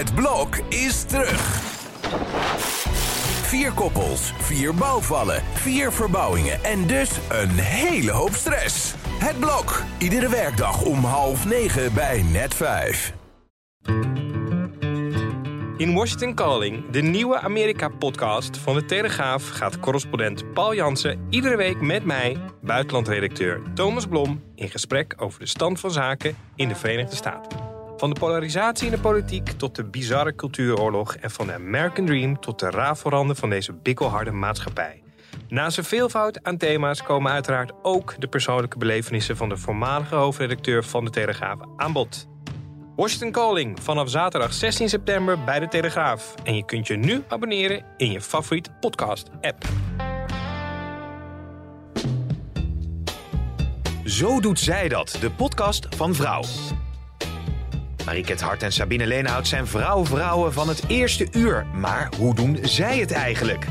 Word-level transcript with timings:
Het 0.00 0.14
blok 0.14 0.56
is 0.68 1.02
terug. 1.02 1.40
Vier 3.42 3.72
koppels, 3.72 4.32
vier 4.38 4.74
bouwvallen, 4.74 5.42
vier 5.52 5.92
verbouwingen 5.92 6.64
en 6.64 6.86
dus 6.86 7.10
een 7.28 7.50
hele 7.50 8.10
hoop 8.10 8.32
stress. 8.32 8.94
Het 9.18 9.38
blok, 9.38 9.82
iedere 9.98 10.28
werkdag 10.28 10.82
om 10.82 11.04
half 11.04 11.46
negen 11.46 11.94
bij 11.94 12.22
net 12.22 12.54
vijf. 12.54 13.12
In 15.76 15.94
Washington 15.94 16.34
Calling, 16.34 16.90
de 16.90 17.02
nieuwe 17.02 17.40
Amerika-podcast 17.40 18.56
van 18.56 18.74
de 18.74 18.84
Telegraaf, 18.84 19.48
gaat 19.48 19.80
correspondent 19.80 20.52
Paul 20.52 20.74
Jansen 20.74 21.26
iedere 21.30 21.56
week 21.56 21.80
met 21.80 22.04
mij, 22.04 22.36
buitenlandredacteur 22.62 23.62
Thomas 23.74 24.06
Blom, 24.06 24.42
in 24.54 24.68
gesprek 24.68 25.14
over 25.16 25.40
de 25.40 25.46
stand 25.46 25.80
van 25.80 25.90
zaken 25.90 26.36
in 26.54 26.68
de 26.68 26.74
Verenigde 26.74 27.16
Staten. 27.16 27.69
Van 28.00 28.10
de 28.10 28.20
polarisatie 28.20 28.86
in 28.86 28.92
de 28.92 29.00
politiek 29.00 29.50
tot 29.50 29.76
de 29.76 29.84
bizarre 29.84 30.34
cultuuroorlog 30.34 31.14
en 31.14 31.30
van 31.30 31.46
de 31.46 31.52
American 31.52 32.06
Dream 32.06 32.40
tot 32.40 32.58
de 32.58 32.70
rafelranden 32.70 33.36
van 33.36 33.50
deze 33.50 33.72
bikkelharde 33.72 34.30
maatschappij. 34.30 35.02
Naast 35.48 35.78
een 35.78 35.84
veelvoud 35.84 36.42
aan 36.42 36.56
thema's 36.56 37.02
komen 37.02 37.32
uiteraard 37.32 37.72
ook 37.82 38.14
de 38.18 38.28
persoonlijke 38.28 38.78
belevenissen 38.78 39.36
van 39.36 39.48
de 39.48 39.56
voormalige 39.56 40.14
hoofdredacteur 40.14 40.84
van 40.84 41.04
de 41.04 41.10
Telegraaf 41.10 41.58
aan 41.76 41.92
bod. 41.92 42.28
Washington 42.96 43.30
Calling 43.30 43.82
vanaf 43.82 44.10
zaterdag 44.10 44.52
16 44.52 44.88
september 44.88 45.44
bij 45.44 45.60
de 45.60 45.68
Telegraaf. 45.68 46.34
En 46.44 46.56
je 46.56 46.64
kunt 46.64 46.86
je 46.86 46.96
nu 46.96 47.22
abonneren 47.28 47.84
in 47.96 48.12
je 48.12 48.20
favoriete 48.20 48.70
podcast-app. 48.80 49.64
Zo 54.04 54.40
doet 54.40 54.58
zij 54.58 54.88
dat, 54.88 55.16
de 55.20 55.30
podcast 55.30 55.86
van 55.96 56.14
Vrouw. 56.14 56.42
Mariket 58.04 58.40
Hart 58.40 58.62
en 58.62 58.72
Sabine 58.72 59.06
Leenhout 59.06 59.48
zijn 59.48 59.66
vrouw-vrouwen 59.66 60.52
van 60.52 60.68
het 60.68 60.82
eerste 60.88 61.28
uur. 61.32 61.66
Maar 61.66 62.12
hoe 62.18 62.34
doen 62.34 62.58
zij 62.62 62.98
het 62.98 63.12
eigenlijk? 63.12 63.66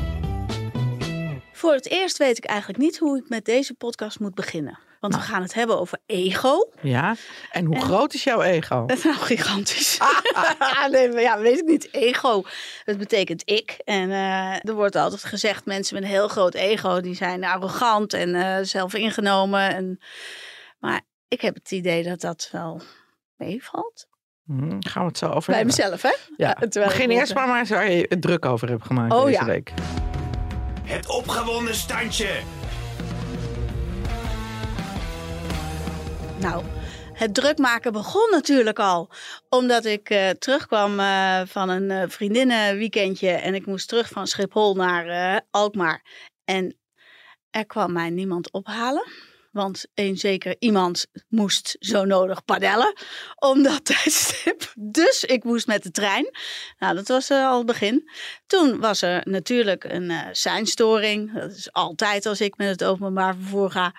Voor 1.52 1.72
het 1.72 1.88
eerst 1.88 2.18
weet 2.18 2.38
ik 2.38 2.44
eigenlijk 2.44 2.78
niet 2.78 2.98
hoe 2.98 3.18
ik 3.18 3.28
met 3.28 3.44
deze 3.44 3.74
podcast 3.74 4.20
moet 4.20 4.34
beginnen. 4.34 4.78
Want 5.00 5.14
we 5.14 5.20
gaan 5.20 5.42
het 5.42 5.54
hebben 5.54 5.80
over 5.80 5.98
ego. 6.06 6.70
Ja, 6.80 7.16
en 7.50 7.64
hoe 7.64 7.80
groot 7.80 8.14
is 8.14 8.24
jouw 8.24 8.42
ego? 8.42 8.86
Dat 8.86 8.96
is 8.96 9.04
nou 9.12 9.16
gigantisch. 9.16 9.98
nee, 10.90 11.08
maar 11.08 11.20
ja, 11.20 11.38
weet 11.38 11.58
ik 11.58 11.66
niet. 11.66 11.88
Ego, 11.92 12.42
dat 12.84 12.98
betekent 12.98 13.42
ik. 13.44 13.70
En 13.84 14.10
eh, 14.10 14.68
er 14.68 14.74
wordt 14.74 14.96
altijd 14.96 15.24
gezegd, 15.24 15.64
mensen 15.64 15.94
met 15.94 16.04
een 16.04 16.10
heel 16.10 16.28
groot 16.28 16.54
ego, 16.54 17.00
die 17.00 17.14
zijn 17.14 17.44
arrogant 17.44 18.12
en 18.12 18.34
eh 18.34 18.64
zelfingenomen. 18.64 19.74
En... 19.74 20.00
Maar 20.78 21.00
ik 21.28 21.40
heb 21.40 21.54
het 21.54 21.70
idee 21.70 22.02
dat 22.02 22.20
dat 22.20 22.48
wel 22.52 22.82
meevalt. 23.36 24.08
Hm, 24.58 24.76
gaan 24.80 25.02
we 25.02 25.08
het 25.08 25.18
zo 25.18 25.26
over 25.26 25.52
Bij 25.52 25.56
hebben. 25.62 25.74
mezelf, 25.76 26.02
hè? 26.02 26.14
Ja. 26.36 26.52
terwijl 26.54 26.86
Begin 26.86 27.10
eerst 27.10 27.34
maar 27.34 27.48
maar 27.48 27.58
eens 27.58 27.70
waar 27.70 27.90
je 27.90 28.06
het 28.08 28.22
druk 28.22 28.44
over 28.44 28.68
hebt 28.68 28.84
gemaakt 28.86 29.12
Oh, 29.12 29.24
deze 29.24 29.38
ja. 29.38 29.44
week. 29.44 29.72
Het 30.84 31.08
opgewonden 31.08 31.74
standje. 31.74 32.28
Nou, 36.40 36.64
het 37.12 37.34
druk 37.34 37.58
maken 37.58 37.92
begon 37.92 38.28
natuurlijk 38.30 38.78
al. 38.78 39.10
Omdat 39.48 39.84
ik 39.84 40.10
eh, 40.10 40.30
terugkwam 40.30 41.00
eh, 41.00 41.40
van 41.46 41.68
een 41.68 41.90
eh, 41.90 42.02
vriendinnenweekendje. 42.08 43.30
En 43.30 43.54
ik 43.54 43.66
moest 43.66 43.88
terug 43.88 44.08
van 44.08 44.26
Schiphol 44.26 44.74
naar 44.74 45.06
eh, 45.06 45.40
Alkmaar. 45.50 46.02
En 46.44 46.76
er 47.50 47.66
kwam 47.66 47.92
mij 47.92 48.10
niemand 48.10 48.52
ophalen. 48.52 49.04
Want 49.50 49.86
een 49.94 50.16
zeker 50.16 50.56
iemand 50.58 51.06
moest 51.28 51.76
zo 51.78 52.04
nodig 52.04 52.44
padellen 52.44 52.92
om 53.38 53.62
dat 53.62 53.84
tijdstip. 53.94 54.72
Dus 54.76 55.24
ik 55.24 55.44
moest 55.44 55.66
met 55.66 55.82
de 55.82 55.90
trein. 55.90 56.30
Nou, 56.78 56.94
dat 56.94 57.08
was 57.08 57.30
eh, 57.30 57.48
al 57.48 57.56
het 57.56 57.66
begin. 57.66 58.10
Toen 58.46 58.80
was 58.80 59.02
er 59.02 59.20
natuurlijk 59.24 59.84
een 59.84 60.10
eh 60.10 60.26
seinstoring. 60.32 61.34
Dat 61.34 61.50
is 61.52 61.72
altijd 61.72 62.26
als 62.26 62.40
ik 62.40 62.56
met 62.56 62.68
het 62.68 62.84
openbaar 62.84 63.34
vervoer 63.34 63.70
ga. 63.70 63.94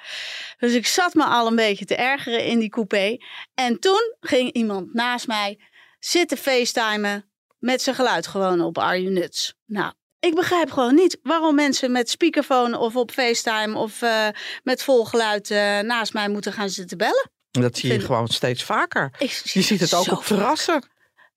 Dus 0.58 0.74
ik 0.74 0.88
zat 0.88 1.14
me 1.14 1.24
al 1.24 1.48
een 1.48 1.56
beetje 1.56 1.86
te 1.86 1.96
ergeren 1.96 2.46
in 2.46 2.60
die 2.60 2.70
coupé. 2.70 3.18
En 3.54 3.80
toen 3.80 4.16
ging 4.20 4.52
iemand 4.52 4.94
naast 4.94 5.28
mij 5.28 5.60
zitten 6.00 6.38
facetimen 6.38 7.32
met 7.60 7.82
zijn 7.82 7.96
geluid 7.96 8.28
gewoon 8.28 8.62
op 8.62 8.78
Are 8.78 9.02
You 9.02 9.14
Nuts. 9.14 9.54
Nou, 9.66 9.94
ik 10.28 10.36
begrijp 10.36 10.72
gewoon 10.72 10.96
niet 10.96 11.18
waarom 11.24 11.56
mensen 11.56 11.92
met 11.92 12.10
speakerphone 12.10 12.78
of 12.78 12.96
op 12.96 13.12
FaceTime 13.12 13.78
of 13.78 14.02
eh, 14.02 14.28
met 14.64 14.84
vol 14.84 15.06
geluid 15.06 15.52
eh, 15.52 15.80
naast 15.80 16.14
mij 16.14 16.30
moeten 16.30 16.54
gaan 16.54 16.70
zitten 16.70 16.98
bellen. 16.98 17.30
Dat 17.52 17.78
zie 17.78 17.88
je 17.90 17.94
vind- 17.96 18.06
gewoon 18.06 18.28
steeds 18.28 18.64
vaker. 18.64 19.12
Ik 19.20 19.42
Je 19.44 19.62
ziet 19.62 19.80
het 19.80 19.94
ook 19.94 20.12
op 20.12 20.24
terrassen. 20.24 20.84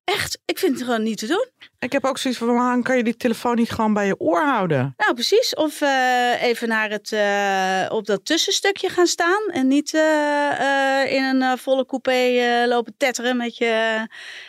Echt, 0.05 0.39
ik 0.45 0.59
vind 0.59 0.75
het 0.75 0.83
gewoon 0.83 1.03
niet 1.03 1.19
te 1.19 1.27
doen. 1.27 1.49
Ik 1.79 1.93
heb 1.93 2.05
ook 2.05 2.19
zoiets 2.19 2.41
van, 2.41 2.55
waarom 2.55 2.83
kan 2.83 2.97
je 2.97 3.05
die 3.05 3.17
telefoon 3.17 3.57
niet 3.57 3.71
gewoon 3.71 3.95
bij 3.95 4.07
je 4.07 4.21
oor 4.21 4.45
houden? 4.45 4.95
Nou, 4.97 5.15
precies. 5.15 5.55
Of 5.55 5.81
eh, 5.81 6.43
even 6.43 6.69
naar 6.69 6.91
het, 6.91 7.13
eh, 7.13 7.97
op 7.97 8.07
dat 8.07 8.25
tussenstukje 8.25 8.89
gaan 8.89 9.07
staan. 9.07 9.49
En 9.51 9.69
niet 9.69 9.95
eh, 9.95 11.13
in 11.13 11.23
een 11.23 11.59
volle 11.59 11.87
coupé 11.87 12.65
lopen 12.69 12.95
tetteren 12.97 13.37
met 13.37 13.57
je, 13.57 14.07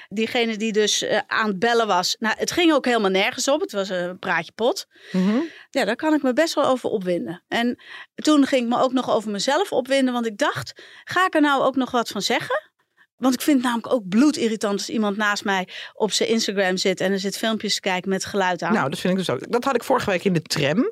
diegene 0.10 0.58
die 0.58 0.72
dus 0.72 1.06
aan 1.28 1.48
het 1.48 1.60
bellen 1.60 1.88
was. 1.88 2.16
Nou, 2.20 2.36
het 2.38 2.52
ging 2.52 2.74
ook 2.74 2.86
helemaal 2.86 3.10
nergens 3.10 3.48
op. 3.48 3.62
Het 3.62 3.72
was 3.72 3.90
een 3.90 4.20
praatje 4.20 4.52
pot. 4.56 4.86
Mhm. 5.12 5.40
Ja, 5.70 5.86
daar 5.86 5.96
kan 5.96 6.14
ik 6.14 6.22
me 6.22 6.34
best 6.34 6.54
wel 6.54 6.66
over 6.66 6.90
opwinden. 6.90 7.44
En 7.48 7.84
toen 8.16 8.46
ging 8.46 8.62
ik 8.62 8.70
me 8.70 8.82
ook 8.82 8.94
nog 8.94 9.10
over 9.12 9.32
mezelf 9.32 9.72
opwinden. 9.72 10.14
Want 10.14 10.26
ik 10.26 10.38
dacht, 10.38 10.84
ga 11.04 11.26
ik 11.26 11.36
er 11.36 11.42
nou 11.42 11.64
ook 11.64 11.76
nog 11.76 11.92
wat 11.92 12.10
van 12.10 12.22
zeggen? 12.22 12.74
Want 13.18 13.34
ik 13.34 13.42
vind 13.42 13.58
het 13.58 13.66
namelijk 13.66 13.94
ook 13.94 14.08
bloedirritant 14.08 14.74
als 14.74 14.90
iemand 14.90 15.18
naast 15.18 15.44
mij 15.44 15.68
op 15.94 16.12
zijn 16.12 16.30
Instagram 16.30 16.78
zit 16.78 17.02
en 17.02 17.12
er 17.12 17.20
zit 17.20 17.38
filmpjes 17.38 17.76
te 17.76 17.80
kijken 17.82 18.10
met 18.10 18.26
geluid 18.26 18.62
aan. 18.62 18.74
Nou, 18.74 18.90
dat 18.90 19.00
vind 19.00 19.14
ik 19.14 19.20
dus 19.20 19.30
ook. 19.30 19.52
Dat 19.52 19.64
had 19.64 19.76
ik 19.76 19.84
vorige 19.84 20.10
week 20.10 20.24
in 20.24 20.34
de 20.34 20.42
tram. 20.42 20.92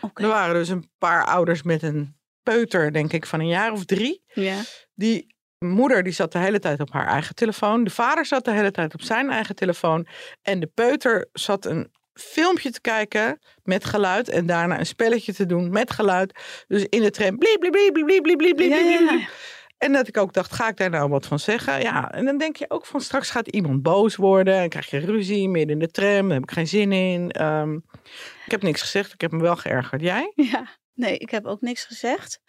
Oké. 0.00 0.22
Er 0.22 0.28
waren 0.28 0.54
dus 0.54 0.68
een 0.68 0.90
paar 0.98 1.24
ouders 1.24 1.62
met 1.62 1.82
een 1.82 2.16
peuter, 2.42 2.92
denk 2.92 3.12
ik, 3.12 3.26
van 3.26 3.40
een 3.40 3.48
jaar 3.48 3.72
of 3.72 3.84
drie. 3.84 4.22
Ja. 4.34 4.56
Die 4.94 5.34
moeder 5.58 6.02
die 6.02 6.12
zat 6.12 6.32
de 6.32 6.38
hele 6.38 6.58
tijd 6.58 6.80
op 6.80 6.92
haar 6.92 7.06
eigen 7.06 7.34
telefoon. 7.34 7.84
De 7.84 7.90
vader 7.90 8.26
zat 8.26 8.44
de 8.44 8.52
hele 8.52 8.70
tijd 8.70 8.94
op 8.94 9.02
zijn 9.02 9.30
eigen 9.30 9.54
telefoon. 9.54 10.06
En 10.42 10.60
de 10.60 10.70
peuter 10.74 11.28
zat 11.32 11.64
een 11.66 11.92
filmpje 12.14 12.70
te 12.70 12.80
kijken 12.80 13.40
met 13.62 13.84
geluid. 13.84 14.28
En 14.28 14.46
daarna 14.46 14.78
een 14.78 14.86
spelletje 14.86 15.34
te 15.34 15.46
doen 15.46 15.70
met 15.70 15.90
geluid. 15.90 16.38
Dus 16.68 16.86
in 16.88 17.02
de 17.02 17.10
tram. 17.10 17.38
Bliep, 17.38 17.60
bliep, 17.60 17.72
bliep, 17.72 17.92
bliep, 17.92 18.06
bliep, 18.06 18.22
bliep, 18.22 18.38
bliep, 18.38 18.56
bliep, 18.56 18.70
Ja, 18.70 18.76
ja, 18.76 18.96
bliep, 18.96 19.20
ja. 19.20 19.28
En 19.84 19.92
dat 19.92 20.08
ik 20.08 20.16
ook 20.16 20.32
dacht, 20.32 20.52
ga 20.52 20.68
ik 20.68 20.76
daar 20.76 20.90
nou 20.90 21.08
wat 21.10 21.26
van 21.26 21.38
zeggen? 21.38 21.80
Ja, 21.82 22.10
en 22.12 22.24
dan 22.24 22.38
denk 22.38 22.56
je 22.56 22.70
ook 22.70 22.86
van 22.86 23.00
straks 23.00 23.30
gaat 23.30 23.48
iemand 23.48 23.82
boos 23.82 24.16
worden. 24.16 24.54
En 24.54 24.68
krijg 24.68 24.90
je 24.90 24.98
ruzie 24.98 25.48
midden 25.48 25.72
in 25.72 25.78
de 25.78 25.90
tram. 25.90 26.22
Daar 26.28 26.32
heb 26.38 26.42
ik 26.42 26.50
geen 26.50 26.68
zin 26.68 26.92
in. 26.92 27.30
Ehm, 27.30 27.74
ik 28.44 28.50
heb 28.50 28.62
niks 28.62 28.80
gezegd. 28.80 29.12
Ik 29.12 29.20
heb 29.20 29.30
me 29.32 29.40
wel 29.42 29.56
geërgerd. 29.56 30.00
Jij? 30.00 30.32
Ja, 30.34 30.66
nee, 30.94 31.18
ik 31.18 31.30
heb 31.30 31.44
ook 31.46 31.60
niks 31.60 31.84
gezegd. 31.84 32.40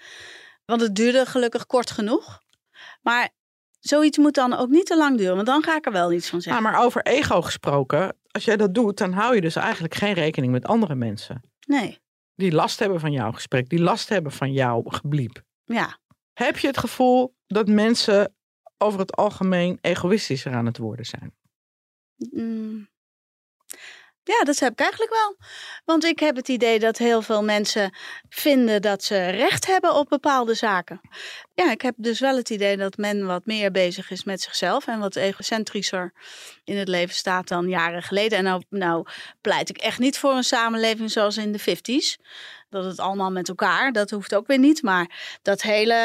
Want 0.65 0.81
het 0.81 0.95
duurde 0.95 1.25
gelukkig 1.25 1.65
kort 1.65 1.91
genoeg. 1.91 2.39
Maar 3.01 3.29
zoiets 3.79 4.17
moet 4.17 4.33
dan 4.35 4.53
ook 4.53 4.69
niet 4.69 4.85
te 4.85 4.97
lang 4.97 5.17
duren, 5.17 5.35
want 5.35 5.47
dan 5.47 5.63
ga 5.63 5.75
ik 5.75 5.85
er 5.85 5.91
wel 5.91 6.11
iets 6.11 6.29
van 6.29 6.37
Ja, 6.37 6.43
zeggen. 6.43 6.63
maar 6.63 6.83
over 6.83 7.01
ego 7.01 7.41
gesproken. 7.41 8.17
Als 8.31 8.45
jij 8.45 8.57
dat 8.57 8.73
doet, 8.73 8.97
dan 8.97 9.11
hou 9.13 9.35
je 9.35 9.41
dus 9.41 9.55
eigenlijk 9.55 9.95
geen 9.95 10.13
rekening 10.13 10.51
met 10.51 10.65
andere 10.65 10.95
mensen. 10.95 11.41
Nee, 11.67 11.99
Die 12.35 12.51
last 12.51 12.79
hebben 12.79 12.99
van 12.99 13.11
jouw 13.11 13.31
gesprek. 13.31 13.69
Die 13.69 13.79
last 13.81 14.09
hebben 14.09 14.31
van 14.31 14.51
jouw 14.53 14.81
gebliep. 14.85 15.41
ja. 15.65 16.03
Heb 16.35 16.57
je 16.57 16.67
het 16.67 16.77
gevoel 16.77 17.35
dat 17.47 17.67
mensen 17.67 18.35
over 18.77 18.99
het 18.99 19.15
algemeen 19.15 19.77
egoïstischer 19.81 20.53
aan 20.53 20.65
het 20.65 20.77
worden 20.77 21.05
zijn? 21.05 21.33
Mm. 22.15 22.87
Ja, 24.23 24.43
dat 24.43 24.59
heb 24.59 24.71
ik 24.71 24.79
eigenlijk 24.79 25.11
wel. 25.11 25.37
Want 25.85 26.03
ik 26.03 26.19
heb 26.19 26.35
het 26.35 26.47
idee 26.47 26.79
dat 26.79 26.97
heel 26.97 27.21
veel 27.21 27.43
mensen 27.43 27.95
vinden 28.29 28.81
dat 28.81 29.03
ze 29.03 29.29
recht 29.29 29.65
hebben 29.65 29.95
op 29.95 30.09
bepaalde 30.09 30.53
zaken. 30.53 31.01
Ja, 31.53 31.71
ik 31.71 31.81
heb 31.81 31.93
dus 31.97 32.19
wel 32.19 32.35
het 32.35 32.49
idee 32.49 32.77
dat 32.77 32.97
men 32.97 33.25
wat 33.25 33.45
meer 33.45 33.71
bezig 33.71 34.11
is 34.11 34.23
met 34.23 34.41
zichzelf 34.41 34.87
en 34.87 34.99
wat 34.99 35.15
egocentrischer 35.15 36.13
in 36.63 36.77
het 36.77 36.87
leven 36.87 37.15
staat 37.15 37.47
dan 37.47 37.69
jaren 37.69 38.03
geleden. 38.03 38.37
En 38.37 38.43
nou, 38.43 38.63
nou 38.69 39.05
pleit 39.41 39.69
ik 39.69 39.77
echt 39.77 39.99
niet 39.99 40.17
voor 40.17 40.33
een 40.33 40.43
samenleving 40.43 41.11
zoals 41.11 41.37
in 41.37 41.51
de 41.51 41.59
50s. 41.59 42.21
Dat 42.69 42.85
het 42.85 42.99
allemaal 42.99 43.31
met 43.31 43.49
elkaar, 43.49 43.91
dat 43.91 44.09
hoeft 44.09 44.35
ook 44.35 44.47
weer 44.47 44.59
niet. 44.59 44.81
Maar 44.81 45.37
dat 45.41 45.61
hele 45.61 45.95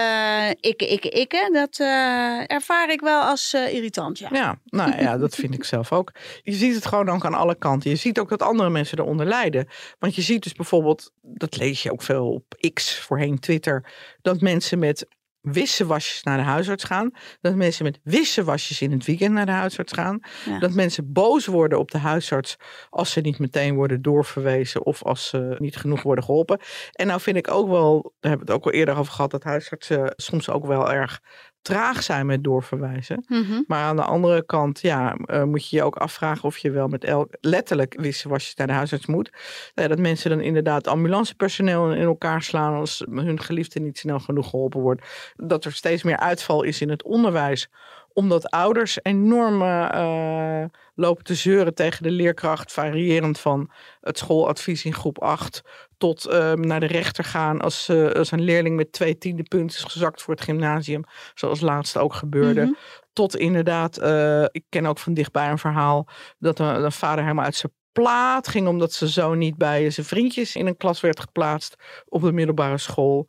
ikke, 0.60 0.86
ikke, 0.86 1.08
ikke, 1.08 1.50
dat 1.52 1.78
eh, 1.78 2.50
ervaar 2.50 2.90
ik 2.90 3.00
wel 3.00 3.22
als 3.22 3.52
eh, 3.52 3.74
irritant. 3.74 4.18
Ja. 4.18 4.28
Ja, 4.32 4.58
nou 4.64 5.02
ja, 5.02 5.18
dat 5.18 5.34
vind 5.34 5.54
ik 5.54 5.64
zelf 5.74 5.92
ook. 5.92 6.12
Je 6.42 6.52
ziet 6.52 6.74
het 6.74 6.86
gewoon 6.86 7.08
ook 7.08 7.24
aan 7.24 7.34
alle 7.34 7.54
kanten. 7.54 7.90
Je 7.90 7.96
ziet 7.96 8.18
ook 8.18 8.28
dat 8.28 8.42
andere 8.42 8.70
mensen 8.70 8.98
eronder 8.98 9.26
lijden. 9.26 9.68
Want 9.98 10.14
je 10.14 10.22
ziet 10.22 10.42
dus 10.42 10.52
bijvoorbeeld, 10.52 11.12
dat 11.22 11.56
lees 11.56 11.82
je 11.82 11.92
ook 11.92 12.02
veel 12.02 12.32
op 12.32 12.70
X, 12.72 12.98
voorheen 12.98 13.38
Twitter, 13.38 13.84
dat 14.22 14.40
mensen 14.40 14.78
met 14.78 15.06
wisselwasjes 15.40 16.22
naar 16.22 16.36
de 16.36 16.42
huisarts 16.42 16.84
gaan. 16.84 17.10
Dat 17.40 17.54
mensen 17.54 17.84
met 17.84 18.00
wisselwasjes 18.02 18.82
in 18.82 18.92
het 18.92 19.04
weekend 19.04 19.32
naar 19.32 19.46
de 19.46 19.52
huisarts 19.52 19.92
gaan. 19.92 20.20
Ja. 20.44 20.58
Dat 20.58 20.72
mensen 20.72 21.12
boos 21.12 21.46
worden 21.46 21.78
op 21.78 21.90
de 21.90 21.98
huisarts 21.98 22.56
als 22.90 23.12
ze 23.12 23.20
niet 23.20 23.38
meteen 23.38 23.74
worden 23.74 24.02
doorverwezen 24.02 24.84
of 24.86 25.02
als 25.02 25.28
ze 25.28 25.56
niet 25.58 25.76
genoeg 25.76 26.02
worden 26.02 26.24
geholpen. 26.24 26.60
En 26.92 27.06
nou 27.06 27.20
vind 27.20 27.36
ik 27.36 27.50
ook 27.50 27.68
wel, 27.68 28.02
daar 28.02 28.30
hebben 28.30 28.46
we 28.46 28.52
het 28.52 28.62
ook 28.62 28.72
al 28.72 28.78
eerder 28.78 28.96
over 28.96 29.12
gehad, 29.12 29.30
dat 29.30 29.42
huisartsen 29.42 30.12
soms 30.16 30.48
ook 30.48 30.66
wel 30.66 30.92
erg 30.92 31.20
traag 31.62 32.02
zijn 32.02 32.26
met 32.26 32.44
doorverwijzen. 32.44 33.24
Mhm. 33.28 33.62
Maar 33.66 33.82
aan 33.82 33.96
de 33.96 34.02
andere 34.02 34.44
kant, 34.46 34.80
ja, 34.80 35.14
eh, 35.14 35.42
moet 35.42 35.68
je 35.68 35.76
je 35.76 35.82
ook 35.82 35.96
afvragen 35.96 36.44
of 36.44 36.58
je 36.58 36.70
wel 36.70 36.88
met 36.88 37.04
elk 37.04 37.36
letterlijk 37.40 38.00
wisselwasjes 38.00 38.54
naar 38.54 38.66
de 38.66 38.72
huisarts 38.72 39.06
moet. 39.06 39.30
Nou 39.74 39.88
ja, 39.88 39.88
dat 39.88 39.98
mensen 39.98 40.30
dan 40.30 40.40
inderdaad 40.40 40.86
ambulancepersoneel 40.86 41.92
in 41.92 42.04
elkaar 42.04 42.42
slaan 42.42 42.74
als 42.74 43.04
hun 43.10 43.40
geliefde 43.40 43.80
niet 43.80 43.98
snel 43.98 44.20
genoeg 44.20 44.50
geholpen 44.50 44.80
wordt. 44.80 45.32
Dat 45.36 45.64
er 45.64 45.72
steeds 45.72 46.02
meer 46.02 46.18
uitval 46.18 46.62
is 46.62 46.80
in 46.80 46.90
het 46.90 47.02
onderwijs 47.02 47.68
omdat 48.12 48.50
ouders 48.50 48.98
enorm 49.02 49.62
eh, 49.62 50.64
lopen 50.94 51.24
te 51.24 51.34
zeuren 51.34 51.74
tegen 51.74 52.02
de 52.02 52.10
leerkracht, 52.10 52.72
variërend 52.72 53.40
van 53.40 53.70
het 54.00 54.18
schooladvies 54.18 54.84
in 54.84 54.94
groep 54.94 55.22
8 55.22 55.62
tot 56.00 56.24
eh, 56.24 56.52
naar 56.52 56.80
de 56.80 56.86
rechter 56.86 57.24
gaan 57.24 57.60
als, 57.60 57.88
eh, 57.88 58.10
als 58.10 58.30
een 58.30 58.40
leerling 58.42 58.76
met 58.76 58.92
twee 58.92 59.18
tiende 59.18 59.42
punten 59.42 59.76
is 59.76 59.84
gezakt 59.84 60.22
voor 60.22 60.34
het 60.34 60.42
gymnasium, 60.42 61.04
zoals 61.34 61.60
laatst 61.60 61.96
ook 61.96 62.14
gebeurde. 62.14 62.60
Mhm. 62.60 62.72
Tot 63.12 63.36
inderdaad, 63.36 63.96
eh, 63.98 64.42
ik 64.42 64.64
ken 64.68 64.86
ook 64.86 64.98
van 64.98 65.14
dichtbij 65.14 65.50
een 65.50 65.58
verhaal 65.58 66.08
dat 66.38 66.58
een, 66.58 66.84
een 66.84 66.92
vader 66.92 67.22
helemaal 67.22 67.44
uit 67.44 67.54
zijn 67.54 67.72
plaat 67.92 68.48
ging 68.48 68.68
omdat 68.68 68.92
zijn 68.92 69.10
zoon 69.10 69.38
niet 69.38 69.56
bij 69.56 69.90
zijn 69.90 70.06
vriendjes 70.06 70.56
in 70.56 70.66
een 70.66 70.76
klas 70.76 71.00
werd 71.00 71.20
geplaatst 71.20 71.74
op 72.08 72.22
de 72.22 72.32
middelbare 72.32 72.78
school. 72.78 73.26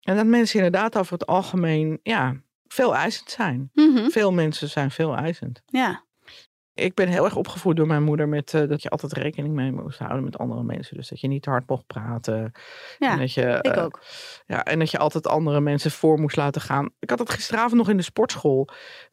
En 0.00 0.16
dat 0.16 0.26
mensen 0.26 0.56
inderdaad 0.56 0.98
over 0.98 1.12
het 1.12 1.26
algemeen, 1.26 2.00
ja, 2.02 2.36
veel 2.72 2.94
eisend 2.94 3.30
zijn. 3.30 3.70
Mhm. 3.74 4.08
Veel 4.08 4.32
mensen 4.32 4.68
zijn 4.68 4.90
veel 4.90 5.16
eisend. 5.16 5.62
Ja. 5.66 6.04
Ik 6.74 6.94
ben 6.94 7.08
heel 7.08 7.24
erg 7.24 7.36
opgevoed 7.36 7.76
door 7.76 7.86
mijn 7.86 8.02
moeder 8.02 8.28
met 8.28 8.54
eh, 8.54 8.68
dat 8.68 8.82
je 8.82 8.88
altijd 8.88 9.12
rekening 9.12 9.54
mee 9.54 9.72
moest 9.72 9.98
houden 9.98 10.24
met 10.24 10.38
andere 10.38 10.62
mensen. 10.62 10.96
Dus 10.96 11.08
dat 11.08 11.20
je 11.20 11.28
niet 11.28 11.42
te 11.42 11.50
hard 11.50 11.68
mocht 11.68 11.86
praten. 11.86 12.52
Ja, 12.98 13.12
en 13.12 13.18
dat 13.18 13.32
je, 13.32 13.58
ik 13.62 13.76
eh, 13.76 13.84
ook. 13.84 14.02
Ja, 14.46 14.64
en 14.64 14.78
dat 14.78 14.90
je 14.90 14.98
altijd 14.98 15.26
andere 15.26 15.60
mensen 15.60 15.90
voor 15.90 16.20
moest 16.20 16.36
laten 16.36 16.60
gaan. 16.60 16.90
Ik 16.98 17.10
had 17.10 17.18
het 17.18 17.30
gisteravond 17.30 17.74
nog 17.74 17.88
in 17.88 17.96
de 17.96 18.02
sportschool. 18.02 18.68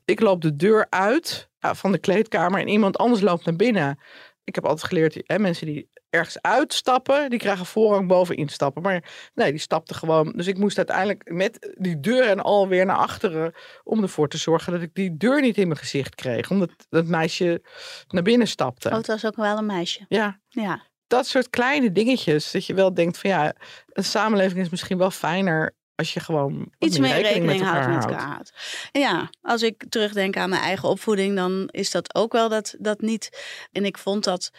Ik 0.06 0.20
loop 0.20 0.42
de 0.42 0.56
deur 0.56 0.88
uit 0.90 1.50
ja, 1.60 1.76
van 1.76 1.92
de 1.92 1.98
kleedkamer 1.98 2.60
en 2.60 2.68
iemand 2.68 2.98
anders 2.98 3.22
loopt 3.22 3.46
naar 3.46 3.56
binnen. 3.56 4.00
Ik 4.44 4.56
heb 4.56 4.66
altijd 4.66 4.88
geleerd, 4.88 5.22
hè, 5.24 5.40
mensen 5.40 5.66
die 5.66 5.90
ergens 6.10 6.42
uitstappen, 6.42 7.30
die 7.30 7.40
krijgen 7.40 7.66
voorrang 7.66 8.08
boven 8.08 8.36
instappen. 8.36 8.82
Maar 8.82 9.04
nee, 9.34 9.52
die 9.52 9.60
stapte 9.60 9.94
gewoon. 9.94 10.34
Dus 10.36 10.48
ik 10.48 10.58
moest 10.58 10.78
uiteindelijk 10.78 11.32
met 11.32 11.74
die 11.78 12.00
deur 12.00 12.28
en 12.28 12.40
al 12.40 12.68
weer 12.68 12.86
naar 12.86 12.96
achteren. 12.98 13.54
Om 13.84 14.02
ervoor 14.02 14.28
te 14.28 14.38
zorgen 14.38 14.74
dat 14.74 14.82
ik 14.82 14.94
die 14.94 15.18
deur 15.18 15.42
niet 15.42 15.58
in 15.58 15.68
mijn 15.68 15.80
gezicht 15.80 16.16
kreeg. 16.16 16.50
Omdat 16.50 16.72
dat 16.90 17.06
meisje 17.06 17.62
naar 18.08 18.24
binnen 18.24 18.48
stapte. 18.48 18.90
Oh, 18.90 18.96
het 18.96 19.08
was 19.08 19.26
ook 19.26 19.36
wel 19.36 19.58
een 19.58 19.66
meisje. 19.66 20.06
Ja, 20.08 20.40
Ja. 20.50 20.82
dat 21.08 21.28
soort 21.28 21.50
kleine 21.50 21.92
dingetjes. 21.92 22.52
Dat 22.52 22.66
je 22.66 22.74
wel 22.74 22.94
denkt 22.94 23.18
van 23.18 23.30
ja, 23.30 23.54
een 23.88 24.04
samenleving 24.04 24.60
is 24.60 24.70
misschien 24.70 24.98
wel 24.98 25.12
fijner 25.12 25.78
als 25.96 26.14
je 26.14 26.20
gewoon 26.20 26.74
Iets 26.78 27.00
meer 27.00 27.22
rekening, 27.22 27.46
met 27.46 27.62
houdt 27.62 27.88
met 27.88 28.04
elkaar. 28.06 28.28
houdt. 28.28 28.54
Ja, 28.92 29.30
als 29.42 29.62
ik 29.62 29.86
terugdenk 29.90 30.38
aan 30.38 30.50
mijn 30.50 30.62
eigen 30.62 30.90
opvoeding, 30.90 31.36
dan 31.36 31.68
is 31.72 31.92
dat 31.92 32.16
ook 32.16 32.32
wel 32.32 32.50
dat, 32.50 32.76
dat 32.80 33.02
niet. 33.02 33.30
En 33.72 33.86
ik 33.86 33.98
vond 33.98 34.24
dat 34.24 34.50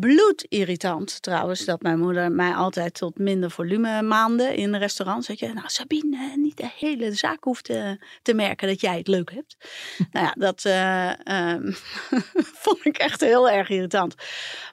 bloedirritant 0.00 1.22
trouwens, 1.22 1.64
dat 1.64 1.82
mijn 1.82 1.98
moeder 1.98 2.32
mij 2.32 2.52
altijd 2.54 2.94
tot 2.94 3.18
minder 3.18 3.50
volume 3.50 4.02
maande 4.02 4.54
in 4.56 4.74
restaurants. 4.74 5.26
Zeg 5.26 5.38
je, 5.38 5.52
nou 5.52 5.68
Sabine, 5.68 6.32
niet 6.36 6.56
de 6.56 6.70
hele 6.78 7.12
zaak 7.12 7.44
hoeft 7.44 7.64
te, 7.64 8.04
te 8.22 8.34
merken 8.34 8.68
dat 8.68 8.80
jij 8.80 8.96
het 8.98 9.08
leuk 9.08 9.30
hebt. 9.30 9.56
nou 10.12 10.26
ja, 10.26 10.34
dat 10.38 10.64
eh, 10.64 11.26
ehm, 11.26 11.72
vond 12.64 12.84
ik 12.86 12.96
echt 12.96 13.20
heel 13.20 13.50
erg 13.50 13.68
irritant. 13.68 14.14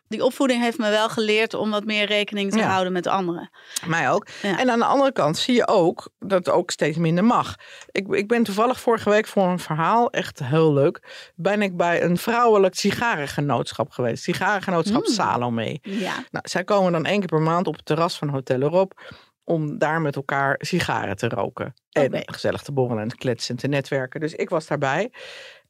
Die 0.07 0.23
opvoeding 0.23 0.61
heeft 0.61 0.77
me 0.77 0.89
wel 0.89 1.09
geleerd 1.09 1.53
om 1.53 1.69
wat 1.69 1.85
meer 1.85 2.05
rekening 2.05 2.51
te 2.51 2.57
Ja. 2.57 2.67
houden 2.69 2.93
met 2.93 3.07
anderen. 3.07 3.49
Mij 3.85 4.11
ook. 4.11 4.27
Ja. 4.41 4.59
En 4.59 4.69
aan 4.69 4.79
de 4.79 4.85
andere 4.85 5.11
kant 5.11 5.37
zie 5.37 5.55
je 5.55 5.67
ook 5.67 6.09
dat 6.19 6.45
het 6.45 6.49
ook 6.49 6.71
steeds 6.71 6.97
minder 6.97 7.23
mag. 7.23 7.55
Ik, 7.91 8.07
ik 8.07 8.27
ben 8.27 8.43
toevallig 8.43 8.79
vorige 8.79 9.09
week 9.09 9.27
voor 9.27 9.43
een 9.47 9.59
verhaal, 9.59 10.09
echt 10.09 10.39
heel 10.43 10.73
leuk, 10.73 11.31
ben 11.35 11.61
ik 11.61 11.77
bij 11.77 12.03
een 12.03 12.17
vrouwelijk 12.17 12.75
sigarengenootschap 12.75 13.91
geweest. 13.91 14.23
Sigarengenootschap. 14.23 15.05
Salome. 15.13 15.79
Ja. 15.81 16.13
Nou, 16.31 16.47
zij 16.47 16.63
komen 16.63 16.91
dan 16.91 17.05
één 17.05 17.19
keer 17.19 17.27
per 17.27 17.41
maand 17.41 17.67
op 17.67 17.75
het 17.75 17.85
terras 17.85 18.17
van 18.17 18.29
Hotel 18.29 18.61
Erop 18.61 19.17
om 19.49 19.77
daar 19.77 20.01
met 20.01 20.15
elkaar 20.15 20.55
sigaren 20.59 21.15
te 21.15 21.27
roken. 21.27 21.73
En 21.89 22.21
gezellig 22.25 22.61
te 22.61 22.71
borrelen 22.71 23.03
en 23.03 23.09
te 23.09 23.15
kletsen 23.15 23.55
en 23.55 23.61
te 23.61 23.67
netwerken. 23.67 24.19
Dus 24.19 24.33
ik 24.33 24.49
was 24.49 24.67
daarbij. 24.67 25.11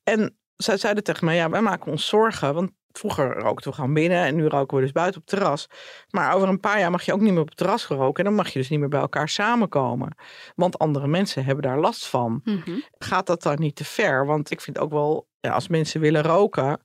En 0.03 0.38
zij 0.56 0.77
zeiden 0.77 1.03
tegen 1.03 1.25
mij, 1.25 1.36
ja, 1.36 1.50
wij 1.50 1.62
maken 1.62 1.91
ons 1.91 2.07
zorgen. 2.07 2.53
Want 2.53 2.71
vroeger 2.91 3.39
rookten 3.39 3.69
we 3.69 3.75
gewoon 3.75 3.94
binnen 3.94 4.25
en 4.25 4.36
nu 4.36 4.47
roken 4.47 4.77
we 4.77 4.83
dus 4.83 4.91
buiten 4.91 5.21
op 5.21 5.27
het 5.27 5.39
terras. 5.39 5.68
Maar 6.09 6.33
over 6.33 6.47
een 6.47 6.59
paar 6.59 6.80
jaar 6.80 6.92
mag 6.92 7.03
je 7.03 7.13
ook 7.13 7.21
niet 7.21 7.31
meer 7.31 7.42
op 7.42 7.47
het 7.47 7.57
terras 7.57 7.88
roken. 7.88 8.24
En 8.24 8.30
dan 8.30 8.39
mag 8.39 8.53
je 8.53 8.59
dus 8.59 8.69
niet 8.69 8.80
meer 8.80 8.89
bij 8.89 9.00
elkaar 9.00 9.30
samenkomen. 9.30 10.15
Want 10.56 10.80
andere 10.80 11.07
mensen 11.07 11.45
hebben 11.45 11.63
daar 11.63 11.80
last 11.80 12.07
van. 12.07 12.42
Mhm. 12.44 12.80
Gaat 12.97 13.27
dat 13.27 13.42
dan 13.42 13.59
niet 13.59 13.75
te 13.75 13.85
ver? 13.85 14.25
Want 14.25 14.51
ik 14.51 14.62
vind 14.62 14.80
ook 14.80 14.92
wel, 14.92 15.27
ja, 15.39 15.51
als 15.51 15.68
mensen 15.68 16.01
willen 16.01 16.24
roken... 16.24 16.81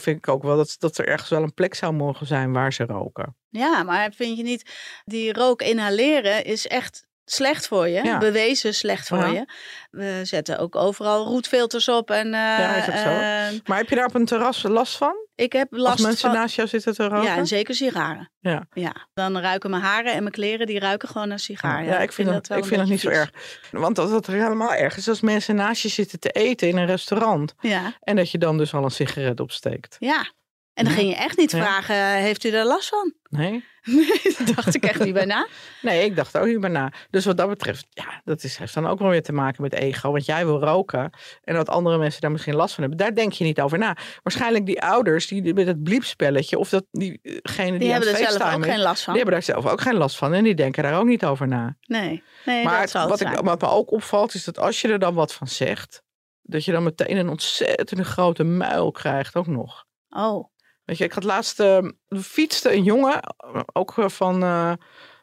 vind 0.00 0.16
ik 0.16 0.28
ook 0.28 0.42
wel 0.42 0.56
dat, 0.56 0.76
dat 0.78 0.98
er 0.98 1.08
ergens 1.08 1.30
wel 1.30 1.42
een 1.42 1.54
plek 1.54 1.74
zou 1.74 1.92
mogen 1.92 2.26
zijn 2.26 2.52
waar 2.52 2.72
ze 2.72 2.84
roken. 2.84 3.36
Ja, 3.48 3.82
maar 3.82 4.12
vind 4.12 4.36
je 4.36 4.42
niet, 4.42 4.70
die 5.04 5.32
rook 5.32 5.62
inhaleren 5.62 6.44
is 6.44 6.66
echt 6.66 7.06
slecht 7.30 7.66
voor 7.68 7.88
je. 7.88 8.04
Ja. 8.04 8.18
Bewezen 8.18 8.74
slecht 8.74 9.08
voor 9.08 9.18
Ja. 9.18 9.26
je. 9.26 9.46
We 9.90 10.20
zetten 10.22 10.58
ook 10.58 10.76
overal 10.76 11.24
roetfilters 11.24 11.88
op. 11.88 12.10
En, 12.10 12.26
eh, 12.26 12.40
Ja, 12.40 12.74
is 12.74 12.88
ook 12.88 12.96
zo. 12.96 13.08
eh, 13.08 13.60
Maar 13.66 13.78
heb 13.78 13.88
je 13.88 13.94
daar 13.94 14.06
op 14.06 14.14
een 14.14 14.24
terras 14.24 14.62
last 14.62 14.96
van? 14.96 15.14
ik 15.34 15.52
heb 15.52 15.72
Als 15.72 15.82
last 15.82 16.02
mensen 16.02 16.30
van... 16.30 16.38
naast 16.38 16.54
jou 16.56 16.68
zitten 16.68 16.94
te 16.94 17.02
roken? 17.08 17.22
Ja, 17.22 17.36
en 17.36 17.46
zeker 17.46 17.74
sigaren. 17.74 18.30
Ja. 18.40 18.66
ja. 18.72 18.94
Dan 19.14 19.38
ruiken 19.38 19.70
mijn 19.70 19.82
haren 19.82 20.12
en 20.12 20.20
mijn 20.20 20.32
kleren, 20.34 20.66
die 20.66 20.78
ruiken 20.78 21.08
gewoon 21.08 21.28
naar 21.28 21.38
sigaar. 21.38 21.84
Ja, 21.84 21.98
ik 21.98 22.12
vind, 22.12 22.28
dat, 22.28 22.50
ik 22.58 22.64
vind 22.64 22.80
dat 22.80 22.88
niet 22.88 23.00
zo 23.00 23.08
erg. 23.08 23.30
Want 23.70 23.96
dat 23.96 24.10
het 24.10 24.26
helemaal 24.26 24.74
erg 24.74 24.96
is 24.96 25.08
als 25.08 25.20
mensen 25.20 25.54
naast 25.54 25.82
je 25.82 25.88
zitten 25.88 26.20
te 26.20 26.30
eten 26.30 26.68
in 26.68 26.76
een 26.76 26.86
restaurant. 26.86 27.54
Ja, 27.60 27.92
En 28.00 28.16
dat 28.16 28.30
je 28.30 28.38
dan 28.38 28.58
dus 28.58 28.74
al 28.74 28.84
een 28.84 28.90
sigaret 28.90 29.40
opsteekt. 29.40 29.96
ja. 29.98 30.34
En 30.76 30.84
dan 30.84 30.94
ging 30.94 31.08
je 31.08 31.16
echt 31.16 31.36
niet 31.36 31.50
vragen, 31.50 32.12
heeft 32.12 32.44
u 32.44 32.50
daar 32.50 32.64
last 32.64 32.88
van? 32.88 33.12
Nee? 33.28 33.64
Nee, 33.82 34.36
dacht 34.54 34.74
ik 34.74 34.84
echt 34.84 35.04
niet 35.04 35.14
bij 35.14 35.24
na. 35.24 35.46
Nee, 35.82 36.04
ik 36.04 36.16
dacht 36.16 36.38
ook 36.38 36.46
niet 36.46 36.60
bij 36.60 36.70
na. 36.70 36.92
Dus 37.10 37.24
wat 37.24 37.36
dat 37.36 37.48
betreft, 37.48 37.86
ja, 37.90 38.20
dat 38.24 38.42
is, 38.42 38.56
heeft 38.56 38.74
dan 38.74 38.86
ook 38.86 38.98
wel 38.98 39.08
weer 39.08 39.22
te 39.22 39.32
maken 39.32 39.62
met 39.62 39.72
ego. 39.72 40.10
Want 40.10 40.26
jij 40.26 40.46
wil 40.46 40.60
roken 40.60 41.10
en 41.44 41.54
dat 41.54 41.68
andere 41.68 41.98
mensen 41.98 42.20
daar 42.20 42.30
misschien 42.30 42.54
last 42.54 42.74
van 42.74 42.82
hebben. 42.82 43.06
Daar 43.06 43.14
denk 43.14 43.32
je 43.32 43.44
niet 43.44 43.60
over 43.60 43.78
na. 43.78 43.96
Waarschijnlijk 44.22 44.66
die 44.66 44.82
ouders 44.82 45.26
die 45.26 45.54
met 45.54 45.66
het 45.66 45.82
bliepspelletje 45.82 46.58
of 46.58 46.68
dat 46.68 46.84
diegene 46.90 47.70
die, 47.70 47.78
Die 47.78 47.94
aan 47.94 48.02
hebben 48.02 48.20
er 48.20 48.30
zelf 48.30 48.54
ook 48.54 48.64
is, 48.64 48.72
geen 48.72 48.80
last 48.80 49.02
van. 49.02 49.14
Die 49.14 49.22
hebben 49.22 49.40
daar 49.40 49.54
zelf 49.54 49.66
ook 49.66 49.80
geen 49.80 49.96
last 49.96 50.16
van 50.16 50.34
en 50.34 50.44
die 50.44 50.54
denken 50.54 50.82
daar 50.82 50.98
ook 50.98 51.06
niet 51.06 51.24
over 51.24 51.48
na. 51.48 51.76
Nee, 51.80 52.22
nee 52.44 52.64
maar 52.64 52.80
dat 52.80 52.90
zal 52.90 53.08
wat, 53.08 53.20
ik, 53.20 53.28
wat 53.28 53.60
me 53.60 53.68
ook 53.68 53.92
opvalt 53.92 54.34
is 54.34 54.44
dat 54.44 54.58
als 54.58 54.80
je 54.80 54.88
er 54.88 54.98
dan 54.98 55.14
wat 55.14 55.34
van 55.34 55.46
zegt, 55.46 56.02
dat 56.42 56.64
je 56.64 56.72
dan 56.72 56.82
meteen 56.82 57.16
een 57.16 57.28
ontzettende 57.28 58.04
grote 58.04 58.44
muil 58.44 58.90
krijgt 58.90 59.36
ook 59.36 59.46
nog. 59.46 59.84
Oh, 60.08 60.54
Weet 60.86 60.98
je, 60.98 61.04
ik 61.04 61.12
had 61.12 61.24
laatst 61.24 61.60
eh, 61.60 61.78
fietste 62.08 62.72
een 62.72 62.82
jongen, 62.82 63.20
eh, 63.20 63.60
ook 63.72 63.98
eh, 63.98 64.08
van 64.08 64.42
eh 64.42 64.72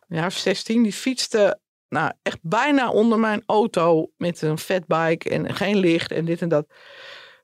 ja, 0.08 0.30
16, 0.30 0.84
die 0.84 0.94
fietste 0.94 1.60
nou, 1.90 2.12
echt 2.22 2.38
bijna 2.42 2.92
onder 2.92 3.20
mijn 3.20 3.44
auto 3.46 4.12
met 4.18 4.42
een 4.42 4.58
fatbike 4.58 5.30
en 5.30 5.56
geen 5.56 5.78
licht 5.78 6.12
en 6.12 6.26
dit 6.26 6.42
en 6.42 6.50
dat. 6.50 6.66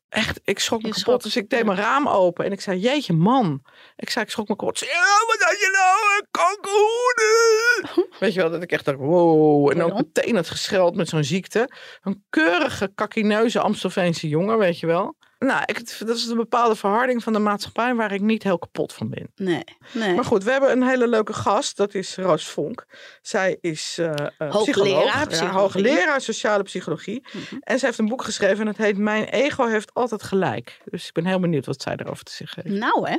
Echt, 0.10 0.40
ik 0.44 0.60
schrok 0.60 0.82
me 0.82 0.88
kapot. 0.88 1.02
schrok, 1.02 1.24
Dus 1.24 1.36
ik 1.36 1.50
deed 1.50 1.66
mijn 1.66 1.78
raam 1.78 2.08
open 2.08 2.46
en 2.46 2.52
ik 2.52 2.62
zei, 2.62 2.80
jeetje 2.80 3.14
man. 3.14 3.62
Ik 3.96 4.10
zei, 4.10 4.26
ik 4.26 4.32
schrok 4.32 4.48
me 4.48 4.56
kapot. 4.56 4.80
Ja, 4.80 5.26
wat 5.28 5.38
had 5.40 5.60
je 5.60 5.70
nou? 5.72 6.18
Een 6.18 6.28
kankerhoeden. 6.32 8.18
Weet 8.20 8.34
je 8.34 8.40
wel, 8.40 8.50
dat 8.50 8.64
ik 8.64 8.72
echt 8.72 8.86
dacht, 8.86 8.98
wow. 8.98 9.72
En 9.72 9.82
ook 9.82 9.94
meteen 9.94 10.36
het 10.36 10.50
gescheld 10.50 10.96
met 10.96 11.10
zo'n 11.10 11.24
ziekte. 11.24 11.70
Een 12.02 12.26
keurige, 12.30 12.92
kakineuze 12.96 13.60
Amstelveense 13.60 14.28
jongen, 14.28 14.58
weet 14.58 14.80
je 14.80 14.88
wel. 14.88 15.16
Nou, 15.40 15.64
ik, 15.66 15.98
dat 16.08 16.16
is 16.16 16.28
een 16.28 16.38
bepaalde 16.38 16.76
verharding 16.76 17.24
van 17.24 17.34
de 17.34 17.40
maatschappij 17.40 17.96
waar 17.96 18.12
ik 18.12 18.22
niet 18.22 18.44
heel 18.44 18.58
kapot 18.58 18.94
van 18.94 19.10
ben. 19.10 19.32
nee, 19.36 19.64
nee. 19.94 20.16
Maar 20.16 20.26
goed, 20.26 20.44
we 20.44 20.52
hebben 20.52 20.72
een 20.72 20.84
hele 20.84 21.08
leuke 21.08 21.34
gast. 21.34 21.78
Dat 21.78 21.94
is 21.94 22.16
Roos 22.16 22.48
Vonk. 22.48 22.86
Zij 23.22 23.58
is 23.62 23.98
eh 23.98 24.12
eh, 24.38 24.52
Hoogleraar 24.52 25.28
psycholoog. 25.28 25.54
Ja, 25.54 25.60
hoogleraar 25.60 26.22
sociale 26.22 26.64
psychologie. 26.64 27.28
Mhm. 27.28 27.56
En 27.60 27.80
zij 27.80 27.88
heeft 27.88 28.00
een 28.00 28.08
boek 28.08 28.24
geschreven 28.24 28.60
en 28.60 28.66
dat 28.66 28.78
heet 28.78 28.98
Mijn 28.98 29.24
ego 29.24 29.66
heeft 29.66 29.94
altijd 29.94 30.24
gelijk. 30.24 30.82
Dus 30.86 31.08
ik 31.08 31.14
ben 31.14 31.26
heel 31.26 31.40
benieuwd 31.40 31.66
wat 31.66 31.82
zij 31.82 31.96
erover 31.96 32.24
te 32.24 32.32
zeggen 32.32 32.64
heeft. 32.64 32.80
Nou 32.80 33.10
hè. 33.10 33.18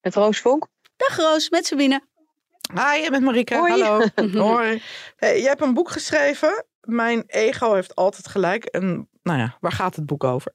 Met 0.00 0.14
Roos 0.14 0.40
Vonk? 0.40 0.66
Dag 0.96 1.16
Roos, 1.16 1.50
met 1.50 1.66
Sabine. 1.66 2.12
Hi, 2.72 3.10
met 3.10 3.20
Marika. 3.20 3.58
Hoi. 3.58 3.82
Hallo. 3.82 4.06
Hoi. 4.54 4.82
Hey, 5.16 5.38
jij 5.38 5.48
hebt 5.48 5.60
een 5.60 5.74
boek 5.74 5.90
geschreven. 5.90 6.64
Mijn 6.80 7.24
ego 7.26 7.74
heeft 7.74 7.94
altijd 7.94 8.28
gelijk. 8.28 8.64
En 8.64 9.08
nou 9.22 9.38
ja, 9.38 9.56
waar 9.60 9.72
gaat 9.72 9.96
het 9.96 10.06
boek 10.06 10.24
over? 10.24 10.52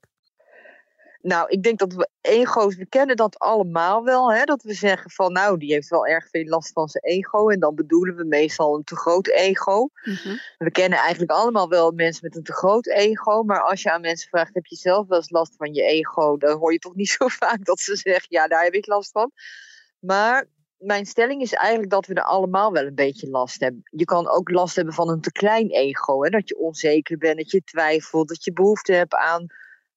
Nou, 1.21 1.49
ik 1.49 1.63
denk 1.63 1.79
dat 1.79 1.93
we 1.93 2.09
ego's, 2.21 2.75
we 2.75 2.85
kennen 2.85 3.15
dat 3.15 3.39
allemaal 3.39 4.03
wel. 4.03 4.33
Hè? 4.33 4.43
Dat 4.43 4.63
we 4.63 4.73
zeggen 4.73 5.11
van, 5.11 5.31
nou, 5.31 5.57
die 5.57 5.73
heeft 5.73 5.89
wel 5.89 6.05
erg 6.05 6.29
veel 6.29 6.45
last 6.45 6.71
van 6.71 6.87
zijn 6.87 7.03
ego. 7.03 7.49
En 7.49 7.59
dan 7.59 7.75
bedoelen 7.75 8.15
we 8.15 8.23
meestal 8.23 8.75
een 8.75 8.83
te 8.83 8.95
groot 8.95 9.27
ego. 9.27 9.89
Mhm. 10.03 10.35
We 10.57 10.71
kennen 10.71 10.99
eigenlijk 10.99 11.31
allemaal 11.31 11.69
wel 11.69 11.91
mensen 11.91 12.19
met 12.23 12.35
een 12.35 12.43
te 12.43 12.53
groot 12.53 12.87
ego. 12.87 13.43
Maar 13.43 13.61
als 13.61 13.81
je 13.81 13.91
aan 13.91 14.01
mensen 14.01 14.29
vraagt, 14.29 14.53
heb 14.53 14.65
je 14.65 14.75
zelf 14.75 15.07
wel 15.07 15.17
eens 15.17 15.29
last 15.29 15.55
van 15.57 15.73
je 15.73 15.83
ego? 15.83 16.37
Dan 16.37 16.57
hoor 16.57 16.71
je 16.71 16.79
toch 16.79 16.95
niet 16.95 17.09
zo 17.09 17.27
vaak 17.43 17.65
dat 17.65 17.79
ze 17.79 17.95
zeggen, 17.95 18.27
ja, 18.29 18.47
daar 18.47 18.63
heb 18.63 18.73
ik 18.73 18.87
last 18.87 19.11
van. 19.11 19.31
Maar 19.99 20.47
mijn 20.79 21.05
stelling 21.05 21.41
is 21.41 21.53
eigenlijk 21.53 21.91
dat 21.91 22.05
we 22.05 22.13
er 22.13 22.23
allemaal 22.23 22.71
wel 22.71 22.85
een 22.85 22.95
beetje 22.95 23.29
last 23.29 23.59
hebben. 23.59 23.81
Je 23.83 24.05
kan 24.05 24.29
ook 24.29 24.49
last 24.49 24.75
hebben 24.75 24.93
van 24.93 25.09
een 25.09 25.21
te 25.21 25.31
klein 25.31 25.69
ego. 25.69 26.23
Hè? 26.23 26.29
Dat 26.29 26.49
je 26.49 26.57
onzeker 26.57 27.17
bent, 27.17 27.37
dat 27.37 27.51
je 27.51 27.63
twijfelt, 27.63 28.27
dat 28.27 28.43
je 28.43 28.53
behoefte 28.53 28.93
hebt 28.93 29.13
aan 29.13 29.47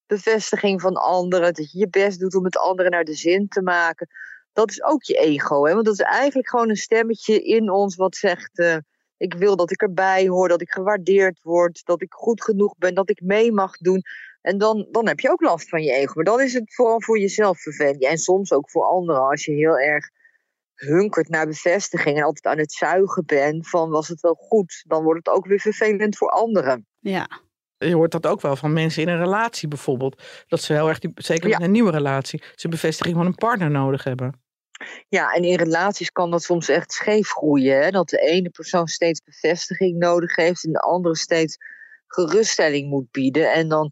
bevestiging 0.06 0.80
van 0.80 0.94
anderen. 0.94 1.54
Dat 1.54 1.72
je 1.72 1.78
je 1.78 1.88
best 1.88 2.20
doet 2.20 2.34
om 2.34 2.44
het 2.44 2.56
anderen 2.56 2.90
naar 2.90 3.04
de 3.04 3.14
zin 3.14 3.48
te 3.48 3.62
maken. 3.62 4.08
Dat 4.52 4.70
is 4.70 4.82
ook 4.82 5.02
je 5.02 5.14
ego. 5.14 5.66
Hè? 5.66 5.72
Want 5.72 5.84
dat 5.84 5.94
is 5.94 6.00
eigenlijk 6.00 6.48
gewoon 6.48 6.68
een 6.68 6.76
stemmetje 6.76 7.42
in 7.42 7.70
ons 7.70 7.96
wat 7.96 8.16
zegt... 8.16 8.58
Uh, 8.58 8.76
ik 9.16 9.34
wil 9.34 9.56
dat 9.56 9.70
ik 9.70 9.82
erbij 9.82 10.28
hoor, 10.28 10.48
dat 10.48 10.60
ik 10.60 10.70
gewaardeerd 10.70 11.42
word, 11.42 11.84
dat 11.84 12.02
ik 12.02 12.12
goed 12.12 12.42
genoeg 12.42 12.76
ben, 12.78 12.94
dat 12.94 13.10
ik 13.10 13.20
mee 13.20 13.52
mag 13.52 13.76
doen. 13.76 14.02
En 14.40 14.58
dan, 14.58 14.88
dan 14.90 15.06
heb 15.06 15.20
je 15.20 15.30
ook 15.30 15.40
last 15.40 15.68
van 15.68 15.82
je 15.82 15.92
ego. 15.92 16.12
Maar 16.14 16.24
dan 16.24 16.40
is 16.40 16.52
het 16.52 16.74
vooral 16.74 17.02
voor 17.02 17.18
jezelf 17.18 17.60
vervelend. 17.60 18.04
En 18.04 18.18
soms 18.18 18.52
ook 18.52 18.70
voor 18.70 18.84
anderen. 18.84 19.22
Als 19.22 19.44
je 19.44 19.52
heel 19.52 19.78
erg 19.78 20.10
hunkert 20.86 21.28
naar 21.28 21.46
bevestiging 21.46 22.16
en 22.16 22.24
altijd 22.24 22.46
aan 22.46 22.58
het 22.58 22.72
zuigen 22.72 23.24
bent 23.26 23.68
van 23.68 23.90
was 23.90 24.08
het 24.08 24.20
wel 24.20 24.34
goed, 24.34 24.84
dan 24.86 25.02
wordt 25.02 25.26
het 25.26 25.36
ook 25.36 25.46
weer 25.46 25.60
vervelend 25.60 26.16
voor 26.16 26.28
anderen. 26.28 26.86
Ja. 26.98 27.28
Je 27.76 27.94
hoort 27.94 28.10
dat 28.10 28.26
ook 28.26 28.40
wel 28.40 28.56
van 28.56 28.72
mensen 28.72 29.02
in 29.02 29.08
een 29.08 29.18
relatie 29.18 29.68
bijvoorbeeld. 29.68 30.22
Dat 30.46 30.60
ze 30.60 30.72
heel 30.72 30.88
erg, 30.88 30.98
die, 30.98 31.12
zeker 31.14 31.50
in 31.50 31.62
een 31.62 31.70
nieuwe 31.70 31.90
relatie, 31.90 32.42
ze 32.54 32.68
bevestiging 32.68 33.16
van 33.16 33.26
een 33.26 33.34
partner 33.34 33.70
nodig 33.70 34.04
hebben. 34.04 34.40
Ja, 35.08 35.32
en 35.32 35.42
in 35.44 35.56
relaties 35.56 36.10
kan 36.10 36.30
dat 36.30 36.42
soms 36.42 36.68
echt 36.68 36.92
scheef 36.92 37.30
groeien. 37.30 37.82
Hè? 37.82 37.90
Dat 37.90 38.08
de 38.08 38.18
ene 38.18 38.50
persoon 38.50 38.86
steeds 38.86 39.22
bevestiging 39.24 39.98
nodig 39.98 40.36
heeft 40.36 40.64
en 40.64 40.72
de 40.72 40.78
andere 40.78 41.16
steeds 41.16 41.56
geruststelling 42.06 42.88
moet 42.88 43.10
bieden. 43.10 43.52
En 43.52 43.68
dan 43.68 43.90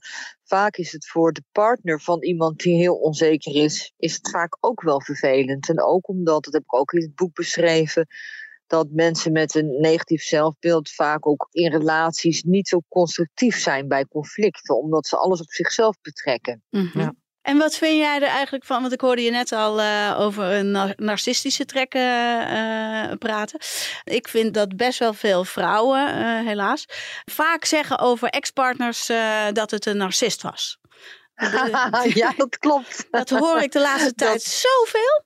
vaak 0.51 0.77
is 0.77 0.93
het 0.93 1.09
voor 1.09 1.33
de 1.33 1.43
partner 1.53 2.01
van 2.01 2.23
iemand 2.23 2.59
die 2.59 2.77
heel 2.77 2.95
onzeker 2.95 3.55
is, 3.55 3.93
is 3.97 4.15
het 4.15 4.31
vaak 4.31 4.57
ook 4.61 4.83
wel 4.83 5.03
vervelend. 5.03 5.69
En 5.69 5.83
ook 5.83 6.09
omdat, 6.09 6.45
dat 6.45 6.53
heb 6.53 6.63
ik 6.63 6.75
ook 6.75 6.93
in 6.93 7.01
het 7.03 7.15
boek 7.15 7.35
beschreven, 7.35 8.07
dat 8.67 8.89
mensen 8.91 9.33
met 9.33 9.55
een 9.55 9.81
negatief 9.81 10.23
zelfbeeld 10.23 10.91
vaak 10.91 11.27
ook 11.27 11.49
in 11.51 11.71
relaties 11.71 12.43
niet 12.43 12.69
zo 12.69 12.81
constructief 12.89 13.59
zijn 13.59 13.89
bij 13.89 14.05
conflicten, 14.05 14.79
omdat 14.79 15.07
ze 15.07 15.17
alles 15.17 15.41
op 15.41 15.51
zichzelf 15.51 15.97
betrekken. 16.01 16.63
Mm 16.71 16.91
ja. 16.95 17.15
En 17.51 17.59
wat 17.59 17.77
vind 17.77 17.97
jij 17.97 18.17
er 18.17 18.29
eigenlijk 18.29 18.65
van? 18.65 18.81
Want 18.81 18.93
ik 18.93 19.01
hoorde 19.01 19.23
je 19.23 19.31
net 19.31 19.53
al 19.53 19.81
uh, 19.81 20.17
over 20.19 20.45
een 20.45 20.95
narcistische 20.97 21.65
trekken 21.65 22.01
uh, 22.01 23.13
praten. 23.19 23.61
Ik 24.05 24.29
vind 24.29 24.55
dat 24.55 24.77
best 24.77 24.99
wel 24.99 25.15
veel 25.15 25.45
vrouwen, 25.45 26.19
uh, 26.19 26.47
helaas, 26.47 26.85
vaak 27.25 27.65
zeggen 27.65 27.99
over 27.99 28.29
ex-partners 28.29 29.07
dat 29.53 29.71
het 29.71 29.87
een 29.87 29.97
narcist 29.97 30.43
was. 30.43 30.79
ja, 32.23 32.33
dat 32.37 32.59
klopt. 32.59 33.07
Dat 33.11 33.31
hoor 33.31 33.61
ik 33.61 33.73
de 33.73 33.81
laatste 33.81 34.15
tijd 34.25 34.33
dat... 34.33 34.43
zoveel. 34.43 35.25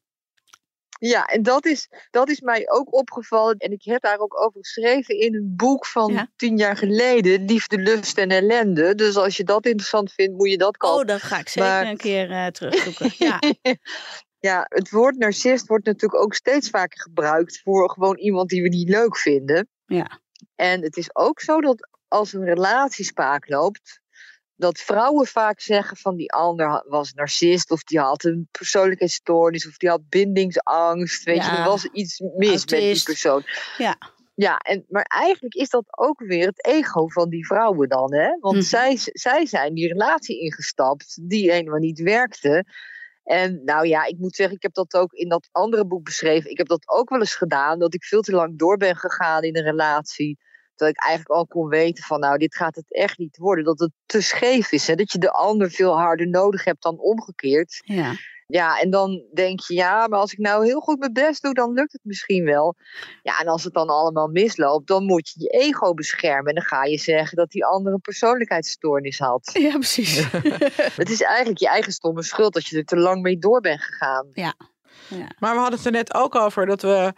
Ja, 1.08 1.24
en 1.24 1.42
dat 1.42 1.66
is, 1.66 1.88
dat 2.10 2.28
is 2.28 2.40
mij 2.40 2.70
ook 2.70 2.94
opgevallen. 2.94 3.56
En 3.56 3.72
ik 3.72 3.84
heb 3.84 4.02
daar 4.02 4.18
ook 4.18 4.40
over 4.40 4.60
geschreven 4.60 5.18
in 5.18 5.34
een 5.34 5.52
boek 5.56 5.86
van 5.86 6.28
tien 6.36 6.56
jaar 6.56 6.76
geleden. 6.76 7.44
Liefde, 7.44 7.78
lust 7.78 8.18
en 8.18 8.30
ellende. 8.30 8.94
Dus 8.94 9.16
als 9.16 9.36
je 9.36 9.44
dat 9.44 9.66
interessant 9.66 10.12
vindt, 10.12 10.36
moet 10.36 10.50
je 10.50 10.58
dat 10.58 10.76
kopen. 10.76 11.00
Oh, 11.00 11.06
dat 11.06 11.22
ga 11.22 11.38
ik 11.38 11.48
zeker 11.48 11.70
maar... 11.70 11.86
een 11.86 11.96
keer 11.96 12.30
uh, 12.30 12.46
terugzoeken. 12.46 13.12
ja. 13.18 13.38
ja, 14.48 14.66
het 14.68 14.90
woord 14.90 15.18
narcist 15.18 15.66
wordt 15.66 15.86
natuurlijk 15.86 16.22
ook 16.22 16.34
steeds 16.34 16.70
vaker 16.70 17.00
gebruikt 17.00 17.60
voor 17.62 17.90
gewoon 17.90 18.18
iemand 18.18 18.48
die 18.48 18.62
we 18.62 18.68
niet 18.68 18.88
leuk 18.88 19.16
vinden. 19.16 19.68
Ja. 19.86 20.20
En 20.54 20.82
het 20.82 20.96
is 20.96 21.16
ook 21.16 21.40
zo 21.40 21.60
dat 21.60 21.88
als 22.08 22.32
een 22.32 22.44
relatie 22.44 23.04
spaak 23.04 23.48
loopt, 23.48 24.00
dat 24.56 24.78
vrouwen 24.78 25.26
vaak 25.26 25.60
zeggen 25.60 25.96
van 25.96 26.16
die 26.16 26.32
ander 26.32 26.84
was 26.88 27.12
narcist 27.12 27.70
of 27.70 27.82
die 27.82 27.98
had 27.98 28.24
een 28.24 28.48
persoonlijkheidsstoornis 28.50 29.66
of 29.66 29.76
die 29.76 29.88
had 29.88 30.08
bindingsangst. 30.08 31.24
Weet 31.24 31.44
je, 31.44 31.50
er 31.50 31.64
was 31.64 31.84
iets 31.84 32.18
mis 32.18 32.48
Autist. 32.48 32.70
met 32.70 32.80
die 32.80 33.02
persoon. 33.02 33.42
Ja. 33.78 33.96
Ja, 34.36 34.58
en, 34.58 34.84
maar 34.88 35.02
eigenlijk 35.02 35.54
is 35.54 35.68
dat 35.68 35.84
ook 35.98 36.18
weer 36.18 36.46
het 36.46 36.66
ego 36.66 37.08
van 37.08 37.28
die 37.28 37.46
vrouwen 37.46 37.88
dan. 37.88 38.14
Hè? 38.14 38.36
Want 38.40 38.56
hm. 38.56 38.62
zij, 38.62 38.96
zij 38.96 39.46
zijn 39.46 39.74
die 39.74 39.88
relatie 39.88 40.40
ingestapt 40.40 41.18
die 41.28 41.52
helemaal 41.52 41.78
niet 41.78 42.00
werkte. 42.00 42.64
En 43.24 43.60
nou 43.64 43.86
ja, 43.86 44.04
ik 44.04 44.18
moet 44.18 44.36
zeggen, 44.36 44.56
ik 44.56 44.62
heb 44.62 44.74
dat 44.74 44.94
ook 44.94 45.12
in 45.12 45.28
dat 45.28 45.48
andere 45.52 45.86
boek 45.86 46.04
beschreven. 46.04 46.50
Ik 46.50 46.58
heb 46.58 46.66
dat 46.66 46.88
ook 46.88 47.08
wel 47.08 47.20
eens 47.20 47.34
gedaan, 47.34 47.78
dat 47.78 47.94
ik 47.94 48.04
veel 48.04 48.20
te 48.20 48.32
lang 48.32 48.58
door 48.58 48.76
ben 48.76 48.96
gegaan 48.96 49.42
in 49.42 49.56
een 49.56 49.64
relatie 49.64 50.38
dat 50.76 50.88
ik 50.88 51.00
eigenlijk 51.00 51.38
al 51.38 51.46
kon 51.46 51.68
weten 51.68 52.04
van 52.04 52.20
nou, 52.20 52.38
dit 52.38 52.54
gaat 52.54 52.74
het 52.74 52.92
echt 52.94 53.18
niet 53.18 53.36
worden. 53.36 53.64
Dat 53.64 53.78
het 53.78 53.90
te 54.06 54.20
scheef 54.20 54.72
is. 54.72 54.86
Hè? 54.86 54.94
Dat 54.94 55.12
je 55.12 55.18
de 55.18 55.32
ander 55.32 55.70
veel 55.70 55.98
harder 55.98 56.28
nodig 56.28 56.64
hebt 56.64 56.82
dan 56.82 56.98
omgekeerd. 56.98 57.80
Ja. 57.84 58.12
Ja, 58.46 58.80
en 58.80 58.90
dan 58.90 59.24
denk 59.32 59.60
je, 59.60 59.74
ja, 59.74 60.06
maar 60.06 60.18
als 60.18 60.32
ik 60.32 60.38
nou 60.38 60.64
heel 60.64 60.80
goed 60.80 60.98
mijn 60.98 61.12
best 61.12 61.42
doe, 61.42 61.54
dan 61.54 61.72
lukt 61.72 61.92
het 61.92 62.00
misschien 62.04 62.44
wel. 62.44 62.76
Ja, 63.22 63.38
en 63.38 63.48
als 63.48 63.64
het 63.64 63.72
dan 63.72 63.88
allemaal 63.88 64.28
misloopt, 64.28 64.86
dan 64.86 65.04
moet 65.04 65.28
je 65.28 65.40
je 65.40 65.48
ego 65.48 65.94
beschermen. 65.94 66.46
En 66.46 66.54
dan 66.54 66.64
ga 66.64 66.84
je 66.84 66.98
zeggen 66.98 67.36
dat 67.36 67.50
die 67.50 67.64
andere 67.64 67.94
een 67.94 68.00
persoonlijkheidsstoornis 68.00 69.18
had. 69.18 69.50
Ja, 69.52 69.72
precies. 69.72 70.30
het 71.02 71.10
is 71.10 71.22
eigenlijk 71.22 71.58
je 71.58 71.68
eigen 71.68 71.92
stomme 71.92 72.22
schuld 72.22 72.52
dat 72.52 72.66
je 72.66 72.76
er 72.76 72.84
te 72.84 72.96
lang 72.96 73.22
mee 73.22 73.38
door 73.38 73.60
bent 73.60 73.82
gegaan. 73.82 74.28
Ja. 74.32 74.54
ja. 75.08 75.30
Maar 75.38 75.54
we 75.54 75.60
hadden 75.60 75.78
het 75.78 75.86
er 75.86 75.92
net 75.92 76.14
ook 76.14 76.34
over 76.34 76.66
dat 76.66 76.82
we 76.82 77.12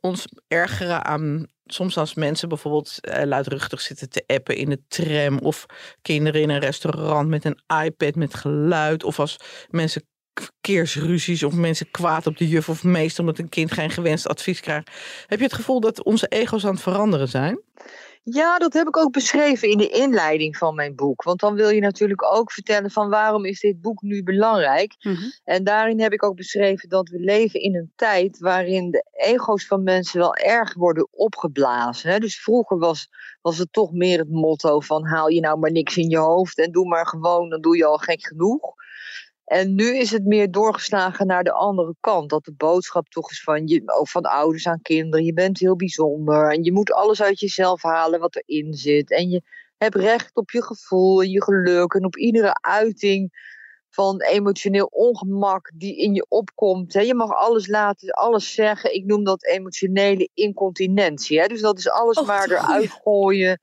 ons 0.00 0.24
ergeren 0.48 1.04
aan 1.04 1.46
soms 1.66 1.96
als 1.96 2.14
mensen 2.14 2.48
bijvoorbeeld 2.48 2.98
uh, 3.00 3.22
luidruchtig 3.24 3.80
zitten 3.80 4.10
te 4.10 4.24
appen 4.26 4.56
in 4.56 4.68
de 4.68 4.80
tram 4.88 5.38
of 5.38 5.66
kinderen 6.02 6.40
in 6.40 6.50
een 6.50 6.58
restaurant 6.58 7.28
met 7.28 7.44
een 7.44 7.60
iPad 7.84 8.14
met 8.14 8.34
geluid 8.34 9.04
of 9.04 9.18
als 9.20 9.36
mensen 9.68 10.02
verkeersruzies 10.34 11.42
of 11.42 11.52
mensen 11.52 11.90
kwaad 11.90 12.26
op 12.26 12.36
de 12.36 12.48
juf 12.48 12.68
of 12.68 12.84
meester 12.84 13.20
omdat 13.20 13.38
een 13.38 13.48
kind 13.48 13.72
geen 13.72 13.90
gewenst 13.90 14.28
advies 14.28 14.60
krijgt. 14.60 14.90
Heb 15.26 15.38
je 15.38 15.44
het 15.44 15.54
gevoel 15.54 15.80
dat 15.80 16.04
onze 16.04 16.26
ego's 16.26 16.64
aan 16.64 16.72
het 16.72 16.82
veranderen 16.82 17.28
zijn? 17.28 17.60
Ja, 18.22 18.58
dat 18.58 18.72
heb 18.72 18.86
ik 18.86 18.96
ook 18.96 19.12
beschreven 19.12 19.68
in 19.68 19.78
de 19.78 19.88
inleiding 19.88 20.56
van 20.56 20.74
mijn 20.74 20.94
boek. 20.94 21.22
Want 21.22 21.40
dan 21.40 21.54
wil 21.54 21.68
je 21.68 21.80
natuurlijk 21.80 22.34
ook 22.34 22.52
vertellen 22.52 22.90
van 22.90 23.08
waarom 23.08 23.44
is 23.44 23.60
dit 23.60 23.80
boek 23.80 24.02
nu 24.02 24.22
belangrijk. 24.22 24.94
Mm 25.00 25.16
En 25.44 25.64
daarin 25.64 26.00
heb 26.00 26.12
ik 26.12 26.22
ook 26.22 26.36
beschreven 26.36 26.88
dat 26.88 27.08
we 27.08 27.18
leven 27.18 27.60
in 27.60 27.76
een 27.76 27.92
tijd 27.96 28.38
waarin 28.38 28.90
de 28.90 29.04
ego's 29.12 29.66
van 29.66 29.82
mensen 29.82 30.18
wel 30.18 30.34
erg 30.34 30.74
worden 30.74 31.08
opgeblazen. 31.10 32.10
Hè? 32.10 32.18
Dus 32.18 32.40
vroeger 32.40 32.78
was, 32.78 33.08
was 33.40 33.58
het 33.58 33.72
toch 33.72 33.92
meer 33.92 34.18
het 34.18 34.30
motto 34.30 34.80
van 34.80 35.06
haal 35.06 35.28
je 35.28 35.40
nou 35.40 35.58
maar 35.58 35.72
niks 35.72 35.96
in 35.96 36.08
je 36.08 36.18
hoofd 36.18 36.58
en 36.58 36.72
doe 36.72 36.88
maar 36.88 37.06
gewoon, 37.06 37.48
dan 37.48 37.60
doe 37.60 37.76
je 37.76 37.84
al 37.84 37.98
gek 37.98 38.26
genoeg. 38.26 38.74
En 39.50 39.74
nu 39.74 39.96
is 39.96 40.10
het 40.10 40.24
meer 40.24 40.50
doorgeslagen 40.50 41.26
naar 41.26 41.44
de 41.44 41.52
andere 41.52 41.94
kant. 42.00 42.30
Dat 42.30 42.44
de 42.44 42.52
boodschap 42.52 43.08
toch 43.08 43.30
is 43.30 43.42
van, 43.42 43.66
je, 43.66 43.82
van 44.02 44.22
ouders 44.22 44.66
aan 44.66 44.82
kinderen. 44.82 45.24
Je 45.24 45.32
bent 45.32 45.58
heel 45.58 45.76
bijzonder. 45.76 46.52
En 46.52 46.64
je 46.64 46.72
moet 46.72 46.92
alles 46.92 47.22
uit 47.22 47.40
jezelf 47.40 47.82
halen 47.82 48.20
wat 48.20 48.36
erin 48.36 48.74
zit. 48.74 49.10
En 49.10 49.28
je 49.28 49.42
hebt 49.78 49.94
recht 49.94 50.36
op 50.36 50.50
je 50.50 50.62
gevoel 50.62 51.22
en 51.22 51.30
je 51.30 51.42
geluk. 51.42 51.94
En 51.94 52.04
op 52.04 52.16
iedere 52.16 52.52
uiting 52.60 53.30
van 53.90 54.22
emotioneel 54.22 54.88
ongemak 54.92 55.70
die 55.74 55.96
in 55.96 56.14
je 56.14 56.26
opkomt. 56.28 56.92
Hè. 56.92 57.00
Je 57.00 57.14
mag 57.14 57.34
alles 57.34 57.66
laten, 57.66 58.10
alles 58.10 58.54
zeggen. 58.54 58.94
Ik 58.94 59.04
noem 59.04 59.24
dat 59.24 59.44
emotionele 59.44 60.28
incontinentie. 60.34 61.40
Hè. 61.40 61.46
Dus 61.46 61.60
dat 61.60 61.78
is 61.78 61.90
alles 61.90 62.18
oh, 62.18 62.26
maar 62.26 62.50
eruit 62.50 62.90
gooien 63.04 63.60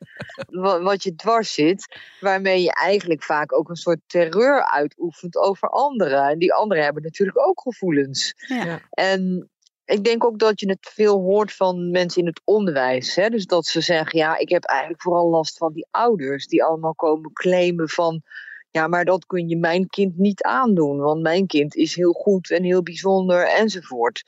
wat, 0.49 0.81
wat, 0.81 1.03
je 1.03 1.15
dwars 1.15 1.53
zit. 1.53 1.97
Waarmee 2.19 2.61
je 2.61 2.73
eigenlijk 2.73 3.23
vaak 3.23 3.53
ook 3.53 3.69
een 3.69 3.75
soort 3.75 3.99
terreur 4.07 4.65
uitoefent 4.65 5.37
over 5.37 5.69
anderen. 5.69 6.29
En 6.29 6.39
die 6.39 6.53
anderen 6.53 6.83
hebben 6.83 7.03
natuurlijk 7.03 7.47
ook 7.47 7.61
gevoelens. 7.61 8.33
Ja. 8.47 8.79
En 8.89 9.49
ik 9.85 10.03
denk 10.03 10.25
ook 10.25 10.39
dat 10.39 10.59
je 10.59 10.69
het 10.69 10.89
veel 10.93 11.19
hoort 11.19 11.53
van 11.53 11.91
mensen 11.91 12.21
in 12.21 12.27
het 12.27 12.41
onderwijs. 12.43 13.15
Hè? 13.15 13.29
Dus 13.29 13.45
dat 13.45 13.65
ze 13.65 13.81
zeggen, 13.81 14.19
ja, 14.19 14.37
ik 14.37 14.49
heb 14.49 14.63
eigenlijk 14.63 15.01
vooral 15.01 15.29
last 15.29 15.57
van 15.57 15.73
die 15.73 15.87
ouders 15.91 16.47
die 16.47 16.63
allemaal 16.63 16.95
komen 16.95 17.33
claimen 17.33 17.89
van 17.89 18.23
ja, 18.71 18.87
maar 18.87 19.05
dat 19.05 19.25
kun 19.25 19.49
je 19.49 19.57
mijn 19.57 19.87
kind 19.87 20.17
niet 20.17 20.43
aandoen, 20.43 20.97
want 20.97 21.21
mijn 21.21 21.47
kind 21.47 21.75
is 21.75 21.95
heel 21.95 22.13
goed 22.13 22.51
en 22.51 22.63
heel 22.63 22.83
bijzonder 22.83 23.47
enzovoort. 23.47 24.23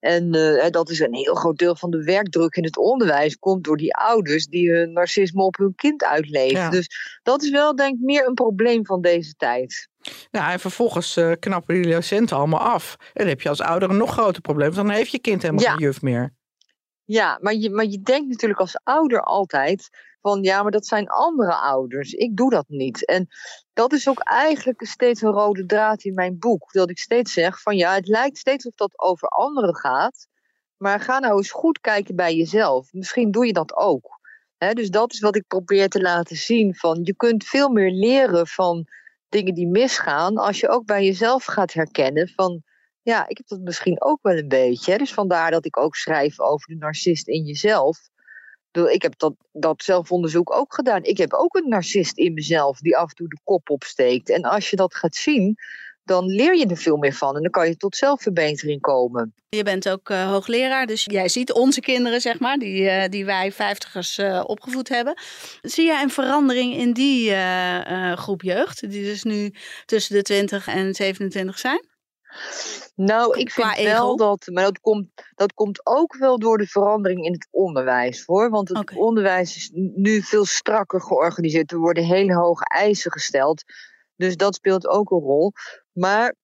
En 0.00 0.36
uh, 0.36 0.68
dat 0.70 0.90
is 0.90 1.00
een 1.00 1.14
heel 1.14 1.34
groot 1.34 1.58
deel 1.58 1.76
van 1.76 1.90
de 1.90 2.04
werkdruk 2.04 2.56
in 2.56 2.64
het 2.64 2.76
onderwijs, 2.76 3.38
komt 3.38 3.64
door 3.64 3.76
die 3.76 3.94
ouders 3.94 4.46
die 4.46 4.70
hun 4.70 4.92
narcisme 4.92 5.42
op 5.42 5.56
hun 5.56 5.74
kind 5.74 6.04
uitleven. 6.04 6.70
Dus 6.70 7.18
dat 7.22 7.42
is 7.42 7.50
wel, 7.50 7.76
denk 7.76 7.94
ik, 7.94 8.00
meer 8.00 8.26
een 8.26 8.34
probleem 8.34 8.86
van 8.86 9.00
deze 9.00 9.34
tijd. 9.34 9.88
Ja, 10.30 10.52
en 10.52 10.60
vervolgens 10.60 11.16
uh, 11.16 11.32
knappen 11.38 11.82
die 11.82 11.92
docenten 11.92 12.36
allemaal 12.36 12.60
af. 12.60 12.96
En 12.98 13.10
dan 13.12 13.26
heb 13.26 13.40
je 13.40 13.48
als 13.48 13.60
ouder 13.60 13.90
een 13.90 13.96
nog 13.96 14.12
groter 14.12 14.42
probleem, 14.42 14.74
dan 14.74 14.90
heeft 14.90 15.10
je 15.10 15.18
kind 15.18 15.42
helemaal 15.42 15.64
geen 15.64 15.78
juf 15.78 16.02
meer. 16.02 16.34
Ja, 17.10 17.38
maar 17.40 17.54
je, 17.54 17.70
maar 17.70 17.84
je 17.84 18.00
denkt 18.00 18.28
natuurlijk 18.28 18.60
als 18.60 18.80
ouder 18.82 19.22
altijd 19.22 19.88
van 20.20 20.42
ja, 20.42 20.62
maar 20.62 20.70
dat 20.70 20.86
zijn 20.86 21.08
andere 21.08 21.54
ouders. 21.54 22.12
Ik 22.12 22.36
doe 22.36 22.50
dat 22.50 22.64
niet. 22.68 23.06
En 23.06 23.28
dat 23.72 23.92
is 23.92 24.08
ook 24.08 24.18
eigenlijk 24.18 24.86
steeds 24.86 25.22
een 25.22 25.30
rode 25.30 25.66
draad 25.66 26.04
in 26.04 26.14
mijn 26.14 26.38
boek. 26.38 26.72
Dat 26.72 26.90
ik 26.90 26.98
steeds 26.98 27.32
zeg 27.32 27.62
van 27.62 27.76
ja, 27.76 27.94
het 27.94 28.08
lijkt 28.08 28.38
steeds 28.38 28.66
of 28.66 28.74
dat 28.74 28.98
over 28.98 29.28
anderen 29.28 29.76
gaat. 29.76 30.26
Maar 30.76 31.00
ga 31.00 31.18
nou 31.18 31.36
eens 31.36 31.50
goed 31.50 31.80
kijken 31.80 32.16
bij 32.16 32.34
jezelf. 32.34 32.92
Misschien 32.92 33.30
doe 33.30 33.46
je 33.46 33.52
dat 33.52 33.76
ook. 33.76 34.20
dus 34.58 34.90
dat 34.90 35.12
is 35.12 35.20
wat 35.20 35.36
ik 35.36 35.46
probeer 35.46 35.88
te 35.88 36.00
laten 36.00 36.36
zien. 36.36 36.74
Van 36.74 37.00
je 37.02 37.16
kunt 37.16 37.44
veel 37.44 37.68
meer 37.68 37.90
leren 37.90 38.46
van 38.46 38.86
dingen 39.28 39.54
die 39.54 39.68
misgaan. 39.68 40.36
Als 40.36 40.60
je 40.60 40.68
ook 40.68 40.84
bij 40.84 41.04
jezelf 41.04 41.44
gaat 41.44 41.72
herkennen 41.72 42.28
van 42.28 42.62
Ja, 43.10 43.28
ik 43.28 43.36
heb 43.36 43.48
dat 43.48 43.60
misschien 43.60 44.02
ook 44.02 44.18
wel 44.22 44.36
een 44.36 44.48
beetje. 44.48 44.98
Dus 44.98 45.12
vandaar 45.12 45.50
dat 45.50 45.64
ik 45.64 45.76
ook 45.76 45.96
schrijf 45.96 46.40
over 46.40 46.68
de 46.68 46.76
narcist 46.76 47.28
in 47.28 47.44
jezelf. 47.44 47.98
Ik 48.72 49.02
heb 49.02 49.18
dat, 49.18 49.34
dat 49.52 49.82
zelfonderzoek 49.82 50.52
ook 50.54 50.74
gedaan. 50.74 51.02
Ik 51.02 51.18
heb 51.18 51.32
ook 51.32 51.54
een 51.54 51.68
narcist 51.68 52.18
in 52.18 52.34
mezelf 52.34 52.78
die 52.78 52.96
af 52.96 53.08
en 53.08 53.14
toe 53.14 53.28
de 53.28 53.38
kop 53.44 53.70
opsteekt. 53.70 54.30
En 54.30 54.42
als 54.42 54.70
je 54.70 54.76
dat 54.76 54.94
gaat 54.94 55.14
zien, 55.14 55.56
dan 56.04 56.26
leer 56.26 56.56
je 56.56 56.66
er 56.66 56.76
veel 56.76 56.96
meer 56.96 57.12
van. 57.12 57.36
En 57.36 57.42
dan 57.42 57.50
kan 57.50 57.68
je 57.68 57.76
tot 57.76 57.96
zelfverbetering 57.96 58.80
komen. 58.80 59.34
Je 59.48 59.62
bent 59.62 59.88
ook 59.88 60.10
eh, 60.10 60.30
hoogleraar, 60.30 60.86
dus 60.86 61.04
jij 61.04 61.28
ziet 61.28 61.52
onze 61.52 61.80
kinderen, 61.80 62.20
zeg 62.20 62.38
maar, 62.38 62.56
die, 62.56 62.88
eh, 62.88 63.08
die 63.08 63.24
wij 63.24 63.52
vijftigers 63.52 64.18
eh, 64.18 64.42
opgevoed 64.46 64.88
hebben. 64.88 65.14
Zie 65.60 65.86
jij 65.86 66.02
een 66.02 66.10
verandering 66.10 66.74
in 66.74 66.92
die 66.92 67.34
groep 68.16 68.42
jeugd, 68.42 68.90
die 68.90 69.04
dus 69.04 69.22
nu 69.22 69.54
tussen 69.84 70.14
de 70.14 70.22
20 70.22 70.66
en 70.66 70.94
27 70.94 71.58
zijn? 71.58 71.89
Nou, 72.94 73.38
ik 73.38 73.50
vind 73.50 73.76
ego? 73.76 73.90
wel 73.90 74.16
dat, 74.16 74.46
maar 74.52 74.64
dat 74.64 74.80
komt, 74.80 75.06
dat 75.34 75.54
komt 75.54 75.86
ook 75.86 76.16
wel 76.16 76.38
door 76.38 76.58
de 76.58 76.66
verandering 76.66 77.24
in 77.24 77.32
het 77.32 77.48
onderwijs 77.50 78.24
hoor. 78.24 78.50
Want 78.50 78.68
het 78.68 78.96
onderwijs 78.96 79.56
is 79.56 79.70
nu 79.94 80.22
veel 80.22 80.44
strakker 80.44 81.00
georganiseerd. 81.00 81.72
Er 81.72 81.78
worden 81.78 82.04
hele 82.04 82.34
hoge 82.34 82.64
eisen 82.64 83.12
gesteld. 83.12 83.62
Dus 84.16 84.36
dat 84.36 84.54
speelt 84.54 84.86
ook 84.86 85.10
een 85.10 85.18
rol. 85.18 85.52
Maar 85.92 86.34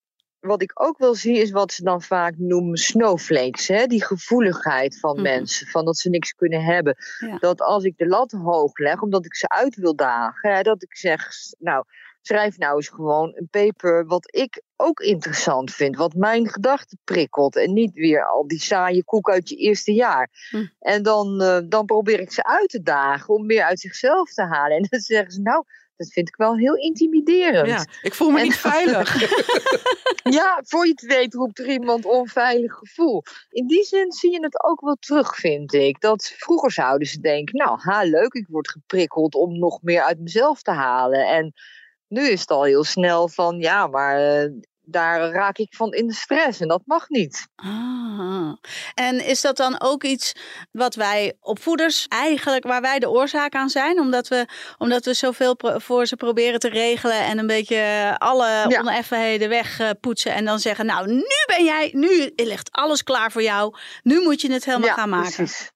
wat 0.41 0.63
ik 0.63 0.71
ook 0.75 0.99
wel 0.99 1.15
zie 1.15 1.39
is 1.39 1.51
wat 1.51 1.73
ze 1.73 1.83
dan 1.83 2.03
vaak 2.03 2.35
noemen 2.37 2.77
snowflakes. 2.77 3.69
Hè? 3.69 3.87
Die 3.87 4.05
gevoeligheid 4.05 5.01
van 5.01 5.15
Mhm. 5.15 5.23
mensen, 5.23 5.67
van 5.67 5.85
dat 5.85 5.97
ze 5.97 6.09
niks 6.09 6.33
kunnen 6.33 6.65
hebben. 6.65 6.97
Ja. 7.19 7.39
Dat 7.39 7.61
als 7.61 7.85
ik 7.85 7.97
de 7.97 8.07
lat 8.07 8.31
hoog 8.33 8.79
leg, 8.79 9.01
omdat 9.03 9.25
ik 9.25 9.35
ze 9.35 9.49
uit 9.49 9.77
wil 9.77 9.95
dagen, 9.97 10.55
hè, 10.55 10.63
dat 10.63 10.83
ik 10.83 10.97
zeg, 10.97 11.29
nou, 11.59 11.85
schrijf 12.27 12.59
nou 12.59 12.77
eens 12.77 12.89
gewoon 12.89 13.33
een 13.35 13.49
paper 13.51 14.07
wat 14.07 14.35
ik 14.35 14.63
ook 14.77 15.01
interessant 15.01 15.73
vind, 15.73 15.97
wat 15.97 16.15
mijn 16.15 16.49
gedachten 16.49 16.99
prikkelt 17.05 17.57
en 17.57 17.73
niet 17.73 17.95
weer 17.95 18.27
al 18.27 18.47
die 18.47 18.61
saaie 18.61 19.05
koek 19.05 19.31
uit 19.31 19.49
je 19.49 19.57
eerste 19.57 19.93
jaar. 19.93 20.31
Hm. 20.51 20.67
En 20.79 21.03
dan, 21.03 21.41
eh, 21.41 21.59
dan 21.69 21.87
probeer 21.87 22.21
ik 22.21 22.33
ze 22.33 22.45
uit 22.45 22.69
te 22.69 22.83
dagen 22.83 23.35
om 23.35 23.47
meer 23.47 23.63
uit 23.65 23.81
zichzelf 23.81 24.33
te 24.33 24.43
halen. 24.43 24.77
En 24.77 24.87
dan 24.91 25.01
zeggen 25.01 25.33
ze, 25.33 25.41
nou, 25.41 25.65
dat 25.97 26.13
vind 26.13 26.29
ik 26.29 26.37
wel 26.37 26.57
heel 26.57 26.75
intimiderend. 26.75 27.69
Ja, 27.69 27.87
ik 28.03 28.15
voel 28.15 28.31
me 28.31 28.39
En- 28.39 28.45
niet 28.45 28.57
veilig. 28.57 29.15
Ja, 30.31 30.63
voor 30.65 30.87
je 30.87 30.91
het 30.91 31.07
weet 31.07 31.35
roept 31.35 31.59
er 31.59 31.69
iemand 31.69 32.05
onveilig 32.05 32.73
gevoel. 32.73 33.23
In 33.51 33.67
die 33.67 33.85
zin 33.85 34.13
zie 34.13 34.33
je 34.33 34.41
het 34.41 34.65
ook 34.65 34.81
wel 34.81 34.95
terug, 34.95 35.37
vind 35.37 35.73
ik. 35.73 36.01
Dat 36.01 36.35
vroeger 36.37 36.73
zouden 36.73 37.09
ze 37.09 37.21
denken, 37.21 37.57
nou, 37.57 37.79
ha, 37.81 38.03
leuk, 38.03 38.33
ik 38.33 38.47
word 38.49 38.69
geprikkeld 38.69 39.35
om 39.35 39.59
nog 39.59 39.83
meer 39.83 40.03
uit 40.03 40.21
mezelf 40.21 40.63
te 40.63 40.71
halen. 40.71 41.27
En 41.27 41.53
nu 42.09 42.29
is 42.29 42.41
het 42.41 42.51
al 42.51 42.63
heel 42.65 42.85
snel 42.85 43.29
van, 43.29 43.59
ja, 43.59 43.87
maar 43.87 44.19
eh, 44.19 44.51
daar 44.89 45.31
raak 45.31 45.59
ik 45.59 45.75
van 45.75 45.93
in 45.93 46.07
de 46.07 46.15
stress 46.15 46.61
en 46.61 46.69
dat 46.69 46.83
mag 46.85 47.09
niet. 47.09 47.47
Ah. 47.57 48.53
En 48.95 49.25
is 49.27 49.41
dat 49.41 49.57
dan 49.57 49.81
ook 49.81 50.05
iets 50.05 50.33
wat 50.73 50.95
wij 50.95 51.37
opvoeders 51.41 52.07
eigenlijk, 52.09 52.65
waar 52.65 52.81
wij 52.81 52.99
de 52.99 53.11
oorzaak 53.11 53.55
aan 53.55 53.69
zijn? 53.69 54.01
Omdat 54.01 54.29
we, 54.29 54.47
omdat 54.79 55.05
we 55.05 55.15
zoveel 55.15 55.57
voor 55.59 56.07
ze 56.07 56.17
proberen 56.17 56.61
te 56.61 56.69
regelen 56.69 57.21
en 57.21 57.39
een 57.39 57.47
beetje 57.47 58.15
alle 58.19 58.65
Ja. 58.69 58.81
oneffenheden 58.81 59.49
wegpoetsen. 59.49 60.35
En 60.35 60.45
dan 60.45 60.59
zeggen, 60.59 60.87
nou, 60.87 61.07
nu 61.07 61.25
ben 61.47 61.65
jij, 61.65 61.91
nu 61.93 62.33
ligt 62.37 62.69
alles 62.73 63.03
klaar 63.03 63.33
voor 63.33 63.43
jou. 63.43 63.77
Nu 64.03 64.23
moet 64.23 64.41
je 64.41 64.53
het 64.53 64.65
helemaal 64.65 64.89
ja, 64.89 64.95
gaan 64.95 65.09
maken. 65.09 65.33
precies. 65.35 65.71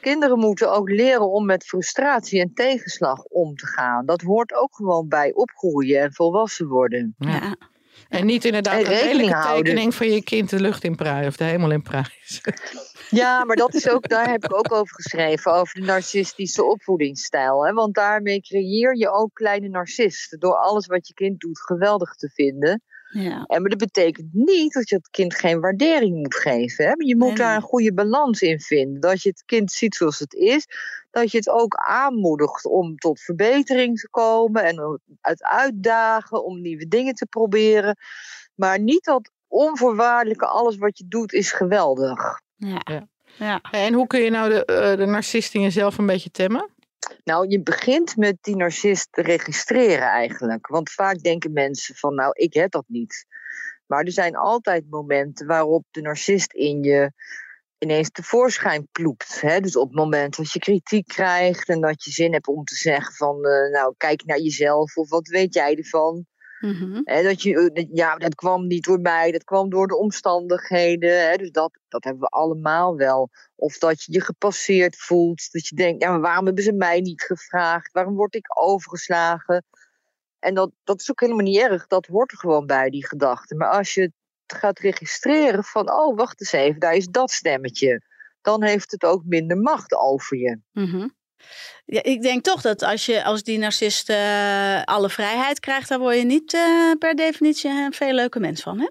Kinderen 0.00 0.38
moeten 0.38 0.72
ook 0.72 0.88
leren 0.88 1.30
om 1.30 1.46
met 1.46 1.64
frustratie 1.64 2.40
en 2.40 2.54
tegenslag 2.54 3.22
om 3.24 3.56
te 3.56 3.66
gaan. 3.66 4.06
Dat 4.06 4.20
hoort 4.20 4.54
ook 4.54 4.74
gewoon 4.74 5.08
bij 5.08 5.32
opgroeien 5.32 6.00
en 6.00 6.12
volwassen 6.12 6.68
worden. 6.68 7.14
Ja. 7.18 7.30
Ja. 7.30 7.56
En 8.08 8.26
niet 8.26 8.44
inderdaad 8.44 8.82
En 8.82 9.20
een 9.20 9.30
houden. 9.30 9.64
tekening 9.64 9.94
van 9.94 10.10
je 10.10 10.22
kind 10.22 10.50
de 10.50 10.60
lucht 10.60 10.84
in 10.84 10.96
prijs 10.96 11.26
of 11.26 11.36
de 11.36 11.44
hemel 11.44 11.70
in 11.70 11.82
prijs. 11.82 12.40
Ja, 13.10 13.44
maar 13.44 13.56
dat 13.56 13.74
is 13.74 13.88
ook, 13.88 14.08
daar 14.08 14.30
heb 14.30 14.44
ik 14.44 14.54
ook 14.54 14.72
over 14.72 14.94
geschreven, 14.94 15.52
over 15.52 15.80
de 15.80 15.86
narcistische 15.86 16.64
opvoedingsstijl. 16.64 17.66
Hè? 17.66 17.72
Want 17.72 17.94
daarmee 17.94 18.40
creëer 18.40 18.96
je 18.96 19.10
ook 19.10 19.30
kleine 19.32 19.68
narcisten. 19.68 20.38
Door 20.38 20.54
alles 20.54 20.86
wat 20.86 21.08
je 21.08 21.14
kind 21.14 21.40
doet 21.40 21.60
geweldig 21.60 22.14
te 22.14 22.30
vinden. 22.34 22.82
Ja. 23.10 23.44
En 23.46 23.60
maar 23.60 23.70
dat 23.70 23.78
betekent 23.78 24.28
niet 24.32 24.72
dat 24.72 24.88
je 24.88 24.94
het 24.94 25.10
kind 25.10 25.34
geen 25.34 25.60
waardering 25.60 26.16
moet 26.16 26.34
geven. 26.34 26.84
Hè? 26.84 26.90
Maar 26.96 27.06
je 27.06 27.16
moet 27.16 27.28
Nee, 27.28 27.36
daar 27.36 27.56
een 27.56 27.62
goede 27.62 27.94
balans 27.94 28.40
in 28.40 28.60
vinden. 28.60 29.00
Dat 29.00 29.22
je 29.22 29.28
het 29.28 29.42
kind 29.44 29.72
ziet 29.72 29.94
zoals 29.94 30.18
het 30.18 30.34
is. 30.34 30.66
Dat 31.10 31.30
je 31.30 31.36
het 31.36 31.48
ook 31.48 31.74
aanmoedigt 31.74 32.66
om 32.66 32.96
tot 32.96 33.20
verbetering 33.20 33.98
te 33.98 34.08
komen. 34.10 34.64
En 34.64 35.00
uit 35.20 35.42
uitdagen 35.42 36.44
om 36.44 36.60
nieuwe 36.60 36.88
dingen 36.88 37.14
te 37.14 37.26
proberen. 37.26 37.96
Maar 38.54 38.80
niet 38.80 39.04
dat 39.04 39.30
onvoorwaardelijke 39.48 40.46
alles 40.46 40.76
wat 40.76 40.98
je 40.98 41.04
doet 41.08 41.32
is 41.32 41.52
geweldig. 41.52 42.40
Ja. 42.56 42.80
Ja. 42.84 43.08
Ja. 43.38 43.60
En 43.70 43.94
hoe 43.94 44.06
kun 44.06 44.20
je 44.20 44.30
nou 44.30 44.50
de, 44.50 44.64
eh, 44.64 44.96
de 44.96 45.06
narcist 45.06 45.54
in 45.54 45.60
jezelf 45.60 45.98
een 45.98 46.06
beetje 46.06 46.30
temmen? 46.30 46.68
Nou, 47.24 47.48
je 47.48 47.62
begint 47.62 48.16
met 48.16 48.36
die 48.40 48.56
narcist 48.56 49.08
te 49.10 49.22
registreren 49.22 50.08
eigenlijk. 50.08 50.66
Want 50.66 50.90
vaak 50.90 51.18
denken 51.18 51.52
mensen 51.52 51.94
van, 51.94 52.14
nou, 52.14 52.32
ik 52.32 52.54
heb 52.54 52.70
dat 52.70 52.84
niet. 52.86 53.26
Maar 53.86 54.04
er 54.04 54.12
zijn 54.12 54.36
altijd 54.36 54.90
momenten 54.90 55.46
waarop 55.46 55.84
de 55.90 56.00
narcist 56.00 56.52
in 56.52 56.82
je 56.82 57.12
ineens 57.78 58.10
tevoorschijn 58.10 58.88
ploept. 58.92 59.40
Hè? 59.40 59.60
Dus 59.60 59.76
op 59.76 59.88
het 59.88 59.96
moment 59.96 60.36
dat 60.36 60.52
je 60.52 60.58
kritiek 60.58 61.06
krijgt 61.06 61.68
en 61.68 61.80
dat 61.80 62.04
je 62.04 62.10
zin 62.10 62.32
hebt 62.32 62.48
om 62.48 62.64
te 62.64 62.74
zeggen 62.74 63.14
van, 63.14 63.44
eh, 63.44 63.70
nou, 63.72 63.94
kijk 63.96 64.24
naar 64.24 64.38
jezelf 64.38 64.96
of 64.96 65.08
wat 65.08 65.28
weet 65.28 65.54
jij 65.54 65.76
ervan? 65.76 66.26
Hè, 67.04 67.22
dat 67.22 67.42
je, 67.42 67.70
eh, 67.72 67.86
ja, 67.92 68.16
dat 68.16 68.34
kwam 68.34 68.66
niet 68.66 68.84
door 68.84 69.00
mij, 69.00 69.32
dat 69.32 69.44
kwam 69.44 69.70
door 69.70 69.86
de 69.86 69.96
omstandigheden. 69.96 71.28
Hè, 71.30 71.36
dus 71.36 71.50
dat, 71.50 71.78
dat 71.88 72.04
hebben 72.04 72.22
we 72.22 72.28
allemaal 72.28 72.96
wel. 72.96 73.30
Of 73.56 73.78
dat 73.78 74.02
je 74.02 74.12
je 74.12 74.20
gepasseerd 74.20 74.96
voelt. 74.96 75.52
Dat 75.52 75.66
je 75.66 75.74
denkt, 75.74 76.02
ja, 76.02 76.10
maar 76.10 76.20
waarom 76.20 76.46
hebben 76.46 76.64
ze 76.64 76.72
mij 76.72 77.00
niet 77.00 77.22
gevraagd? 77.22 77.92
Waarom 77.92 78.14
word 78.14 78.34
ik 78.34 78.60
overgeslagen? 78.60 79.64
En 80.38 80.54
dat, 80.54 80.70
dat 80.84 81.00
is 81.00 81.10
ook 81.10 81.20
helemaal 81.20 81.44
niet 81.44 81.60
erg. 81.60 81.86
Dat 81.86 82.06
hoort 82.06 82.32
er 82.32 82.38
gewoon 82.38 82.66
bij, 82.66 82.90
die 82.90 83.06
gedachte. 83.06 83.54
Maar 83.54 83.70
als 83.70 83.94
je 83.94 84.00
het 84.46 84.58
gaat 84.58 84.78
registreren 84.78 85.64
van, 85.64 85.92
oh, 85.92 86.16
wacht 86.16 86.40
eens 86.40 86.52
even, 86.52 86.80
daar 86.80 86.94
is 86.94 87.06
dat 87.06 87.30
stemmetje. 87.30 88.02
Dan 88.40 88.62
heeft 88.62 88.90
het 88.90 89.04
ook 89.04 89.24
minder 89.24 89.56
macht 89.56 89.94
over 89.94 90.36
je. 90.36 90.58
Mhm. 90.72 91.08
Ja, 91.84 92.02
ik 92.02 92.22
denk 92.22 92.42
toch 92.44 92.60
dat 92.60 92.82
als 92.82 93.06
je 93.06 93.24
als 93.24 93.42
die 93.42 93.58
narcist 93.58 94.08
eh, 94.10 94.82
alle 94.84 95.10
vrijheid 95.10 95.60
krijgt, 95.60 95.88
dan 95.88 96.00
word 96.00 96.16
je 96.16 96.24
niet 96.24 96.54
eh, 96.54 96.90
per 96.98 97.14
definitie 97.14 97.70
een 97.70 97.92
veel 97.92 98.12
leuke 98.12 98.40
mens 98.40 98.62
van, 98.62 98.78
hè? 98.80 98.88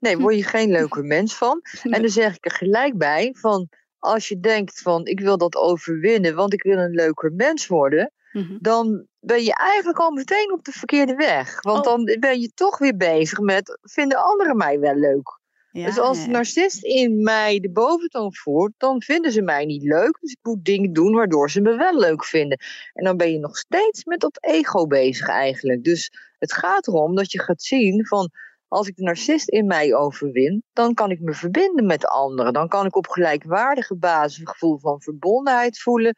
Nee, 0.00 0.18
word 0.18 0.36
je 0.36 0.44
geen 0.44 0.70
leuke 0.70 1.02
mens 1.02 1.34
van. 1.34 1.60
En 1.90 2.00
dan 2.02 2.10
zeg 2.10 2.36
ik 2.36 2.44
er 2.44 2.50
gelijk 2.56 2.98
bij 2.98 3.34
van 3.38 3.68
als 3.98 4.28
je 4.28 4.40
denkt 4.40 4.80
van 4.80 5.06
ik 5.06 5.20
wil 5.20 5.38
dat 5.38 5.56
overwinnen, 5.56 6.34
want 6.34 6.52
ik 6.52 6.62
wil 6.62 6.78
een 6.78 6.94
leuker 6.94 7.32
mens 7.32 7.66
worden, 7.66 8.12
Mhm. 8.32 8.56
dan 8.60 9.06
ben 9.20 9.42
je 9.44 9.54
eigenlijk 9.54 9.98
al 9.98 10.10
meteen 10.10 10.52
op 10.52 10.64
de 10.64 10.72
verkeerde 10.72 11.14
weg. 11.14 11.62
Want 11.62 11.78
Oh. 11.78 11.84
dan 11.84 12.16
ben 12.20 12.40
je 12.40 12.50
toch 12.54 12.78
weer 12.78 12.96
bezig 12.96 13.38
met 13.38 13.78
vinden 13.82 14.18
anderen 14.24 14.56
mij 14.56 14.78
wel 14.78 14.94
leuk. 14.94 15.40
Ja, 15.72 15.86
dus 15.86 15.98
als 15.98 16.24
de 16.24 16.30
narcist 16.30 16.84
in 16.84 17.22
mij 17.22 17.60
de 17.60 17.70
boventoon 17.70 18.34
voert, 18.34 18.72
dan 18.76 19.02
vinden 19.02 19.32
ze 19.32 19.42
mij 19.42 19.64
niet 19.64 19.82
leuk. 19.82 20.18
Dus 20.20 20.30
ik 20.32 20.38
moet 20.42 20.64
dingen 20.64 20.92
doen 20.92 21.14
waardoor 21.14 21.50
ze 21.50 21.60
me 21.60 21.76
wel 21.76 21.98
leuk 21.98 22.24
vinden. 22.24 22.58
En 22.92 23.04
dan 23.04 23.16
ben 23.16 23.32
je 23.32 23.38
nog 23.38 23.56
steeds 23.56 24.04
met 24.04 24.20
dat 24.20 24.38
ego 24.40 24.86
bezig 24.86 25.28
eigenlijk. 25.28 25.84
Dus 25.84 26.12
het 26.38 26.52
gaat 26.52 26.86
erom 26.86 27.14
dat 27.14 27.32
je 27.32 27.40
gaat 27.40 27.62
zien 27.62 28.06
van 28.06 28.30
als 28.68 28.88
ik 28.88 28.96
de 28.96 29.02
narcist 29.02 29.48
in 29.48 29.66
mij 29.66 29.94
overwin, 29.94 30.62
dan 30.72 30.94
kan 30.94 31.10
ik 31.10 31.20
me 31.20 31.32
verbinden 31.32 31.86
met 31.86 32.06
anderen. 32.06 32.52
Dan 32.52 32.68
kan 32.68 32.86
ik 32.86 32.96
op 32.96 33.06
gelijkwaardige 33.06 33.96
basis 33.96 34.38
een 34.38 34.48
gevoel 34.48 34.78
van 34.78 35.02
verbondenheid 35.02 35.78
voelen, 35.78 36.14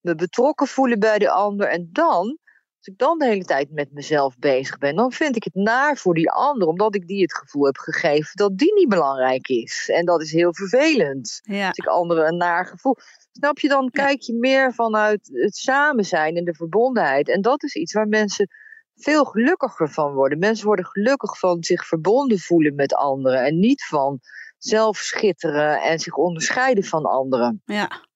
me 0.00 0.14
betrokken 0.14 0.66
voelen 0.66 0.98
bij 0.98 1.18
de 1.18 1.30
ander. 1.30 1.68
En 1.68 1.88
dan, 1.92 2.38
als 2.80 2.88
ik 2.88 2.98
dan 2.98 3.18
de 3.18 3.26
hele 3.26 3.44
tijd 3.44 3.70
met 3.70 3.92
mezelf 3.92 4.38
bezig 4.38 4.78
ben, 4.78 4.96
dan 4.96 5.12
vind 5.12 5.36
ik 5.36 5.44
het 5.44 5.54
naar 5.54 5.96
voor 5.96 6.14
die 6.14 6.30
ander, 6.30 6.68
omdat 6.68 6.94
ik 6.94 7.06
die 7.06 7.22
het 7.22 7.34
gevoel 7.34 7.64
heb 7.64 7.76
gegeven 7.76 8.30
dat 8.32 8.58
die 8.58 8.74
niet 8.74 8.88
belangrijk 8.88 9.48
is. 9.48 9.90
En 9.92 10.04
dat 10.04 10.22
is 10.22 10.32
heel 10.32 10.54
vervelend. 10.54 11.40
Ja. 11.42 11.66
Als 11.66 11.76
ik 11.76 11.86
anderen 11.86 12.26
een 12.26 12.36
naar 12.36 12.66
gevoel. 12.66 12.96
Snap 13.32 13.58
je, 13.58 13.68
dan 13.68 13.90
kijk 13.90 14.20
je 14.20 14.34
meer 14.34 14.74
vanuit 14.74 15.30
het 15.32 15.56
samen 15.56 16.04
zijn 16.04 16.36
en 16.36 16.44
de 16.44 16.54
verbondenheid. 16.54 17.28
En 17.28 17.42
dat 17.42 17.62
is 17.62 17.74
iets 17.74 17.92
waar 17.92 18.08
mensen 18.08 18.48
veel 18.94 19.24
gelukkiger 19.24 19.88
van 19.90 20.14
worden. 20.14 20.38
Mensen 20.38 20.66
worden 20.66 20.86
gelukkig 20.86 21.38
van 21.38 21.64
zich 21.64 21.86
verbonden 21.86 22.38
voelen 22.38 22.74
met 22.74 22.94
anderen. 22.94 23.44
En 23.44 23.58
niet 23.58 23.84
van 23.84 24.20
zelf 24.58 24.96
schitteren 24.96 25.80
en 25.82 25.98
zich 25.98 26.14
onderscheiden 26.14 26.84
van 26.84 27.04
anderen. 27.04 27.62
ja. 27.64 28.08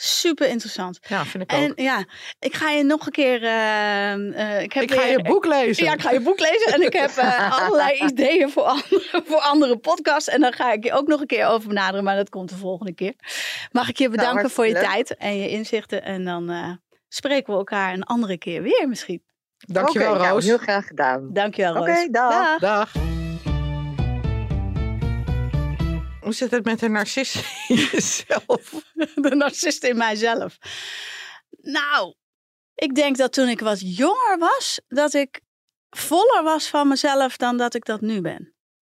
Super 0.00 0.48
interessant. 0.48 0.98
Ja, 1.08 1.24
vind 1.24 1.42
ik 1.42 1.52
ook. 1.52 1.58
En 1.76 1.84
ja, 1.84 2.04
ik 2.38 2.54
ga 2.54 2.70
je 2.70 2.84
nog 2.84 3.06
een 3.06 3.12
keer. 3.12 3.42
eh, 3.42 4.12
eh, 4.12 4.62
ik 4.62 4.72
heb 4.72 4.82
ik 4.82 4.92
ga 4.92 5.02
weer- 5.02 5.10
je 5.10 5.22
boek 5.22 5.46
lezen. 5.46 5.84
Ja, 5.84 5.92
ik 5.92 6.00
ga 6.00 6.10
je 6.10 6.20
boek 6.20 6.40
lezen 6.40 6.72
en 6.72 6.82
ik 6.82 6.92
heb 6.92 7.10
eh, 7.16 7.52
allerlei 7.62 7.98
ideeën 7.98 8.50
voor 8.50 8.62
andere, 8.62 9.22
voor 9.26 9.40
andere 9.40 9.76
podcasts. 9.78 10.28
En 10.28 10.40
dan 10.40 10.52
ga 10.52 10.72
ik 10.72 10.84
je 10.84 10.92
ook 10.92 11.06
nog 11.06 11.20
een 11.20 11.26
keer 11.26 11.46
over 11.46 11.68
benaderen, 11.68 12.04
maar 12.04 12.16
dat 12.16 12.28
komt 12.28 12.48
de 12.48 12.56
volgende 12.56 12.94
keer. 12.94 13.14
Mag 13.72 13.88
ik 13.88 13.98
je 13.98 14.08
bedanken 14.08 14.50
voor 14.50 14.66
je 14.66 14.72
leuk. 14.72 14.82
tijd 14.82 15.16
en 15.16 15.36
je 15.38 15.48
inzichten. 15.48 16.02
En 16.04 16.24
dan 16.24 16.50
eh, 16.50 16.70
spreken 17.08 17.52
we 17.52 17.58
elkaar 17.58 17.92
een 17.92 18.04
andere 18.04 18.38
keer 18.38 18.62
weer 18.62 18.88
misschien. 18.88 19.22
Dankjewel, 19.58 20.10
Oké, 20.10 20.18
nou, 20.18 20.30
Roos. 20.32 20.44
heel 20.44 20.58
graag 20.58 20.86
gedaan. 20.86 21.28
Dankjewel, 21.32 21.76
Oké, 21.76 21.90
Roos. 21.94 22.08
dag. 22.10 22.58
Dag. 22.58 22.92
Hoe 26.28 26.36
zit 26.36 26.50
het 26.50 26.64
met 26.64 26.78
de 26.78 26.88
narcist 26.88 27.34
in 27.68 27.76
jezelf? 27.92 28.92
de 29.14 29.34
narcist 29.34 29.84
in 29.84 29.96
mijzelf. 29.96 30.58
Nou, 31.60 32.14
ik 32.74 32.94
denk 32.94 33.16
dat 33.16 33.32
toen 33.32 33.48
ik 33.48 33.60
wat 33.60 33.96
jonger 33.96 34.36
was, 34.38 34.80
dat 34.88 35.14
ik 35.14 35.40
voller 35.90 36.42
was 36.42 36.68
van 36.68 36.88
mezelf 36.88 37.36
dan 37.36 37.56
dat 37.56 37.74
ik 37.74 37.84
dat 37.84 38.00
nu 38.00 38.20
ben. 38.20 38.54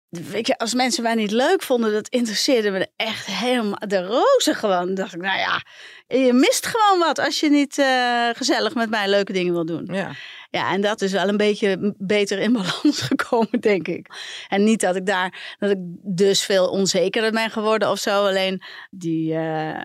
Weet 0.10 0.48
je, 0.48 0.58
als 0.58 0.74
mensen 0.74 1.04
mij 1.04 1.16
niet 1.16 1.32
leuk 1.32 1.62
vonden, 1.62 1.92
dat 1.94 2.08
interesseerde 2.08 2.72
me 2.72 2.88
echt 2.96 3.26
helemaal 3.26 3.88
de 3.88 4.04
rozen 4.04 4.56
gewoon. 4.56 4.86
Dan 4.86 4.96
dacht 4.96 5.14
ik, 5.14 5.22
nou 5.22 5.40
ja, 5.40 5.64
je 6.08 6.34
mist 6.34 6.66
gewoon 6.66 7.00
wat 7.00 7.20
als 7.20 7.40
je 7.40 7.50
niet 7.50 7.78
eh, 7.78 8.30
gezellig 8.34 8.76
met 8.76 8.90
mij 8.90 9.08
leuke 9.08 9.34
dingen 9.34 9.54
wil 9.54 9.66
doen. 9.66 9.86
Ja. 9.92 10.12
Ja, 10.52 10.74
en 10.74 10.82
dat 10.82 11.02
is 11.02 11.12
wel 11.12 11.28
een 11.28 11.38
beetje 11.38 11.96
beter 11.98 12.40
in 12.40 12.54
balans 12.54 13.02
gekomen, 13.12 13.60
denk 13.60 13.88
ik. 13.88 14.08
En 14.48 14.64
niet 14.64 14.82
dat 14.82 14.96
ik 14.96 15.06
daar, 15.06 15.56
dat 15.60 15.72
ik 15.72 15.78
dus 16.02 16.44
veel 16.44 16.70
onzekerder 16.70 17.32
ben 17.32 17.50
geworden 17.50 17.90
of 17.90 18.00
zo. 18.00 18.26
Alleen 18.26 18.62
die 18.90 19.34
uh, 19.34 19.82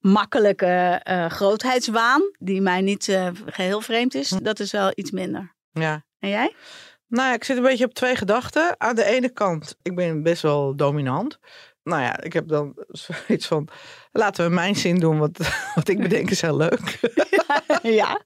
makkelijke 0.00 1.00
uh, 1.10 1.26
grootheidswaan, 1.26 2.22
die 2.38 2.60
mij 2.60 2.80
niet 2.80 3.08
uh, 3.08 3.28
geheel 3.46 3.80
vreemd 3.80 4.14
is, 4.14 4.28
dat 4.28 4.60
is 4.60 4.72
wel 4.72 4.92
iets 4.94 5.10
minder. 5.10 5.54
ja. 5.72 6.08
En 6.18 6.28
jij? 6.28 6.54
Nou 7.06 7.28
ja, 7.28 7.34
ik 7.34 7.44
zit 7.44 7.56
een 7.56 7.62
beetje 7.62 7.84
op 7.84 7.94
twee 7.94 8.16
gedachten. 8.16 8.74
Aan 8.80 8.94
de 8.94 9.04
ene 9.04 9.30
kant, 9.30 9.76
ik 9.82 9.94
ben 9.94 10.22
best 10.22 10.42
wel 10.42 10.76
dominant. 10.76 11.38
Nou 11.82 12.02
ja, 12.02 12.20
ik 12.20 12.32
heb 12.32 12.48
dan 12.48 12.72
zoiets 12.88 13.46
van, 13.46 13.68
laten 14.12 14.48
we 14.48 14.54
mijn 14.54 14.76
zin 14.76 14.98
doen, 14.98 15.18
wat, 15.18 15.38
wat 15.74 15.88
ik 15.88 15.98
bedenk 15.98 16.30
is 16.30 16.40
heel 16.40 16.56
leuk. 16.56 16.98
ja. 17.82 18.20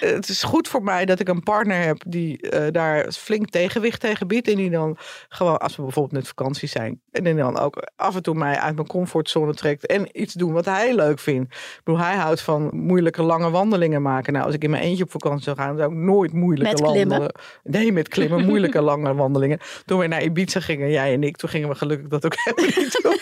Het 0.00 0.28
is 0.28 0.42
goed 0.42 0.68
voor 0.68 0.82
mij 0.82 1.04
dat 1.04 1.20
ik 1.20 1.28
een 1.28 1.42
partner 1.42 1.82
heb 1.82 2.02
die 2.06 2.50
uh, 2.50 2.66
daar 2.70 3.12
flink 3.12 3.50
tegenwicht 3.50 4.00
tegen 4.00 4.26
biedt. 4.26 4.48
En 4.48 4.56
die 4.56 4.70
dan 4.70 4.96
gewoon, 5.28 5.58
als 5.58 5.76
we 5.76 5.82
bijvoorbeeld 5.82 6.14
met 6.14 6.28
vakantie 6.28 6.68
zijn, 6.68 7.00
en 7.10 7.24
die 7.24 7.34
dan 7.34 7.58
ook 7.58 7.88
af 7.96 8.16
en 8.16 8.22
toe 8.22 8.34
mij 8.34 8.56
uit 8.56 8.74
mijn 8.74 8.86
comfortzone 8.86 9.54
trekt 9.54 9.86
en 9.86 10.20
iets 10.20 10.34
doen 10.34 10.52
wat 10.52 10.64
hij 10.64 10.94
leuk 10.94 11.18
vindt. 11.18 11.54
Ik 11.54 11.80
bedoel, 11.84 12.00
hij 12.00 12.16
houdt 12.16 12.40
van 12.40 12.70
moeilijke 12.72 13.22
lange 13.22 13.50
wandelingen 13.50 14.02
maken. 14.02 14.32
Nou, 14.32 14.44
als 14.46 14.54
ik 14.54 14.64
in 14.64 14.70
mijn 14.70 14.82
eentje 14.82 15.04
op 15.04 15.10
vakantie 15.10 15.42
zou 15.42 15.56
gaan, 15.56 15.76
zou 15.76 15.92
ik 15.92 15.98
nooit 15.98 16.32
moeilijke 16.32 16.82
wandelen. 16.82 17.34
Nee, 17.62 17.92
met 17.92 18.08
klimmen, 18.08 18.44
moeilijke 18.44 18.80
lange 18.90 19.14
wandelingen. 19.14 19.58
Toen 19.84 19.98
we 19.98 20.06
naar 20.06 20.22
Ibiza 20.22 20.60
gingen, 20.60 20.90
jij 20.90 21.12
en 21.12 21.22
ik, 21.22 21.36
toen 21.36 21.48
gingen 21.48 21.68
we 21.68 21.74
gelukkig 21.74 22.08
dat 22.08 22.24
ook 22.24 22.34
helemaal 22.36 22.76
niet 22.76 23.00
doen. 23.02 23.16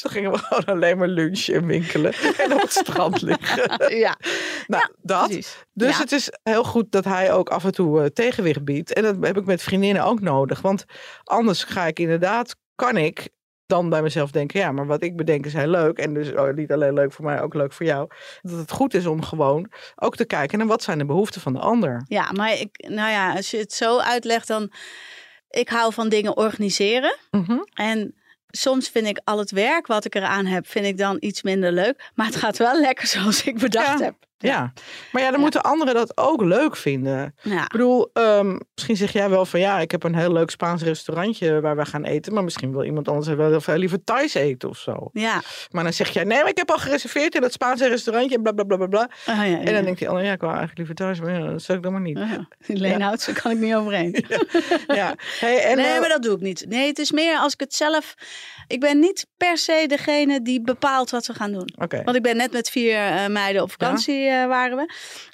Toen 0.00 0.10
gingen 0.10 0.32
we 0.32 0.38
gewoon 0.38 0.75
alleen 0.76 0.98
maar 0.98 1.08
lunchen 1.08 1.54
en 1.54 1.66
winkelen 1.66 2.12
en 2.44 2.52
op 2.52 2.60
het 2.60 2.72
strand 2.72 3.22
liggen. 3.22 3.96
ja, 3.98 4.16
Nou, 4.66 4.88
dat. 5.02 5.24
precies. 5.26 5.64
Dus 5.72 5.96
Ja. 5.96 5.98
het 6.02 6.12
is 6.12 6.28
heel 6.42 6.64
goed 6.64 6.92
dat 6.92 7.04
hij 7.04 7.32
ook 7.32 7.48
af 7.48 7.64
en 7.64 7.72
toe 7.72 8.00
eh, 8.00 8.06
tegenwicht 8.06 8.64
biedt. 8.64 8.92
En 8.92 9.02
dat 9.02 9.16
heb 9.20 9.36
ik 9.36 9.44
met 9.44 9.62
vriendinnen 9.62 10.04
ook 10.04 10.20
nodig. 10.20 10.60
Want 10.60 10.84
anders 11.24 11.64
ga 11.64 11.86
ik 11.86 11.98
inderdaad, 11.98 12.56
kan 12.74 12.96
ik 12.96 13.28
dan 13.66 13.88
bij 13.90 14.02
mezelf 14.02 14.30
denken, 14.30 14.60
ja, 14.60 14.72
maar 14.72 14.86
wat 14.86 15.02
ik 15.02 15.16
bedenk 15.16 15.46
is 15.46 15.52
heel 15.52 15.66
leuk. 15.66 15.98
En 15.98 16.14
dus 16.14 16.32
oh, 16.32 16.54
niet 16.54 16.72
alleen 16.72 16.94
leuk 16.94 17.12
voor 17.12 17.24
mij, 17.24 17.40
ook 17.42 17.54
leuk 17.54 17.72
voor 17.72 17.86
jou. 17.86 18.08
Dat 18.42 18.58
het 18.58 18.70
goed 18.70 18.94
is 18.94 19.06
om 19.06 19.22
gewoon 19.22 19.70
ook 19.96 20.16
te 20.16 20.24
kijken 20.24 20.58
naar 20.58 20.66
wat 20.66 20.82
zijn 20.82 20.98
de 20.98 21.04
behoeften 21.04 21.40
van 21.40 21.52
de 21.52 21.58
ander. 21.58 22.02
Ja, 22.08 22.32
maar 22.32 22.52
ik, 22.52 22.84
nou 22.88 23.10
ja, 23.10 23.32
als 23.34 23.50
je 23.50 23.56
het 23.58 23.72
zo 23.72 23.98
uitlegt, 23.98 24.48
dan. 24.48 24.72
Ik 25.50 25.68
hou 25.68 25.92
van 25.92 26.08
dingen 26.08 26.36
organiseren. 26.36 27.16
Mhm. 27.30 27.58
En 27.74 28.14
soms 28.50 28.88
vind 28.88 29.06
ik 29.06 29.20
al 29.24 29.38
het 29.38 29.50
werk 29.50 29.86
wat 29.86 30.04
ik 30.04 30.14
eraan 30.14 30.46
heb, 30.46 30.68
vind 30.68 30.86
ik 30.86 30.98
dan 30.98 31.16
iets 31.20 31.42
minder 31.42 31.72
leuk. 31.72 32.10
Maar 32.14 32.26
het 32.26 32.36
gaat 32.36 32.56
wel 32.56 32.80
lekker 32.80 33.06
zoals 33.06 33.42
ik 33.44 33.58
bedacht 33.58 33.98
Ja. 33.98 34.04
heb. 34.04 34.14
Ja. 34.38 34.72
maar 35.12 35.22
ja, 35.22 35.28
dan 35.28 35.36
Ja. 35.36 35.42
moeten 35.42 35.62
anderen 35.62 35.94
dat 35.94 36.16
ook 36.16 36.42
leuk 36.42 36.76
vinden. 36.76 37.34
Ja. 37.42 37.62
Ik 37.62 37.68
bedoel, 37.70 38.10
ehm, 38.12 38.58
misschien 38.74 38.96
zeg 38.96 39.12
jij 39.12 39.30
wel 39.30 39.46
van 39.46 39.60
ja, 39.60 39.78
ik 39.78 39.90
heb 39.90 40.02
een 40.02 40.14
heel 40.14 40.32
leuk 40.32 40.50
Spaans 40.50 40.82
restaurantje 40.82 41.60
waar 41.60 41.76
we 41.76 41.84
gaan 41.84 42.04
eten. 42.04 42.34
Maar 42.34 42.44
misschien 42.44 42.72
wil 42.72 42.84
iemand 42.84 43.08
anders 43.08 43.26
wel 43.26 43.48
heel 43.50 43.60
veel 43.60 43.76
liever 43.76 44.04
Thais 44.04 44.34
eten 44.34 44.68
of 44.68 44.78
zo. 44.78 45.08
Ja. 45.12 45.42
Maar 45.70 45.82
dan 45.84 45.92
zeg 45.92 46.08
jij, 46.10 46.24
nee, 46.24 46.38
maar 46.40 46.48
ik 46.48 46.56
heb 46.56 46.70
al 46.70 46.78
gereserveerd 46.78 47.34
in 47.34 47.40
dat 47.40 47.52
Spaanse 47.52 47.88
restaurantje. 47.88 48.40
Bla 48.42 48.52
bla 48.52 48.64
bla 48.64 48.76
bla 48.76 48.86
bla. 48.86 49.10
Oh, 49.28 49.36
ja. 49.36 49.58
En 49.58 49.74
dan 49.74 49.84
denkt 49.84 50.00
hij, 50.00 50.08
oh 50.08 50.22
ja, 50.22 50.32
ik 50.32 50.40
wil 50.40 50.48
eigenlijk 50.48 50.78
liever 50.78 50.94
thuis, 50.94 51.20
maar 51.20 51.32
ja, 51.40 51.50
dat 51.50 51.62
zou 51.62 51.78
ik 51.78 51.84
dan 51.84 51.92
maar 51.92 52.00
niet. 52.00 52.18
Ja. 52.18 52.48
Leenhout, 52.66 53.26
daar 53.26 53.40
kan 53.42 53.50
ik 53.50 53.58
niet 53.58 53.74
overheen. 53.74 54.14
Ja. 54.86 55.14
Hey, 55.40 55.64
en, 55.64 55.76
nee, 55.76 55.86
eh, 55.86 56.00
maar 56.00 56.08
dat 56.08 56.22
doe 56.22 56.34
ik 56.34 56.40
niet. 56.40 56.64
Nee, 56.68 56.86
het 56.86 56.98
is 56.98 57.12
meer 57.12 57.38
als 57.38 57.52
ik 57.52 57.60
het 57.60 57.74
zelf. 57.74 58.14
Ik 58.66 58.80
ben 58.80 58.98
niet 58.98 59.26
per 59.36 59.58
se 59.58 59.84
degene 59.86 60.42
die 60.42 60.60
bepaalt 60.60 61.10
wat 61.10 61.26
we 61.26 61.34
gaan 61.34 61.52
doen. 61.52 61.74
Want 62.04 62.16
ik 62.16 62.22
ben 62.22 62.36
net 62.36 62.52
met 62.52 62.70
vier 62.70 62.96
eh, 62.96 63.26
meiden 63.26 63.62
op 63.62 63.70
vakantie 63.70 64.25
eh, 64.30 64.46
waren 64.46 64.76
we. 64.76 64.92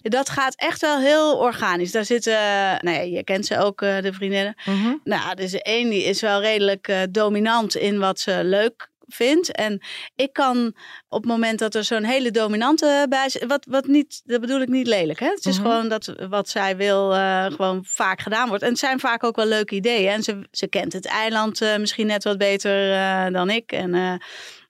Dat 0.08 0.28
gaat 0.28 0.54
echt 0.56 0.80
wel 0.80 0.98
heel 0.98 1.36
organisch. 1.38 1.90
Daar 1.92 2.04
zitten, 2.04 2.32
nou 2.80 2.90
ja, 2.90 3.00
je 3.00 3.24
kent 3.24 3.46
ze 3.46 3.58
ook, 3.58 3.82
eh, 3.82 4.00
de 4.00 4.12
vriendinnen. 4.12 4.54
Mhm. 4.64 4.94
Nou, 5.04 5.34
dus 5.34 5.52
een 5.54 5.88
die 5.90 6.04
is 6.04 6.20
wel 6.20 6.40
redelijk 6.40 6.88
eh, 6.88 7.00
dominant 7.10 7.76
in 7.76 7.98
wat 7.98 8.20
ze 8.20 8.40
leuk 8.44 8.90
vindt. 9.06 9.52
En 9.52 9.82
ik 10.16 10.32
kan 10.32 10.74
op 11.08 11.22
het 11.22 11.30
moment 11.30 11.58
dat 11.58 11.74
er 11.74 11.84
zo'n 11.84 12.04
hele 12.04 12.30
dominante 12.30 13.06
bij 13.08 13.28
zit, 13.28 13.44
wat, 13.46 13.66
wat 13.68 13.86
niet, 13.86 14.20
dat 14.24 14.40
bedoel 14.40 14.60
ik 14.60 14.68
niet 14.68 14.86
lelijk. 14.86 15.20
Hè? 15.20 15.26
Het 15.26 15.46
is 15.46 15.58
Mhm. 15.58 15.66
gewoon 15.68 15.88
dat 15.88 16.14
wat 16.28 16.48
zij 16.48 16.76
wil 16.76 17.14
eh, 17.14 17.44
gewoon 17.44 17.84
vaak 17.84 18.20
gedaan 18.20 18.48
wordt. 18.48 18.62
En 18.62 18.68
het 18.68 18.78
zijn 18.78 19.00
vaak 19.00 19.24
ook 19.24 19.36
wel 19.36 19.46
leuke 19.46 19.74
ideeën. 19.74 20.10
En 20.10 20.22
ze, 20.22 20.46
ze 20.50 20.68
kent 20.68 20.92
het 20.92 21.06
eiland 21.06 21.60
eh, 21.60 21.76
misschien 21.76 22.06
net 22.06 22.24
wat 22.24 22.38
beter 22.38 22.92
eh, 22.92 23.26
dan 23.32 23.50
ik. 23.50 23.72
En, 23.72 23.94
eh, 23.94 24.14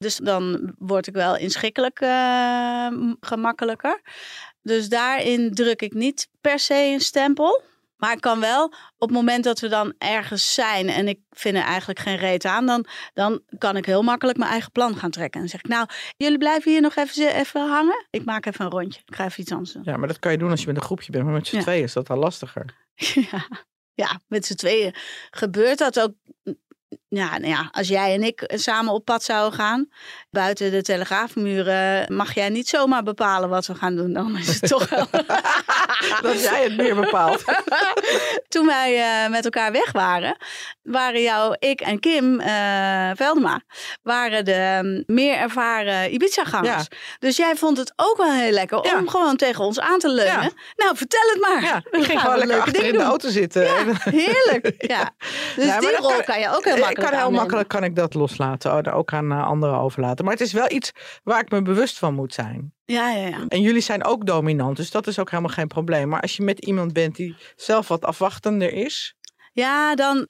dus 0.02 0.16
dan 0.16 0.74
word 0.78 1.06
ik 1.06 1.14
wel 1.14 1.36
inschikkelijk 1.36 2.00
eh, 2.00 2.86
gemakkelijker. 3.20 4.00
Dus 4.62 4.88
daarin 4.88 5.54
druk 5.54 5.82
ik 5.82 5.92
niet 5.92 6.28
per 6.40 6.58
se 6.58 6.74
een 6.74 7.00
stempel. 7.00 7.62
Maar 7.96 8.12
ik 8.12 8.20
kan 8.20 8.40
wel, 8.40 8.64
op 8.98 9.08
het 9.08 9.10
moment 9.10 9.44
dat 9.44 9.60
we 9.60 9.68
dan 9.68 9.94
ergens 9.98 10.54
zijn 10.54 10.88
en 10.88 11.08
ik 11.08 11.20
vind 11.30 11.56
er 11.56 11.62
eigenlijk 11.62 11.98
geen 11.98 12.16
reet 12.16 12.44
aan, 12.44 12.66
dan, 12.66 12.86
dan 13.14 13.42
kan 13.58 13.76
ik 13.76 13.86
heel 13.86 14.02
makkelijk 14.02 14.38
mijn 14.38 14.50
eigen 14.50 14.70
plan 14.72 14.96
gaan 14.96 15.10
trekken. 15.10 15.40
En 15.40 15.48
zeg 15.48 15.60
ik, 15.60 15.68
nou, 15.68 15.86
jullie 16.16 16.38
blijven 16.38 16.70
hier 16.72 16.80
nog 16.80 16.96
even, 16.96 17.34
even 17.34 17.68
hangen. 17.68 18.06
Ik 18.10 18.24
maak 18.24 18.46
even 18.46 18.64
een 18.64 18.70
rondje. 18.70 19.00
Ik 19.04 19.14
ga 19.14 19.24
even 19.24 19.40
iets 19.40 19.52
anders 19.52 19.72
doen. 19.72 19.82
Ja, 19.84 19.96
maar 19.96 20.08
dat 20.08 20.18
kan 20.18 20.32
je 20.32 20.38
doen 20.38 20.50
als 20.50 20.60
je 20.60 20.66
met 20.66 20.76
een 20.76 20.82
groepje 20.82 21.12
bent. 21.12 21.24
Maar 21.24 21.32
met 21.32 21.46
z'n 21.46 21.56
Ja. 21.56 21.62
tweeën 21.62 21.82
is 21.82 21.92
dat 21.92 22.10
al 22.10 22.16
lastiger. 22.16 22.64
Ja, 23.30 23.48
ja 23.94 24.20
met 24.26 24.46
z'n 24.46 24.54
tweeën 24.54 24.94
gebeurt 25.30 25.78
dat 25.78 26.00
ook. 26.00 26.12
Ja, 27.14 27.38
nou 27.38 27.46
ja, 27.52 27.68
als 27.70 27.88
jij 27.88 28.14
en 28.14 28.22
ik 28.22 28.42
samen 28.54 28.92
op 28.92 29.04
pad 29.04 29.22
zouden 29.22 29.58
gaan, 29.58 29.88
buiten 30.30 30.70
de 30.70 30.82
telegraafmuren, 30.82 32.14
mag 32.14 32.34
jij 32.34 32.48
niet 32.48 32.68
zomaar 32.68 33.02
bepalen 33.02 33.48
wat 33.48 33.66
we 33.66 33.74
gaan 33.74 33.96
doen. 33.96 34.12
Dan 34.12 34.36
is 34.38 34.46
het 34.60 34.68
toch 34.70 34.88
wel. 34.88 35.06
Dat 36.22 36.42
jij 36.42 36.62
het 36.62 36.76
meer 36.76 36.94
bepaalt. 36.94 37.44
Toen 38.48 38.66
wij 38.66 39.00
eh, 39.24 39.30
met 39.30 39.44
elkaar 39.44 39.72
weg 39.72 39.92
waren, 39.92 40.36
waren 40.82 41.22
jou, 41.22 41.56
ik 41.58 41.80
en 41.80 42.00
Kim 42.00 42.40
eh, 42.40 43.10
Veldema, 43.14 43.60
waren 44.02 44.44
de 44.44 44.78
mm, 44.82 45.14
meer 45.16 45.36
ervaren 45.36 46.12
Ibiza-gangers. 46.14 46.86
Dus 47.18 47.36
jij 47.36 47.56
vond 47.56 47.76
het 47.76 47.92
ook 47.96 48.16
wel 48.16 48.32
heel 48.32 48.50
lekker 48.52 48.86
Ja. 48.86 48.98
om 48.98 49.08
gewoon 49.08 49.36
tegen 49.36 49.64
ons 49.64 49.80
aan 49.80 49.98
te 49.98 50.08
leunen. 50.08 50.42
Ja. 50.42 50.50
Nou, 50.76 50.96
vertel 50.96 51.28
het 51.32 51.40
maar. 51.40 51.62
Ja, 51.62 51.76
ik 51.90 52.04
ging 52.04 52.20
gewoon 52.20 52.38
lekker 52.38 52.56
leuke 52.56 52.70
achter 52.70 52.84
in 52.84 52.92
de 52.92 53.02
auto 53.02 53.28
zitten. 53.28 53.66
Heerlijk. 53.98 54.70
Ja. 54.92 55.10
Dus 55.56 55.78
die 55.78 55.96
rol 55.96 56.22
kan 56.24 56.40
je 56.40 56.48
ook 56.48 56.64
heel 56.64 56.76
makkelijk 56.76 57.01
kan 57.02 57.18
heel 57.18 57.30
makkelijk 57.30 57.68
kan 57.68 57.84
ik 57.84 57.96
dat 57.96 58.14
loslaten. 58.14 58.86
Oh, 58.86 58.96
Ook 58.96 59.12
aan 59.12 59.32
eh, 59.32 59.46
anderen 59.46 59.78
overlaten. 59.78 60.24
Maar 60.24 60.34
het 60.34 60.42
is 60.42 60.52
wel 60.52 60.70
iets 60.70 60.92
waar 61.22 61.40
ik 61.40 61.50
me 61.50 61.62
bewust 61.62 61.98
van 61.98 62.14
moet 62.14 62.34
zijn. 62.34 62.74
Ja, 62.84 63.10
ja, 63.10 63.26
ja. 63.26 63.44
En 63.48 63.60
jullie 63.60 63.80
zijn 63.80 64.04
ook 64.04 64.26
dominant, 64.26 64.76
dus 64.76 64.90
dat 64.90 65.06
is 65.06 65.18
ook 65.18 65.30
helemaal 65.30 65.54
geen 65.54 65.66
probleem. 65.66 66.08
Maar 66.08 66.20
als 66.20 66.36
je 66.36 66.42
met 66.42 66.64
iemand 66.64 66.92
bent 66.92 67.16
die 67.16 67.36
zelf 67.56 67.88
wat 67.88 68.04
afwachtender 68.04 68.72
is. 68.72 69.16
Ja, 69.52 69.94
dan... 69.94 70.28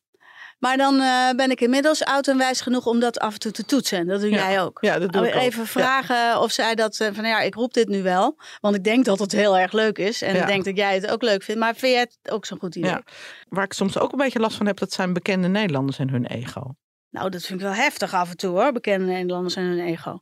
Maar 0.62 0.77
dan 0.77 1.01
eh, 1.01 1.31
ben 1.37 1.51
ik 1.51 1.61
inmiddels 1.61 2.05
oud 2.05 2.29
en 2.29 2.38
wijs 2.38 2.61
genoeg 2.61 2.87
om 2.87 3.01
dat 3.01 3.18
af 3.18 3.33
en 3.33 3.38
toe 3.38 3.53
te 3.53 3.64
toetsen. 3.64 3.98
En 3.98 4.07
dat 4.07 4.20
doe 4.20 4.31
Ja. 4.31 4.37
jij 4.37 4.61
ook. 4.62 4.79
Ja, 4.81 4.98
dat 4.98 5.12
doe 5.12 5.29
ik 5.29 5.35
ook. 5.35 5.40
Even 5.40 5.66
vragen 5.66 6.40
of 6.40 6.51
zij 6.53 6.75
dat 6.75 7.01
eh, 7.01 7.09
van 7.12 7.25
ja, 7.25 7.40
ik 7.40 7.55
roep 7.55 7.72
dit 7.75 7.88
nu 7.88 8.03
wel. 8.03 8.38
Want 8.61 8.77
ik 8.77 8.85
denk 8.85 9.05
dat 9.05 9.18
het 9.18 9.33
heel 9.33 9.59
erg 9.59 9.72
leuk 9.72 9.98
is. 9.98 10.22
En 10.22 10.35
Ja. 10.35 10.40
ik 10.40 10.46
denk 10.46 10.64
dat 10.64 10.77
jij 10.77 10.94
het 10.94 11.11
ook 11.11 11.22
leuk 11.22 11.42
vindt. 11.42 11.61
Maar 11.61 11.75
vind 11.75 11.92
jij 11.92 12.01
het 12.01 12.33
ook 12.33 12.46
zo'n 12.46 12.59
goed 12.59 12.75
idee? 12.75 12.90
Ja. 12.90 13.03
Waar 13.48 13.64
ik 13.64 13.72
soms 13.72 13.98
ook 13.98 14.12
een 14.12 14.18
beetje 14.18 14.38
last 14.40 14.57
van 14.57 14.66
heb, 14.66 14.79
dat 14.79 14.92
zijn 14.92 15.12
bekende 15.12 15.48
Nederlanders 15.48 15.98
en 15.98 16.11
hun 16.11 16.27
ego. 16.27 16.75
Nou, 17.12 17.31
dat 17.31 17.42
vind 17.42 17.61
ik 17.61 17.66
wel 17.66 17.75
heftig 17.75 18.14
af 18.14 18.31
en 18.31 18.37
toe 18.37 18.51
hoor. 18.51 18.72
Bekende 18.72 19.07
Nederlanders 19.07 19.57
en 19.57 19.62
hun 19.62 19.81
ego. 19.81 20.18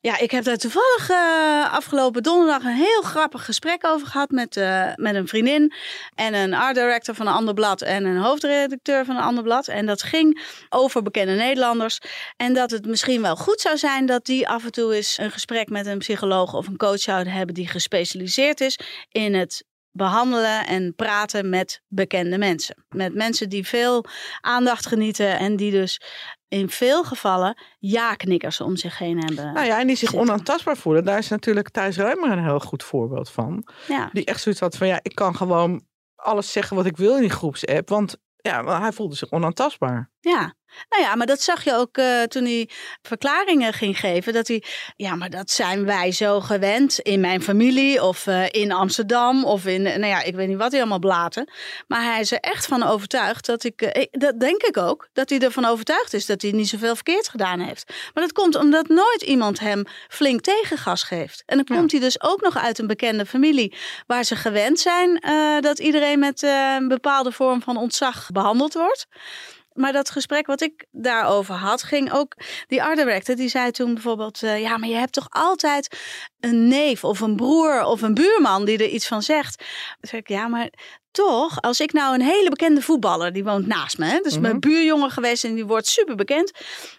Ja, 0.00 0.18
ik 0.18 0.30
heb 0.30 0.44
daar 0.44 0.56
toevallig 0.56 1.10
eh, 1.10 1.74
afgelopen 1.74 2.22
donderdag 2.22 2.64
een 2.64 2.76
heel 2.76 3.02
grappig 3.02 3.44
gesprek 3.44 3.86
over 3.86 4.06
gehad 4.06 4.30
met, 4.30 4.56
eh, 4.56 4.94
met 4.94 5.14
een 5.14 5.28
vriendin. 5.28 5.72
En 6.14 6.34
een 6.34 6.54
art 6.54 6.74
director 6.74 7.14
van 7.14 7.26
een 7.26 7.32
ander 7.32 7.54
blad 7.54 7.82
en 7.82 8.04
een 8.04 8.16
hoofdredacteur 8.16 9.04
van 9.04 9.16
een 9.16 9.22
ander 9.22 9.42
blad. 9.42 9.68
En 9.68 9.86
dat 9.86 10.02
ging 10.02 10.42
over 10.68 11.02
bekende 11.02 11.32
Nederlanders. 11.32 11.98
En 12.36 12.54
dat 12.54 12.70
het 12.70 12.86
misschien 12.86 13.22
wel 13.22 13.36
goed 13.36 13.60
zou 13.60 13.76
zijn 13.76 14.06
dat 14.06 14.24
die 14.24 14.48
af 14.48 14.64
en 14.64 14.72
toe 14.72 14.94
eens 14.94 15.18
een 15.18 15.30
gesprek 15.30 15.68
met 15.68 15.86
een 15.86 15.98
psycholoog 15.98 16.54
of 16.54 16.66
een 16.66 16.76
coach 16.76 17.00
zouden 17.00 17.32
hebben 17.32 17.54
die 17.54 17.68
gespecialiseerd 17.68 18.60
is 18.60 18.78
in 19.08 19.34
het 19.34 19.64
behandelen 19.98 20.66
en 20.66 20.94
praten 20.94 21.48
met 21.48 21.82
bekende 21.88 22.38
mensen. 22.38 22.84
Met 22.88 23.14
mensen 23.14 23.48
die 23.48 23.66
veel 23.66 24.04
aandacht 24.40 24.86
genieten 24.86 25.38
en 25.38 25.56
die 25.56 25.70
dus 25.70 26.00
in 26.48 26.70
veel 26.70 27.04
gevallen 27.04 27.62
ja-knikkers 27.78 28.60
om 28.60 28.76
zich 28.76 28.98
heen 28.98 29.18
hebben. 29.24 29.52
Nou 29.52 29.66
ja, 29.66 29.80
en 29.80 29.86
die 29.86 29.96
zich 29.96 30.08
zitten. 30.08 30.28
onaantastbaar 30.28 30.76
voelen. 30.76 31.04
Daar 31.04 31.18
is 31.18 31.28
natuurlijk 31.28 31.70
Thijs 31.70 31.96
Ruimer 31.96 32.30
een 32.30 32.44
heel 32.44 32.60
goed 32.60 32.82
voorbeeld 32.82 33.30
van. 33.30 33.68
Ja. 33.88 34.10
Die 34.12 34.24
echt 34.24 34.40
zoiets 34.40 34.60
had 34.60 34.76
van, 34.76 34.86
ja, 34.86 34.98
ik 35.02 35.14
kan 35.14 35.36
gewoon 35.36 35.86
alles 36.14 36.52
zeggen 36.52 36.76
wat 36.76 36.86
ik 36.86 36.96
wil 36.96 37.14
in 37.14 37.20
die 37.20 37.30
groepsapp. 37.30 37.88
Want 37.88 38.16
ja, 38.36 38.80
hij 38.80 38.92
voelde 38.92 39.16
zich 39.16 39.30
onaantastbaar. 39.30 40.10
Ja, 40.20 40.54
nou 40.88 41.02
ja, 41.02 41.14
maar 41.14 41.26
dat 41.26 41.40
zag 41.40 41.64
je 41.64 41.74
ook 41.74 41.98
uh, 41.98 42.22
toen 42.22 42.44
hij 42.44 42.70
verklaringen 43.02 43.72
ging 43.72 43.98
geven. 43.98 44.32
Dat 44.32 44.48
hij, 44.48 44.62
ja, 44.96 45.14
maar 45.14 45.30
dat 45.30 45.50
zijn 45.50 45.84
wij 45.84 46.12
zo 46.12 46.40
gewend 46.40 46.98
in 46.98 47.20
mijn 47.20 47.42
familie 47.42 48.02
of 48.02 48.26
uh, 48.26 48.44
in 48.50 48.72
Amsterdam 48.72 49.44
of 49.44 49.66
in, 49.66 49.82
nou 49.82 50.06
ja, 50.06 50.22
ik 50.22 50.34
weet 50.34 50.48
niet 50.48 50.56
wat 50.56 50.70
hij 50.70 50.80
allemaal 50.80 50.98
blaten. 50.98 51.52
Maar 51.86 52.02
hij 52.02 52.20
is 52.20 52.32
er 52.32 52.38
echt 52.40 52.66
van 52.66 52.82
overtuigd 52.82 53.46
dat 53.46 53.64
ik, 53.64 53.82
uh, 53.82 54.04
dat 54.10 54.40
denk 54.40 54.62
ik 54.62 54.76
ook, 54.76 55.08
dat 55.12 55.28
hij 55.28 55.38
ervan 55.38 55.64
overtuigd 55.64 56.12
is 56.12 56.26
dat 56.26 56.42
hij 56.42 56.50
niet 56.50 56.68
zoveel 56.68 56.94
verkeerd 56.94 57.28
gedaan 57.28 57.60
heeft. 57.60 57.92
Maar 58.14 58.22
dat 58.22 58.32
komt 58.32 58.54
omdat 58.54 58.88
nooit 58.88 59.22
iemand 59.22 59.60
hem 59.60 59.84
flink 60.08 60.40
tegengas 60.40 61.02
geeft. 61.02 61.42
En 61.46 61.56
dan 61.56 61.64
komt 61.76 61.90
ja. 61.90 61.98
hij 61.98 62.06
dus 62.06 62.22
ook 62.22 62.40
nog 62.40 62.56
uit 62.56 62.78
een 62.78 62.86
bekende 62.86 63.26
familie 63.26 63.76
waar 64.06 64.24
ze 64.24 64.36
gewend 64.36 64.80
zijn 64.80 65.22
dat 65.60 65.78
iedereen 65.78 66.18
met 66.18 66.42
een 66.42 66.88
bepaalde 66.88 67.32
vorm 67.32 67.62
van 67.62 67.76
ontzag 67.76 68.30
behandeld 68.32 68.74
wordt 68.74 69.06
maar 69.78 69.92
dat 69.92 70.10
gesprek 70.10 70.46
wat 70.46 70.60
ik 70.60 70.86
daarover 70.90 71.54
had, 71.54 71.82
ging 71.82 72.12
ook. 72.12 72.34
Die 72.66 72.82
art 72.82 72.96
director 72.96 73.36
die 73.36 73.48
zei 73.48 73.70
toen 73.70 73.94
bijvoorbeeld: 73.94 74.42
uh, 74.42 74.60
Ja, 74.60 74.76
maar 74.76 74.88
je 74.88 74.94
hebt 74.94 75.12
toch 75.12 75.26
altijd 75.30 75.98
een 76.40 76.68
neef 76.68 77.04
of 77.04 77.20
een 77.20 77.36
broer 77.36 77.84
of 77.84 78.02
een 78.02 78.14
buurman 78.14 78.64
die 78.64 78.78
er 78.78 78.88
iets 78.88 79.06
van 79.06 79.22
zegt. 79.22 79.58
Dan 80.00 80.10
zeg 80.10 80.20
ik: 80.20 80.28
Ja, 80.28 80.48
maar 80.48 80.70
toch, 81.10 81.60
als 81.60 81.80
ik 81.80 81.92
nou 81.92 82.14
een 82.14 82.22
hele 82.22 82.48
bekende 82.48 82.82
voetballer, 82.82 83.32
die 83.32 83.44
woont 83.44 83.66
naast 83.66 83.98
me, 83.98 84.06
hè, 84.06 84.18
dus 84.18 84.26
mm 84.26 84.32
-hmm. 84.32 84.42
mijn 84.42 84.60
buurjongen 84.60 85.10
geweest 85.10 85.44
en 85.44 85.54
die 85.54 85.66
wordt 85.66 85.86
super 85.86 86.14
bekend, 86.14 86.52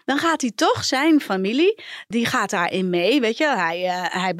dan 0.04 0.18
gaat 0.18 0.40
hij 0.40 0.52
toch 0.54 0.84
zijn 0.84 1.20
familie, 1.20 1.82
die 2.06 2.26
gaat 2.26 2.50
daarin 2.50 2.90
mee, 2.90 3.20
weet 3.20 3.36
je, 3.36 3.46
hij, 3.46 3.84
uh, 3.84 4.04
hij 4.08 4.34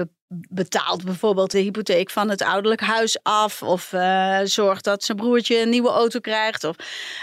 betaalt 0.48 1.04
bijvoorbeeld 1.04 1.50
de 1.50 1.58
hypotheek 1.58 2.10
van 2.10 2.28
het 2.28 2.42
ouderlijk 2.42 2.80
huis 2.80 3.18
af. 3.22 3.62
Of 3.62 3.92
uh, 3.92 4.38
zorgt 4.44 4.84
dat 4.84 5.04
zijn 5.04 5.18
broertje 5.18 5.60
een 5.60 5.68
nieuwe 5.68 5.88
auto 5.88 6.20
krijgt. 6.20 6.64
Of, 6.64 6.76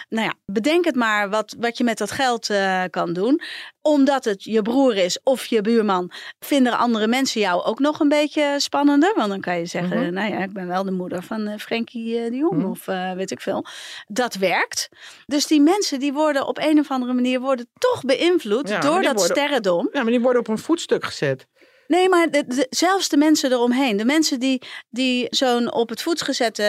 nou 0.10 0.26
ja, 0.26 0.34
bedenk 0.46 0.86
het 0.86 0.96
maar 0.96 1.30
wat, 1.30 1.56
wat 1.60 1.78
je 1.78 1.84
met 1.84 1.98
dat 1.98 2.12
geld 2.12 2.50
uh, 2.50 2.84
kan 2.90 3.14
doen. 3.14 3.42
Omdat 3.82 4.26
het 4.26 4.44
je 4.44 4.62
broer 4.62 4.96
is 4.96 5.20
of 5.24 5.46
je 5.46 5.62
buurman, 5.62 6.12
vinden 6.40 6.78
andere 6.78 7.08
mensen 7.08 7.42
jou 7.42 7.64
ook 7.64 7.80
nog 7.80 8.00
een 8.00 8.10
beetje 8.10 8.56
spannender. 8.58 9.14
Want 9.16 9.30
dan 9.30 9.42
kan 9.42 9.58
je 9.60 9.66
zeggen, 9.66 9.98
mm 9.98 10.04
-hmm. 10.04 10.14
nou 10.14 10.34
ja, 10.34 10.40
ik 10.40 10.54
ben 10.54 10.68
wel 10.68 10.84
de 10.84 10.92
moeder 10.92 11.24
van 11.24 11.48
uh, 11.48 11.58
Frenkie 11.58 12.30
de 12.30 12.36
Jong. 12.36 12.54
Mm 12.54 12.60
-hmm. 12.60 12.72
Of 12.72 12.86
weet 13.16 13.32
ik 13.32 13.42
veel. 13.42 13.66
Dat 14.08 14.36
werkt. 14.36 14.90
Dus 15.26 15.48
die 15.48 15.62
mensen 15.62 16.00
die 16.00 16.14
worden 16.14 16.48
op 16.48 16.58
een 16.58 16.80
of 16.80 16.92
andere 16.92 17.14
manier 17.14 17.40
worden 17.40 17.68
toch 17.78 18.02
beïnvloed 18.02 18.70
ja, 18.70 18.80
door 18.80 19.02
dat 19.02 19.16
worden, 19.16 19.36
sterrendom. 19.36 19.90
Ja, 19.92 20.02
maar 20.02 20.12
die 20.12 20.22
worden 20.22 20.42
op 20.42 20.48
een 20.48 20.58
voetstuk 20.58 21.06
gezet. 21.06 21.48
Nee, 21.88 22.10
maar 22.10 22.30
de, 22.32 22.44
de, 22.48 22.68
zelfs 22.70 23.10
de 23.10 23.18
mensen 23.18 23.52
eromheen. 23.52 23.98
De 23.98 24.06
mensen 24.06 24.40
die, 24.40 24.62
die 24.90 25.28
zo'n 25.30 25.74
op 25.74 25.90
het 25.90 26.02
voet 26.02 26.22
gezette 26.22 26.64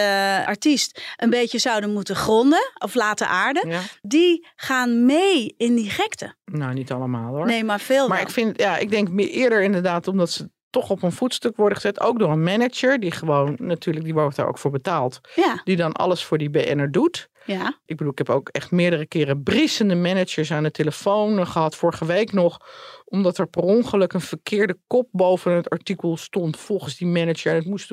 artiest 0.45 1.01
een 1.17 1.29
beetje 1.29 1.59
zouden 1.59 1.93
moeten 1.93 2.15
gronden 2.15 2.71
of 2.79 2.95
laten 2.95 3.27
aarden. 3.27 3.69
Ja. 3.69 3.81
Die 4.01 4.47
gaan 4.55 5.05
mee 5.05 5.53
in 5.57 5.75
die 5.75 5.89
gekte. 5.89 6.35
Nou, 6.45 6.73
niet 6.73 6.91
allemaal 6.91 7.35
hoor. 7.35 7.45
Nee, 7.45 7.63
maar 7.63 7.79
veel 7.79 8.07
Maar 8.07 8.17
wel. 8.17 8.25
ik 8.25 8.33
vind, 8.33 8.59
ja, 8.59 8.77
ik 8.77 8.89
denk 8.89 9.09
meer 9.09 9.29
eerder 9.29 9.61
inderdaad 9.61 10.07
omdat 10.07 10.29
ze 10.29 10.49
toch 10.69 10.89
op 10.89 11.03
een 11.03 11.11
voetstuk 11.11 11.55
worden 11.55 11.75
gezet. 11.75 11.99
Ook 11.99 12.19
door 12.19 12.31
een 12.31 12.43
manager 12.43 12.99
die 12.99 13.11
gewoon, 13.11 13.55
natuurlijk, 13.57 14.05
die 14.05 14.13
wordt 14.13 14.35
daar 14.35 14.47
ook 14.47 14.57
voor 14.57 14.71
betaald. 14.71 15.19
Ja. 15.35 15.61
Die 15.63 15.75
dan 15.75 15.91
alles 15.93 16.23
voor 16.23 16.37
die 16.37 16.49
BN'er 16.49 16.91
doet. 16.91 17.29
Ja. 17.45 17.79
Ik 17.85 17.97
bedoel, 17.97 18.11
ik 18.11 18.17
heb 18.17 18.29
ook 18.29 18.49
echt 18.49 18.71
meerdere 18.71 19.05
keren 19.05 19.43
brissende 19.43 19.95
managers 19.95 20.51
aan 20.51 20.63
de 20.63 20.71
telefoon 20.71 21.47
gehad. 21.47 21.75
Vorige 21.75 22.05
week 22.05 22.31
nog 22.31 22.57
omdat 23.09 23.37
er 23.37 23.47
per 23.47 23.63
ongeluk 23.63 24.13
een 24.13 24.21
verkeerde 24.21 24.77
kop 24.87 25.07
boven 25.11 25.51
het 25.51 25.69
artikel 25.69 26.17
stond 26.17 26.57
volgens 26.57 26.97
die 26.97 27.07
manager. 27.07 27.51
En 27.51 27.57
het 27.57 27.67
moest 27.67 27.91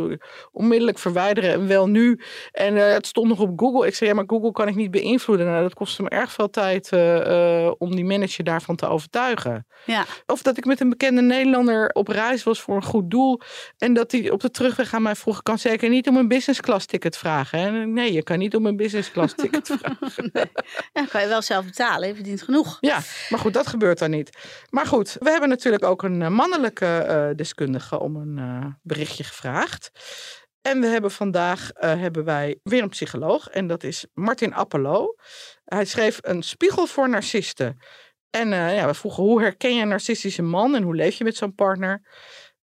onmiddellijk 0.52 0.98
verwijderen 0.98 1.52
en 1.52 1.66
wel 1.66 1.88
nu. 1.88 2.20
En 2.52 2.74
uh, 2.74 2.92
het 2.92 3.06
stond 3.06 3.28
nog 3.28 3.40
op 3.40 3.52
Google. 3.56 3.86
Ik 3.86 3.94
zei, 3.94 4.10
ja, 4.10 4.16
maar 4.16 4.24
Google 4.26 4.52
kan 4.52 4.68
ik 4.68 4.74
niet 4.74 4.90
beïnvloeden. 4.90 5.46
Nou, 5.46 5.62
dat 5.62 5.74
kostte 5.74 6.02
me 6.02 6.08
erg 6.08 6.32
veel 6.32 6.50
tijd 6.50 6.92
uh, 6.92 7.14
uh, 7.16 7.72
om 7.78 7.94
die 7.94 8.04
manager 8.04 8.44
daarvan 8.44 8.76
te 8.76 8.86
overtuigen. 8.86 9.66
Ja. 9.84 10.04
Of 10.26 10.42
dat 10.42 10.56
ik 10.56 10.64
met 10.64 10.80
een 10.80 10.88
bekende 10.88 11.22
Nederlander 11.22 11.90
op 11.92 12.08
reis 12.08 12.42
was 12.42 12.60
voor 12.60 12.76
een 12.76 12.84
goed 12.84 13.10
doel. 13.10 13.40
En 13.78 13.94
dat 13.94 14.12
hij 14.12 14.30
op 14.30 14.40
de 14.40 14.50
terugweg 14.50 14.94
aan 14.94 15.02
mij 15.02 15.14
vroeg, 15.14 15.42
kan 15.42 15.58
zeker 15.58 15.88
niet 15.88 16.08
om 16.08 16.16
een 16.16 16.28
business 16.28 16.60
class 16.60 16.86
ticket 16.86 17.16
vragen. 17.16 17.58
En 17.58 17.92
nee, 17.92 18.12
je 18.12 18.22
kan 18.22 18.38
niet 18.38 18.56
om 18.56 18.66
een 18.66 18.76
business 18.76 19.10
class 19.10 19.34
ticket 19.42 19.76
vragen. 19.78 20.30
nee. 20.32 20.50
Ja, 20.92 21.04
kan 21.04 21.20
je 21.20 21.28
wel 21.28 21.42
zelf 21.42 21.64
betalen. 21.64 22.08
Je 22.08 22.14
verdient 22.14 22.42
genoeg. 22.42 22.78
Ja, 22.80 23.00
maar 23.28 23.40
goed, 23.40 23.54
dat 23.54 23.66
gebeurt 23.66 23.98
dan 23.98 24.10
niet. 24.10 24.30
Maar 24.70 24.86
goed, 24.86 25.05
we 25.14 25.30
hebben 25.30 25.48
natuurlijk 25.48 25.84
ook 25.84 26.02
een 26.02 26.32
mannelijke 26.32 27.06
uh, 27.08 27.36
deskundige 27.36 28.00
om 28.00 28.16
een 28.16 28.36
uh, 28.38 28.66
berichtje 28.82 29.24
gevraagd. 29.24 29.90
En 30.62 30.80
we 30.80 30.86
hebben 30.86 31.10
vandaag 31.10 31.70
uh, 31.74 31.80
hebben 31.80 32.24
wij 32.24 32.60
weer 32.62 32.82
een 32.82 32.88
psycholoog 32.88 33.48
en 33.48 33.66
dat 33.66 33.82
is 33.82 34.06
Martin 34.14 34.54
Appelo. 34.54 35.14
Hij 35.64 35.84
schreef 35.84 36.18
een 36.22 36.42
spiegel 36.42 36.86
voor 36.86 37.08
narcisten. 37.08 37.78
En 38.30 38.48
ja, 38.48 38.86
we 38.86 38.94
vroegen 38.94 39.22
hoe 39.22 39.40
herken 39.40 39.74
je 39.74 39.82
een 39.82 39.88
narcistische 39.88 40.42
man 40.42 40.74
en 40.74 40.82
hoe 40.82 40.94
leef 40.94 41.14
je 41.18 41.24
met 41.24 41.36
zo'n 41.36 41.54
partner? 41.54 42.02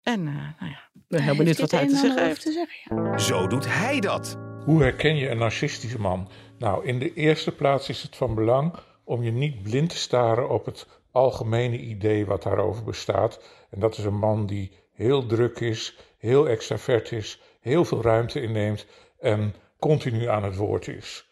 En 0.02 0.24
nou 0.24 0.70
ja, 0.70 0.90
ik 0.94 1.02
ben 1.08 1.22
heel 1.22 1.36
benieuwd 1.36 1.58
wat 1.58 1.70
hij 1.70 1.86
te 1.86 1.96
zeggen 1.96 2.24
heeft. 2.24 2.42
Te 2.42 2.52
zeggen, 2.52 2.96
ja. 2.96 3.18
Zo 3.18 3.46
doet 3.46 3.66
hij 3.68 4.00
dat. 4.00 4.36
Hoe 4.64 4.82
herken 4.82 5.16
je 5.16 5.28
een 5.28 5.38
narcistische 5.38 6.00
man? 6.00 6.28
Nou, 6.58 6.86
in 6.86 6.98
de 6.98 7.14
eerste 7.14 7.54
plaats 7.54 7.88
is 7.88 8.02
het 8.02 8.16
van 8.16 8.34
belang 8.34 8.74
om 9.04 9.22
je 9.22 9.30
niet 9.30 9.62
blind 9.62 9.90
te 9.90 9.96
staren 9.96 10.48
op 10.48 10.64
het 10.64 10.86
algemene 11.12 11.78
idee 11.78 12.26
wat 12.26 12.42
daarover 12.42 12.84
bestaat. 12.84 13.42
En 13.70 13.80
dat 13.80 13.98
is 13.98 14.04
een 14.04 14.18
man 14.18 14.46
die 14.46 14.72
heel 14.92 15.26
druk 15.26 15.60
is, 15.60 15.96
heel 16.18 16.48
extravert 16.48 17.12
is, 17.12 17.40
heel 17.60 17.84
veel 17.84 18.02
ruimte 18.02 18.40
inneemt 18.40 18.86
en 19.18 19.54
continu 19.78 20.28
aan 20.28 20.44
het 20.44 20.56
woord 20.56 20.88
is. 20.88 21.30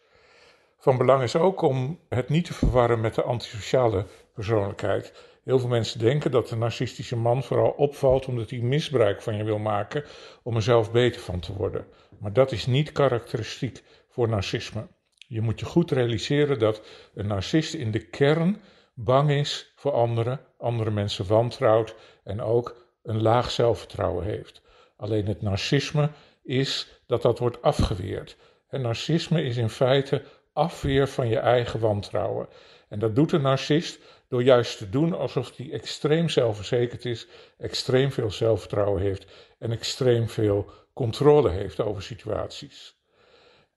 Van 0.77 0.97
belang 0.97 1.23
is 1.23 1.35
ook 1.35 1.61
om 1.61 1.99
het 2.09 2.29
niet 2.29 2.45
te 2.45 2.53
verwarren 2.53 3.01
met 3.01 3.15
de 3.15 3.23
antisociale 3.23 4.05
persoonlijkheid. 4.33 5.13
Heel 5.43 5.59
veel 5.59 5.69
mensen 5.69 5.99
denken 5.99 6.31
dat 6.31 6.47
de 6.47 6.55
narcistische 6.55 7.15
man 7.15 7.43
vooral 7.43 7.69
opvalt 7.69 8.25
omdat 8.25 8.49
hij 8.49 8.59
misbruik 8.59 9.21
van 9.21 9.35
je 9.35 9.43
wil 9.43 9.59
maken 9.59 10.03
om 10.43 10.55
er 10.55 10.61
zelf 10.61 10.91
beter 10.91 11.21
van 11.21 11.39
te 11.39 11.53
worden. 11.53 11.85
Maar 12.19 12.33
dat 12.33 12.51
is 12.51 12.65
niet 12.65 12.91
karakteristiek 12.91 13.83
voor 14.09 14.29
narcisme. 14.29 14.87
Je 15.27 15.41
moet 15.41 15.59
je 15.59 15.65
goed 15.65 15.91
realiseren 15.91 16.59
dat 16.59 16.81
een 17.13 17.27
narcist 17.27 17.73
in 17.73 17.91
de 17.91 18.07
kern 18.07 18.61
bang 18.93 19.29
is 19.31 19.71
voor 19.75 19.91
anderen, 19.91 20.39
andere 20.57 20.91
mensen 20.91 21.27
wantrouwt 21.27 21.95
en 22.23 22.41
ook 22.41 22.75
een 23.03 23.21
laag 23.21 23.51
zelfvertrouwen 23.51 24.25
heeft. 24.25 24.61
Alleen 24.97 25.25
het 25.27 25.41
narcisme 25.41 26.09
is 26.43 27.01
dat 27.05 27.21
dat 27.21 27.39
wordt 27.39 27.61
afgeweerd. 27.61 28.37
En 28.69 28.81
narcisme 28.81 29.43
is 29.43 29.57
in 29.57 29.69
feite 29.69 30.23
afweer 30.53 31.07
van 31.07 31.27
je 31.27 31.39
eigen 31.39 31.79
wantrouwen. 31.79 32.47
En 32.89 32.99
dat 32.99 33.15
doet 33.15 33.31
een 33.31 33.41
narcist 33.41 33.99
door 34.27 34.43
juist 34.43 34.77
te 34.77 34.89
doen 34.89 35.13
alsof 35.13 35.57
hij 35.57 35.71
extreem 35.71 36.29
zelfverzekerd 36.29 37.05
is, 37.05 37.27
extreem 37.57 38.11
veel 38.11 38.31
zelfvertrouwen 38.31 39.01
heeft 39.01 39.25
en 39.59 39.71
extreem 39.71 40.29
veel 40.29 40.71
controle 40.93 41.49
heeft 41.49 41.79
over 41.79 42.03
situaties. 42.03 42.95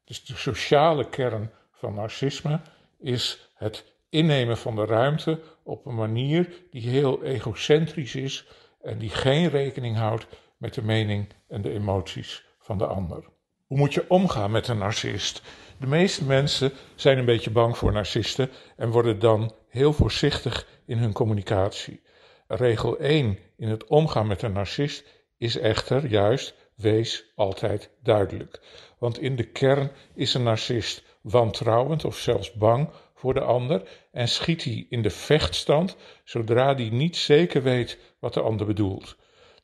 Dus 0.04 0.24
de 0.24 0.36
sociale 0.36 1.08
kern 1.08 1.50
van 1.72 1.94
narcisme 1.94 2.60
is 2.98 3.50
het 3.54 3.93
innemen 4.14 4.56
van 4.56 4.74
de 4.74 4.84
ruimte 4.84 5.40
op 5.62 5.86
een 5.86 5.94
manier 5.94 6.48
die 6.70 6.88
heel 6.88 7.22
egocentrisch 7.22 8.14
is 8.14 8.46
en 8.82 8.98
die 8.98 9.10
geen 9.10 9.48
rekening 9.48 9.96
houdt 9.96 10.26
met 10.56 10.74
de 10.74 10.82
mening 10.82 11.28
en 11.48 11.62
de 11.62 11.70
emoties 11.70 12.44
van 12.58 12.78
de 12.78 12.86
ander. 12.86 13.24
Hoe 13.66 13.78
moet 13.78 13.94
je 13.94 14.04
omgaan 14.08 14.50
met 14.50 14.68
een 14.68 14.78
narcist? 14.78 15.42
De 15.78 15.86
meeste 15.86 16.24
mensen 16.24 16.72
zijn 16.94 17.18
een 17.18 17.24
beetje 17.24 17.50
bang 17.50 17.76
voor 17.78 17.92
narcisten 17.92 18.50
en 18.76 18.90
worden 18.90 19.18
dan 19.18 19.54
heel 19.68 19.92
voorzichtig 19.92 20.66
in 20.86 20.98
hun 20.98 21.12
communicatie. 21.12 22.02
Regel 22.46 22.98
1 22.98 23.38
in 23.56 23.68
het 23.68 23.86
omgaan 23.86 24.26
met 24.26 24.42
een 24.42 24.52
narcist 24.52 25.04
is 25.38 25.58
echter 25.58 26.06
juist 26.06 26.54
wees 26.76 27.32
altijd 27.34 27.90
duidelijk. 28.02 28.60
Want 28.98 29.20
in 29.20 29.36
de 29.36 29.44
kern 29.44 29.90
is 30.14 30.34
een 30.34 30.42
narcist 30.42 31.02
wantrouwend 31.20 32.04
of 32.04 32.16
zelfs 32.16 32.52
bang 32.52 32.88
voor 33.24 33.34
de 33.34 33.40
ander 33.40 33.82
en 34.12 34.28
schiet 34.28 34.64
hij 34.64 34.86
in 34.88 35.02
de 35.02 35.10
vechtstand 35.10 35.96
zodra 36.24 36.74
hij 36.74 36.88
niet 36.88 37.16
zeker 37.16 37.62
weet 37.62 37.98
wat 38.18 38.34
de 38.34 38.40
ander 38.40 38.66
bedoelt. 38.66 39.16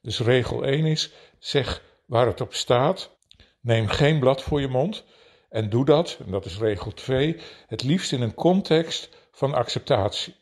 Dus 0.02 0.20
regel 0.20 0.64
1 0.64 0.84
is: 0.84 1.12
zeg 1.38 1.82
waar 2.06 2.26
het 2.26 2.40
op 2.40 2.54
staat, 2.54 3.16
neem 3.60 3.86
geen 3.86 4.18
blad 4.18 4.42
voor 4.42 4.60
je 4.60 4.68
mond 4.68 5.04
en 5.48 5.70
doe 5.70 5.84
dat, 5.84 6.18
en 6.24 6.30
dat 6.30 6.44
is 6.44 6.58
regel 6.58 6.92
2, 6.92 7.36
het 7.66 7.82
liefst 7.82 8.12
in 8.12 8.22
een 8.22 8.34
context 8.34 9.08
van 9.32 9.54
acceptatie. 9.54 10.34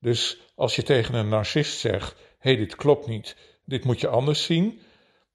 Dus 0.00 0.38
als 0.54 0.76
je 0.76 0.82
tegen 0.82 1.14
een 1.14 1.28
narcist 1.28 1.78
zegt: 1.78 2.14
hé, 2.38 2.50
hey, 2.50 2.56
dit 2.56 2.76
klopt 2.76 3.06
niet, 3.06 3.36
dit 3.64 3.84
moet 3.84 4.00
je 4.00 4.08
anders 4.08 4.44
zien, 4.44 4.80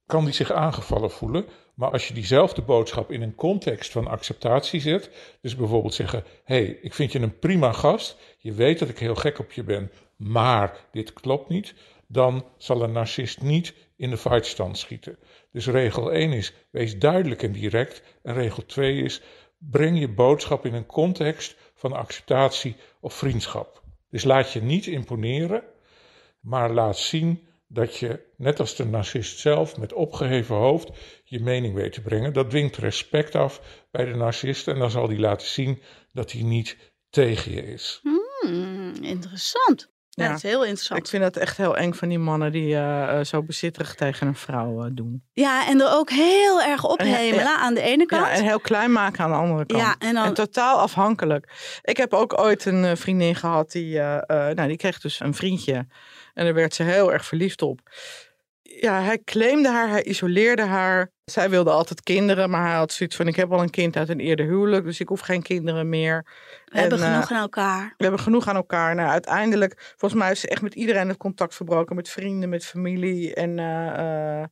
kan 0.06 0.24
die 0.24 0.34
zich 0.34 0.52
aangevallen 0.52 1.12
voelen. 1.12 1.46
Maar 1.80 1.92
als 1.92 2.08
je 2.08 2.14
diezelfde 2.14 2.62
boodschap 2.62 3.12
in 3.12 3.22
een 3.22 3.36
context 3.36 3.92
van 3.92 4.08
acceptatie 4.08 4.82
zet, 4.82 5.10
dus 5.42 5.56
bijvoorbeeld 5.56 5.94
zeggen: 5.94 6.24
hey, 6.44 6.66
ik 6.82 6.94
vind 6.94 7.12
je 7.12 7.20
een 7.20 7.40
prima 7.40 7.72
gast, 7.72 8.18
je 8.38 8.54
weet 8.54 8.80
dat 8.80 8.90
ik 8.90 9.00
heel 9.00 9.16
gek 9.16 9.40
op 9.40 9.52
je 9.52 9.64
ben, 9.64 9.92
maar 10.16 10.86
dit 10.92 11.14
klopt 11.14 11.50
niet, 11.50 11.74
dan 12.08 12.46
zal 12.58 12.84
een 12.84 12.92
narcist 12.92 13.42
niet 13.42 13.74
in 13.96 14.10
de 14.10 14.18
fightstand 14.18 14.78
schieten. 14.78 15.18
Dus 15.52 15.68
regel 15.68 16.12
1 16.12 16.32
is: 16.32 16.54
wees 16.70 16.98
duidelijk 16.98 17.44
en 17.44 17.52
direct. 17.52 18.04
En 18.24 18.34
regel 18.34 18.66
2 18.66 19.02
is: 19.02 19.22
breng 19.58 20.00
je 20.00 20.10
boodschap 20.10 20.66
in 20.66 20.74
een 20.74 20.86
context 20.86 21.56
van 21.76 21.94
acceptatie 21.94 22.76
of 23.00 23.14
vriendschap. 23.14 23.84
Dus 24.10 24.24
laat 24.24 24.52
je 24.52 24.62
niet 24.62 24.88
imponeren, 24.88 25.64
maar 26.40 26.72
laat 26.72 26.98
zien 26.98 27.48
dat 27.72 27.98
je, 27.98 28.20
net 28.38 28.60
als 28.60 28.76
de 28.76 28.86
narcist 28.86 29.40
zelf, 29.40 29.78
met 29.78 29.94
opgeheven 29.94 30.56
hoofd 30.56 30.90
je 31.24 31.40
mening 31.40 31.74
weet 31.74 31.94
te 31.94 32.02
brengen. 32.02 32.34
Dat 32.34 32.50
dwingt 32.50 32.78
respect 32.78 33.36
af 33.36 33.86
bij 33.92 34.06
de 34.06 34.16
narcist 34.16 34.68
en 34.68 34.80
dan 34.80 34.92
zal 34.92 35.08
hij 35.08 35.20
laten 35.20 35.48
zien 35.48 35.82
dat 36.14 36.32
hij 36.32 36.42
niet 36.42 36.78
tegen 37.10 37.52
je 37.52 37.66
is. 37.66 38.00
Hmm, 38.02 38.94
interessant. 39.02 39.92
Ja, 40.24 40.28
dat 40.28 40.38
is 40.38 40.44
heel 40.44 40.64
interessant. 40.64 41.00
Ik 41.00 41.08
vind 41.08 41.24
het 41.24 41.38
echt 41.38 41.58
heel 41.58 41.78
eng 41.78 41.94
van 41.94 42.10
die 42.10 42.20
mannen 42.20 42.52
die 42.52 42.76
eh, 42.76 43.20
eh, 43.20 43.26
zo 43.26 43.44
bezitterig 43.44 43.96
tegen 43.96 44.28
een 44.28 44.36
vrouw 44.36 44.84
eh, 44.84 44.90
doen. 44.94 45.24
Ja, 45.34 45.68
en 45.68 45.82
er 45.82 45.92
ook 45.92 46.10
heel 46.10 46.62
erg 46.62 46.86
ophemelen 46.86 47.44
Ja, 47.44 47.58
aan 47.58 47.74
de 47.74 47.82
ene 47.82 48.06
kant. 48.06 48.26
Ja, 48.26 48.32
en 48.32 48.44
heel 48.44 48.60
klein 48.60 48.92
maken 48.92 49.24
aan 49.24 49.32
de 49.32 49.38
andere 49.38 49.66
kant. 49.66 49.82
Ja, 49.82 49.96
en 50.00 50.14
dan- 50.14 50.34
totaal 50.34 50.78
afhankelijk. 50.80 51.80
Ik 51.82 51.98
heb 51.98 52.14
ook 52.14 52.40
ooit 52.40 52.66
een 52.66 52.98
vriendin 52.98 53.36
gehad 53.36 53.72
die, 53.72 53.98
nou, 54.28 54.68
die 54.68 54.78
kreeg 54.78 55.00
dus 55.00 55.20
een 55.20 55.34
vriendje. 55.34 55.88
En 56.34 56.46
daar 56.46 56.54
werd 56.54 56.74
ze 56.74 56.84
heel 56.84 57.14
erg 57.14 57.26
verliefd 57.26 57.62
op. 57.62 57.80
Ja, 58.62 59.02
hij 59.02 59.22
claimde 59.24 59.70
haar, 59.70 59.90
hij 59.90 60.04
isoleerde 60.04 60.66
haar. 60.66 61.12
Zij 61.30 61.50
wilde 61.50 61.70
altijd 61.70 62.04
kinderen, 62.04 62.50
maar 62.50 62.66
hij 62.66 62.76
had 62.76 62.92
zoiets 62.92 63.16
van: 63.16 63.28
ik 63.28 63.36
heb 63.36 63.52
al 63.52 63.62
een 63.62 63.70
kind 63.70 63.98
uit 63.98 64.10
een 64.10 64.20
eerder 64.20 64.46
huwelijk, 64.46 64.86
dus 64.86 65.00
ik 65.00 65.08
hoef 65.08 65.20
geen 65.20 65.42
kinderen 65.42 65.90
meer. 65.90 66.26
We 66.66 66.80
hebben 66.80 67.00
En, 67.00 67.06
eh, 67.06 67.14
genoeg 67.14 67.32
aan 67.32 67.42
elkaar. 67.42 67.94
we 67.98 68.04
hebben 68.04 68.22
genoeg 68.22 68.48
aan 68.48 68.56
elkaar. 68.56 68.96
Nou, 68.96 69.10
uiteindelijk, 69.10 69.94
volgens 69.98 70.22
mij 70.22 70.32
is 70.32 70.40
ze 70.40 70.48
echt 70.48 70.62
met 70.62 70.74
iedereen 70.76 71.08
het 71.08 71.18
contact 71.18 71.56
verbroken. 71.56 71.96
Met 71.96 72.10
vrienden, 72.10 72.50
met 72.50 72.66
familie. 72.66 73.34
En, 73.34 73.60
eh, 73.60 74.42
eh, 74.42 74.48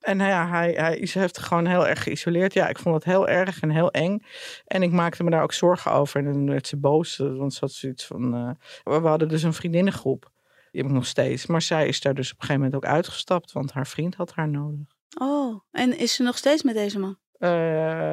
en 0.00 0.16
nou 0.16 0.30
ja, 0.30 0.48
hij, 0.48 0.72
hij 0.72 1.08
heeft 1.12 1.38
gewoon 1.38 1.66
heel 1.66 1.88
erg 1.88 2.02
geïsoleerd. 2.02 2.52
Ja, 2.52 2.68
ik 2.68 2.78
vond 2.78 2.94
het 2.94 3.04
heel 3.04 3.28
erg 3.28 3.60
en 3.60 3.70
heel 3.70 3.90
eng. 3.90 4.22
En 4.66 4.82
ik 4.82 4.90
maakte 4.92 5.24
me 5.24 5.30
daar 5.30 5.42
ook 5.42 5.52
zorgen 5.52 5.92
over. 5.92 6.18
En 6.18 6.32
dan 6.32 6.50
werd 6.50 6.66
ze 6.66 6.76
boos. 6.76 7.16
Want 7.16 7.54
ze 7.54 7.58
had 7.60 7.72
zoiets 7.72 8.06
van... 8.06 8.56
we 8.84 9.00
we 9.00 9.08
hadden 9.08 9.28
dus 9.28 9.42
een 9.42 9.54
vriendinnengroep. 9.54 10.32
Die 10.70 10.82
heb 10.82 10.90
ik 10.90 10.96
nog 10.96 11.06
steeds. 11.06 11.46
Maar 11.46 11.62
zij 11.62 11.86
is 11.88 12.00
daar 12.00 12.14
dus 12.14 12.32
op 12.32 12.40
een 12.40 12.46
gegeven 12.46 12.62
moment 12.64 12.84
ook 12.84 12.90
uitgestapt. 12.90 13.52
Want 13.52 13.72
haar 13.72 13.86
vriend 13.86 14.14
had 14.14 14.32
haar 14.32 14.48
nodig. 14.48 14.93
Oh, 15.20 15.60
en 15.70 15.98
is 15.98 16.14
ze 16.14 16.22
nog 16.22 16.36
steeds 16.36 16.62
met 16.62 16.74
deze 16.74 16.98
man? 16.98 17.18
Eh, 17.38 17.50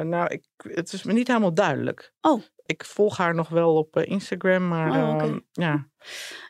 nou, 0.00 0.26
ik, 0.28 0.44
het 0.56 0.92
is 0.92 1.02
me 1.02 1.12
niet 1.12 1.26
helemaal 1.28 1.54
duidelijk. 1.54 2.12
Oh. 2.20 2.42
Ik 2.66 2.84
volg 2.84 3.16
haar 3.16 3.34
nog 3.34 3.48
wel 3.48 3.76
op 3.76 3.96
eh, 3.96 4.10
Instagram, 4.10 4.68
maar 4.68 4.88
Oh, 4.90 5.22
ehm, 5.22 5.38
ja. 5.52 5.88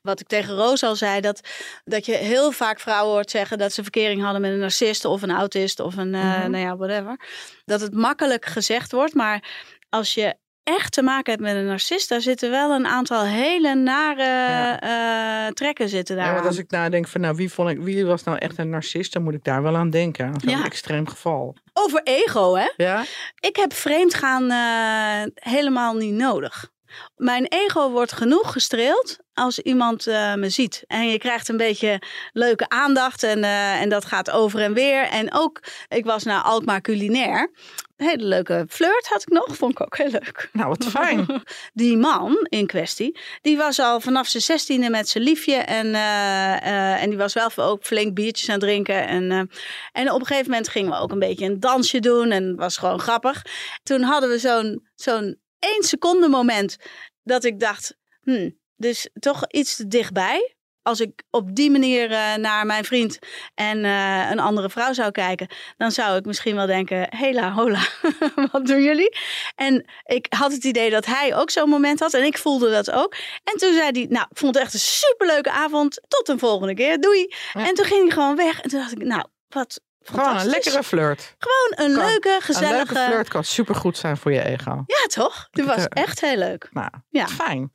Wat 0.02 0.20
ik 0.20 0.26
tegen 0.26 0.54
Roos 0.54 0.82
al 0.82 0.96
zei, 0.96 1.20
dat, 1.20 1.48
dat 1.84 2.06
je 2.06 2.14
heel 2.14 2.52
vaak 2.52 2.80
vrouwen 2.80 3.12
hoort 3.12 3.30
zeggen 3.30 3.58
dat 3.58 3.72
ze 3.72 3.82
verkering 3.82 4.22
hadden 4.22 4.40
met 4.40 4.50
een 4.52 4.58
narcist 4.58 5.04
of 5.04 5.22
een 5.22 5.30
autist 5.30 5.80
of 5.80 5.96
een, 5.96 6.14
eh, 6.14 6.38
Mhm. 6.38 6.50
nou 6.50 6.64
ja, 6.64 6.76
whatever. 6.76 7.20
Dat 7.64 7.80
het 7.80 7.94
makkelijk 7.94 8.44
gezegd 8.46 8.92
wordt, 8.92 9.14
maar 9.14 9.50
als 9.88 10.14
je 10.14 10.36
echt 10.64 10.92
te 10.92 11.02
maken 11.02 11.30
hebt 11.32 11.44
met 11.44 11.54
een 11.54 11.66
narcist, 11.66 12.08
daar 12.08 12.20
zitten 12.20 12.50
wel 12.50 12.70
een 12.70 12.86
aantal 12.86 13.24
hele 13.24 13.74
nare 13.74 14.76
eh, 14.78 15.52
trekken 15.52 15.88
zitten 15.88 16.16
daar. 16.16 16.26
Ja, 16.26 16.32
want 16.34 16.46
als 16.46 16.58
ik 16.58 16.70
nadenk 16.70 17.08
van 17.08 17.20
nou, 17.20 17.34
wie, 17.36 17.52
vond 17.52 17.70
ik, 17.70 17.78
wie 17.80 18.06
was 18.06 18.22
nou 18.24 18.38
echt 18.38 18.58
een 18.58 18.68
narcist, 18.70 19.12
dan 19.12 19.22
moet 19.22 19.34
ik 19.34 19.44
daar 19.44 19.62
wel 19.62 19.76
aan 19.76 19.90
denken. 19.90 20.26
Aan 20.26 20.40
zo'n 20.40 20.50
Ja. 20.58 20.64
extreem 20.64 21.08
geval. 21.08 21.56
Over 21.72 22.00
ego, 22.04 22.54
hè? 22.56 22.68
Ja? 22.76 23.04
Ik 23.40 23.56
heb 23.56 23.72
vreemdgaan 23.72 24.50
eh 24.50 25.30
helemaal 25.34 25.94
niet 25.94 26.14
nodig. 26.14 26.70
Mijn 27.16 27.46
ego 27.46 27.90
wordt 27.90 28.12
genoeg 28.12 28.52
gestreeld 28.52 29.18
als 29.34 29.58
iemand 29.58 30.06
eh, 30.06 30.34
me 30.34 30.48
ziet. 30.48 30.84
En 30.86 31.08
je 31.08 31.18
krijgt 31.18 31.48
een 31.48 31.56
beetje 31.56 32.02
leuke 32.32 32.68
aandacht 32.68 33.22
en, 33.22 33.44
eh, 33.44 33.80
en 33.80 33.88
dat 33.88 34.04
gaat 34.04 34.30
over 34.30 34.60
en 34.60 34.74
weer. 34.74 35.02
En 35.02 35.32
ook, 35.34 35.62
ik 35.88 36.04
was 36.04 36.24
naar 36.24 36.42
Alkmaar 36.42 36.80
Culinair. 36.80 37.50
Een 37.96 38.08
hele 38.08 38.24
leuke 38.24 38.66
flirt 38.68 39.06
had 39.08 39.22
ik 39.22 39.28
nog, 39.28 39.56
vond 39.56 39.72
ik 39.72 39.80
ook 39.80 39.96
heel 39.96 40.10
leuk. 40.10 40.48
Nou, 40.52 40.68
wat 40.68 40.84
fijn. 40.84 41.42
Die 41.72 41.96
man 41.96 42.46
in 42.48 42.66
kwestie, 42.66 43.18
die 43.42 43.56
was 43.56 43.78
al 43.78 44.00
vanaf 44.00 44.26
zijn 44.26 44.42
zestiende 44.42 44.90
met 44.90 45.08
zijn 45.08 45.24
liefje. 45.24 45.54
En, 45.54 45.94
eh, 45.94 47.02
en 47.02 47.08
die 47.08 47.18
was 47.18 47.34
wel 47.34 47.50
ook 47.56 47.84
flink 47.84 48.14
biertjes 48.14 48.48
aan 48.48 48.54
het 48.54 48.64
drinken. 48.64 49.06
En, 49.06 49.50
en 49.92 50.10
op 50.12 50.20
een 50.20 50.26
gegeven 50.26 50.50
moment 50.50 50.68
gingen 50.68 50.90
we 50.90 50.98
ook 50.98 51.12
een 51.12 51.18
beetje 51.18 51.44
een 51.44 51.60
dansje 51.60 52.00
doen. 52.00 52.30
En 52.30 52.56
was 52.56 52.76
gewoon 52.76 53.00
grappig. 53.00 53.44
Toen 53.82 54.02
hadden 54.02 54.30
we 54.30 54.38
zo'n 54.38 54.90
zo'n 54.94 55.41
één 55.62 55.82
seconde 55.82 56.28
moment 56.28 56.76
dat 57.22 57.44
ik 57.44 57.60
dacht... 57.60 57.96
Hmm, 58.22 58.60
dus 58.82 59.08
toch 59.18 59.44
iets 59.48 59.76
te 59.76 59.86
dichtbij. 59.88 60.54
Als 60.82 61.00
ik 61.00 61.22
op 61.30 61.54
die 61.54 61.70
manier 61.70 62.10
eh, 62.10 62.34
naar 62.34 62.66
mijn 62.66 62.84
vriend 62.84 63.18
en 63.54 63.84
eh, 63.84 64.30
een 64.30 64.38
andere 64.38 64.70
vrouw 64.70 64.92
zou 64.92 65.10
kijken, 65.10 65.48
dan 65.76 65.92
zou 65.92 66.16
ik 66.16 66.24
misschien 66.24 66.54
wel 66.54 66.66
denken: 66.66 67.16
hela, 67.16 67.52
hola, 67.52 67.80
wat 68.52 68.66
doen 68.66 68.82
jullie? 68.82 69.16
En 69.54 69.84
ik 70.04 70.26
had 70.28 70.52
het 70.52 70.64
idee 70.64 70.90
dat 70.90 71.06
hij 71.06 71.36
ook 71.36 71.50
zo'n 71.50 71.68
moment 71.68 72.00
had 72.00 72.14
en 72.14 72.24
ik 72.24 72.38
voelde 72.38 72.70
dat 72.70 72.90
ook. 72.90 73.14
En 73.44 73.58
toen 73.58 73.72
zei 73.72 73.90
hij: 73.90 74.06
Nou, 74.08 74.26
ik 74.30 74.38
vond 74.38 74.54
het 74.54 74.64
echt 74.64 74.74
een 74.74 74.80
superleuke 74.80 75.50
avond. 75.50 76.00
Tot 76.08 76.28
een 76.28 76.38
volgende 76.38 76.74
keer. 76.74 77.00
Doei. 77.00 77.34
Ja. 77.52 77.66
En 77.66 77.74
toen 77.74 77.84
ging 77.84 78.02
hij 78.02 78.10
gewoon 78.10 78.36
weg. 78.36 78.60
En 78.60 78.70
toen 78.70 78.80
dacht 78.80 78.92
ik: 78.92 79.02
Nou, 79.02 79.24
wat. 79.48 79.80
Gewoon 80.04 80.36
een 80.36 80.46
lekkere 80.46 80.82
flirt. 80.82 81.34
Gewoon 81.38 81.86
een 81.88 81.96
Kan- 81.96 82.06
leuke, 82.08 82.34
Een 82.34 82.40
gezellige. 82.42 82.94
leuke 82.94 83.10
flirt 83.10 83.28
kan 83.28 83.44
supergoed 83.44 83.96
zijn 83.96 84.16
voor 84.16 84.32
je 84.32 84.44
ego. 84.44 84.70
Ja, 84.86 85.06
toch? 85.06 85.48
Die 85.50 85.64
was 85.64 85.76
Eh, 85.76 86.02
echt 86.02 86.20
heel 86.20 86.36
leuk. 86.36 86.68
Nou, 86.72 86.88
Ja. 87.10 87.26
fijn. 87.28 87.72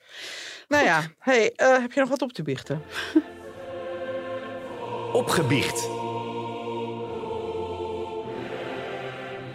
Nou 0.68 0.84
ja, 0.86 1.02
hey, 1.20 1.52
eh, 1.56 1.78
heb 1.80 1.92
je 1.92 2.00
nog 2.00 2.10
wat 2.10 2.22
op 2.22 2.34
te 2.34 2.44
biechten? 2.44 2.82
Opgebiecht. 5.14 5.88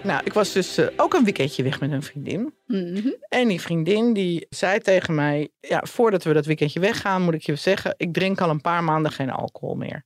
Nou, 0.03 0.21
ik 0.25 0.33
was 0.33 0.53
dus 0.53 0.77
eh, 0.79 0.87
ook 0.97 1.15
een 1.15 1.25
weekendje 1.25 1.63
weg 1.63 1.81
met 1.81 1.91
een 1.93 2.03
vriendin. 2.03 2.55
Mhm. 2.67 3.09
En 3.29 3.49
die 3.49 3.61
vriendin 3.61 4.13
die 4.13 4.47
zei 4.51 4.79
tegen 4.79 5.15
mij... 5.15 5.49
Ja, 5.61 5.81
voordat 5.89 6.25
we 6.25 6.33
dat 6.33 6.47
weekendje 6.47 6.81
weggaan, 6.81 7.23
moet 7.23 7.35
ik 7.35 7.43
je 7.43 7.57
zeggen... 7.57 7.95
ik 7.97 8.13
drink 8.13 8.41
al 8.41 8.51
een 8.51 8.61
paar 8.61 8.85
maanden 8.85 9.13
geen 9.13 9.31
alcohol 9.31 9.75
meer. 9.75 10.05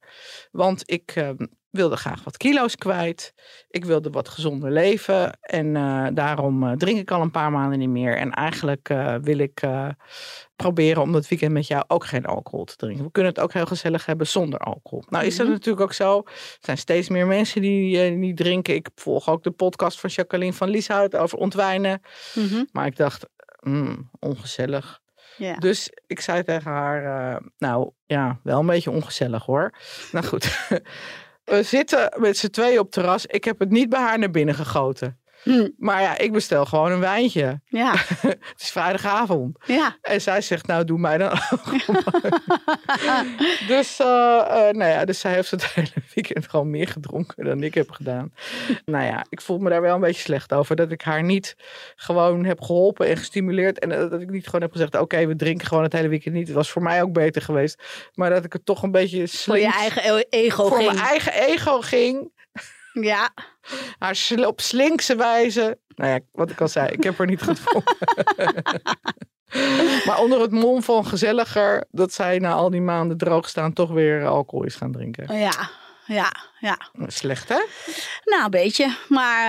Want 0.50 0.82
ik 0.90 1.12
eh, 1.14 1.30
wilde 1.76 1.96
graag 1.96 2.24
wat 2.24 2.36
kilo's 2.36 2.76
kwijt. 2.76 3.34
Ik 3.70 3.84
wilde 3.84 4.10
wat 4.10 4.28
gezonder 4.28 4.70
leven. 4.70 5.38
En 5.40 5.76
eh, 5.76 6.06
daarom 6.12 6.66
eh, 6.66 6.72
drink 6.72 6.98
ik 6.98 7.10
al 7.10 7.20
een 7.20 7.30
paar 7.30 7.50
maanden 7.52 7.78
niet 7.78 7.88
meer. 7.88 8.16
En 8.16 8.30
eigenlijk 8.32 8.88
eh, 8.88 9.14
wil 9.22 9.38
ik 9.38 9.60
proberen 10.56 11.02
om 11.02 11.12
dat 11.12 11.28
weekend 11.28 11.52
met 11.52 11.66
jou 11.66 11.84
ook 11.86 12.06
geen 12.06 12.26
alcohol 12.26 12.64
te 12.64 12.76
drinken. 12.76 13.04
We 13.04 13.10
kunnen 13.10 13.32
het 13.32 13.40
ook 13.42 13.52
heel 13.52 13.66
gezellig 13.66 14.06
hebben 14.06 14.26
zonder 14.26 14.58
alcohol. 14.58 15.04
Nou 15.08 15.24
is 15.24 15.36
dat 15.36 15.46
Mhm. 15.46 15.54
natuurlijk 15.54 15.84
ook 15.84 15.92
zo. 15.92 16.18
Er 16.26 16.32
zijn 16.60 16.78
steeds 16.78 17.08
meer 17.08 17.26
mensen 17.26 17.60
die 17.60 17.98
niet 18.10 18.36
drinken. 18.36 18.74
Ik 18.74 18.88
volg 18.94 19.28
ook 19.28 19.42
de 19.42 19.50
podcast 19.50 20.00
van 20.00 20.10
Jacqueline 20.10 20.52
van 20.52 20.68
Lieshout 20.68 21.16
over 21.16 21.38
ontwijnen. 21.38 22.00
Mhm. 22.34 22.64
Maar 22.72 22.86
ik 22.86 22.96
dacht, 22.96 23.26
hmm, 23.60 24.10
ongezellig. 24.18 25.00
Dus 25.58 25.90
ik 26.06 26.20
zei 26.20 26.42
tegen 26.42 26.70
haar, 26.70 27.42
nou 27.58 27.90
ja, 28.06 28.40
wel 28.42 28.60
een 28.60 28.66
beetje 28.66 28.90
ongezellig 28.90 29.44
hoor. 29.44 29.74
nou 30.12 30.24
goed, 30.26 30.58
we 31.46 31.62
zitten 31.62 32.12
met 32.16 32.36
z'n 32.36 32.50
tweeën 32.50 32.78
op 32.78 32.90
terras. 32.90 33.26
Ik 33.26 33.44
heb 33.44 33.58
het 33.58 33.70
niet 33.70 33.88
bij 33.88 34.00
haar 34.00 34.18
naar 34.18 34.30
binnen 34.30 34.54
gegoten. 34.54 35.20
Hm. 35.46 35.68
Maar 35.78 36.02
ja, 36.02 36.18
ik 36.18 36.32
bestel 36.32 36.64
gewoon 36.66 36.92
een 36.92 37.00
wijntje. 37.00 37.60
Ja. 37.66 37.92
het 38.20 38.54
is 38.60 38.70
vrijdagavond. 38.70 39.58
ja. 39.66 39.96
En 40.02 40.20
zij 40.20 40.40
zegt, 40.40 40.66
nou 40.66 40.84
doe 40.84 40.98
mij 40.98 41.18
dan 41.18 41.30
ook. 41.30 41.64
dus, 43.68 43.98
eh, 44.00 44.40
eh, 44.68 44.74
nou 44.74 44.90
ja, 44.90 45.04
dus 45.04 45.20
zij 45.20 45.32
heeft 45.32 45.50
het 45.50 45.66
hele 45.72 45.88
weekend 46.14 46.48
gewoon 46.48 46.70
meer 46.70 46.88
gedronken 46.88 47.44
dan 47.44 47.62
ik 47.62 47.74
heb 47.74 47.90
gedaan. 47.90 48.32
nou 48.84 49.04
ja, 49.04 49.26
ik 49.28 49.40
voel 49.40 49.58
me 49.58 49.70
daar 49.70 49.80
wel 49.82 49.94
een 49.94 50.00
beetje 50.00 50.22
slecht 50.22 50.52
over. 50.54 50.76
Dat 50.76 50.90
ik 50.92 51.02
haar 51.02 51.22
niet 51.22 51.56
gewoon 51.96 52.44
heb 52.44 52.60
geholpen 52.60 53.06
en 53.06 53.16
gestimuleerd. 53.16 53.78
En 53.78 53.88
dat 53.88 54.20
ik 54.20 54.30
niet 54.30 54.44
gewoon 54.44 54.60
heb 54.60 54.72
gezegd, 54.72 54.98
oké, 54.98 55.26
we 55.26 55.36
drinken 55.36 55.66
gewoon 55.66 55.82
het 55.82 55.92
hele 55.92 56.08
weekend 56.08 56.34
niet. 56.34 56.46
Het 56.46 56.56
was 56.56 56.70
voor 56.70 56.82
mij 56.82 57.02
ook 57.02 57.12
beter 57.12 57.42
geweest. 57.42 57.82
Maar 58.14 58.30
dat 58.30 58.44
ik 58.44 58.52
het 58.52 58.64
toch 58.64 58.82
een 58.82 58.90
beetje 58.90 59.28
Voor 59.28 59.56
je 59.58 59.60
slinks- 59.62 59.76
eigen 59.78 60.16
e- 60.18 60.24
ego 60.30 60.68
voor 60.68 60.76
ging. 60.76 60.92
mijn 60.92 61.04
eigen 61.06 61.32
ego 61.32 61.80
ging. 61.80 62.34
Ja. 63.00 63.30
Op 64.46 64.60
slinkse 64.60 65.16
wijze. 65.16 65.78
Nou 65.88 66.10
ja, 66.10 66.18
wat 66.32 66.50
ik 66.50 66.60
al 66.60 66.68
zei, 66.68 66.88
ik 66.88 67.02
heb 67.02 67.18
haar 67.18 67.26
niet 67.26 67.42
gevonden. 67.42 67.94
maar 70.06 70.18
onder 70.18 70.40
het 70.40 70.50
mom 70.50 70.82
van 70.82 71.06
gezelliger, 71.06 71.84
dat 71.90 72.12
zij 72.12 72.38
na 72.38 72.52
al 72.52 72.70
die 72.70 72.80
maanden 72.80 73.16
droog 73.16 73.48
staan 73.48 73.72
toch 73.72 73.90
weer 73.90 74.26
alcohol 74.26 74.64
is 74.64 74.74
gaan 74.74 74.92
drinken. 74.92 75.38
Ja. 75.38 75.70
Ja. 76.06 76.32
Ja. 76.60 76.78
Slecht 77.06 77.48
hè? 77.48 77.64
Nou, 78.24 78.44
een 78.44 78.50
beetje. 78.50 78.96
Maar 79.08 79.46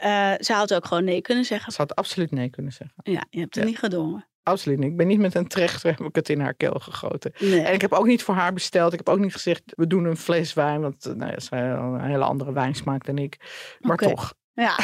eh, 0.00 0.32
eh, 0.32 0.38
ze 0.40 0.52
had 0.52 0.74
ook 0.74 0.86
gewoon 0.86 1.04
nee 1.04 1.20
kunnen 1.20 1.44
zeggen. 1.44 1.72
Ze 1.72 1.78
had 1.80 1.94
absoluut 1.96 2.30
nee 2.30 2.50
kunnen 2.50 2.72
zeggen. 2.72 2.96
Ja, 3.02 3.24
je 3.30 3.40
hebt 3.40 3.54
het 3.54 3.64
Ja. 3.64 3.70
niet 3.70 3.78
gedwongen. 3.78 4.26
Absoluut 4.48 4.78
niet. 4.78 4.90
Ik 4.90 4.96
ben 4.96 5.06
niet 5.06 5.20
met 5.20 5.34
een 5.34 5.48
trechter 5.48 5.90
heb 5.90 6.00
ik 6.00 6.14
het 6.14 6.28
in 6.28 6.40
haar 6.40 6.54
keel 6.54 6.76
gegoten. 6.80 7.32
Nee. 7.38 7.60
En 7.60 7.72
ik 7.72 7.80
heb 7.80 7.92
ook 7.92 8.06
niet 8.06 8.22
voor 8.22 8.34
haar 8.34 8.52
besteld. 8.52 8.92
Ik 8.92 8.98
heb 8.98 9.08
ook 9.08 9.18
niet 9.18 9.32
gezegd, 9.32 9.62
we 9.66 9.86
doen 9.86 10.04
een 10.04 10.16
fles 10.16 10.54
wijn. 10.54 10.80
Want 10.80 11.06
eh, 11.06 11.14
nou 11.14 11.30
ja, 11.30 11.40
zij 11.40 11.68
had 11.68 11.92
een 11.92 12.00
hele 12.00 12.24
andere 12.24 12.52
wijnsmaak 12.52 13.06
dan 13.06 13.18
ik. 13.18 13.36
Maar 13.80 13.96
toch. 13.96 14.34
Ja. 14.52 14.78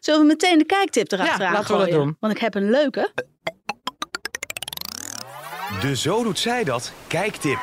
Zullen 0.00 0.20
we 0.20 0.26
meteen 0.26 0.58
de 0.58 0.64
kijktip 0.64 1.10
erachteraan 1.12 1.52
Ja, 1.52 1.58
laten 1.58 1.78
we 1.78 1.84
dat 1.84 1.90
doen. 1.90 2.16
Want 2.20 2.32
ik 2.32 2.40
heb 2.40 2.54
een 2.54 2.70
leuke. 2.70 3.12
De 5.80 5.96
Zo 5.96 6.22
Doet 6.22 6.38
Zij 6.38 6.64
Dat 6.64 6.92
kijktip. 7.06 7.58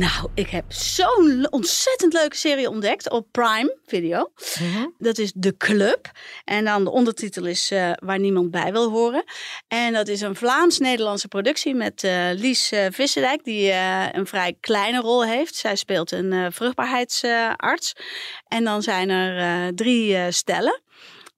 Nou, 0.00 0.30
ik 0.34 0.50
heb 0.50 0.64
zo'n 0.68 1.46
ontzettend 1.50 2.12
leuke 2.12 2.36
serie 2.36 2.68
ontdekt 2.68 3.10
op 3.10 3.26
Prime 3.30 3.76
Video. 3.86 4.32
Mhm. 4.60 4.86
Dat 4.98 5.18
is 5.18 5.32
De 5.34 5.56
Club. 5.56 6.10
En 6.44 6.64
dan 6.64 6.84
de 6.84 6.90
ondertitel 6.90 7.46
is 7.46 7.70
eh, 7.70 7.90
Waar 7.98 8.18
niemand 8.18 8.50
bij 8.50 8.72
wil 8.72 8.90
horen. 8.90 9.24
En 9.68 9.92
dat 9.92 10.08
is 10.08 10.20
een 10.20 10.36
Vlaams-Nederlandse 10.36 11.28
productie 11.28 11.74
met 11.74 12.04
eh, 12.04 12.28
Lies 12.32 12.70
eh 12.70 12.86
Visserdijk, 12.90 13.44
die 13.44 13.72
een 14.12 14.26
vrij 14.26 14.56
kleine 14.60 15.00
rol 15.00 15.24
heeft. 15.24 15.54
Zij 15.54 15.76
speelt 15.76 16.12
een 16.12 16.52
vruchtbaarheidsarts. 16.52 17.92
en 18.48 18.64
dan 18.64 18.82
zijn 18.82 19.10
er 19.10 19.74
drie 19.74 20.32
stellen 20.32 20.80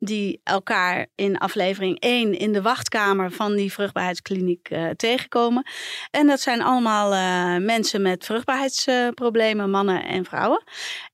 die 0.05 0.41
elkaar 0.45 1.07
in 1.15 1.39
aflevering 1.39 2.01
1 2.01 2.39
in 2.39 2.53
de 2.53 2.63
wachtkamer 2.63 3.31
van 3.31 3.55
die 3.57 3.73
vruchtbaarheidskliniek 3.73 4.69
eh, 4.69 4.89
tegenkomen. 4.89 5.67
En 6.11 6.27
dat 6.27 6.41
zijn 6.41 6.63
allemaal 6.63 7.13
eh, 7.13 7.65
mensen 7.65 8.03
met 8.03 8.25
vruchtbaarheidsproblemen, 8.25 9.71
mannen 9.71 10.05
en 10.05 10.25
vrouwen. 10.25 10.63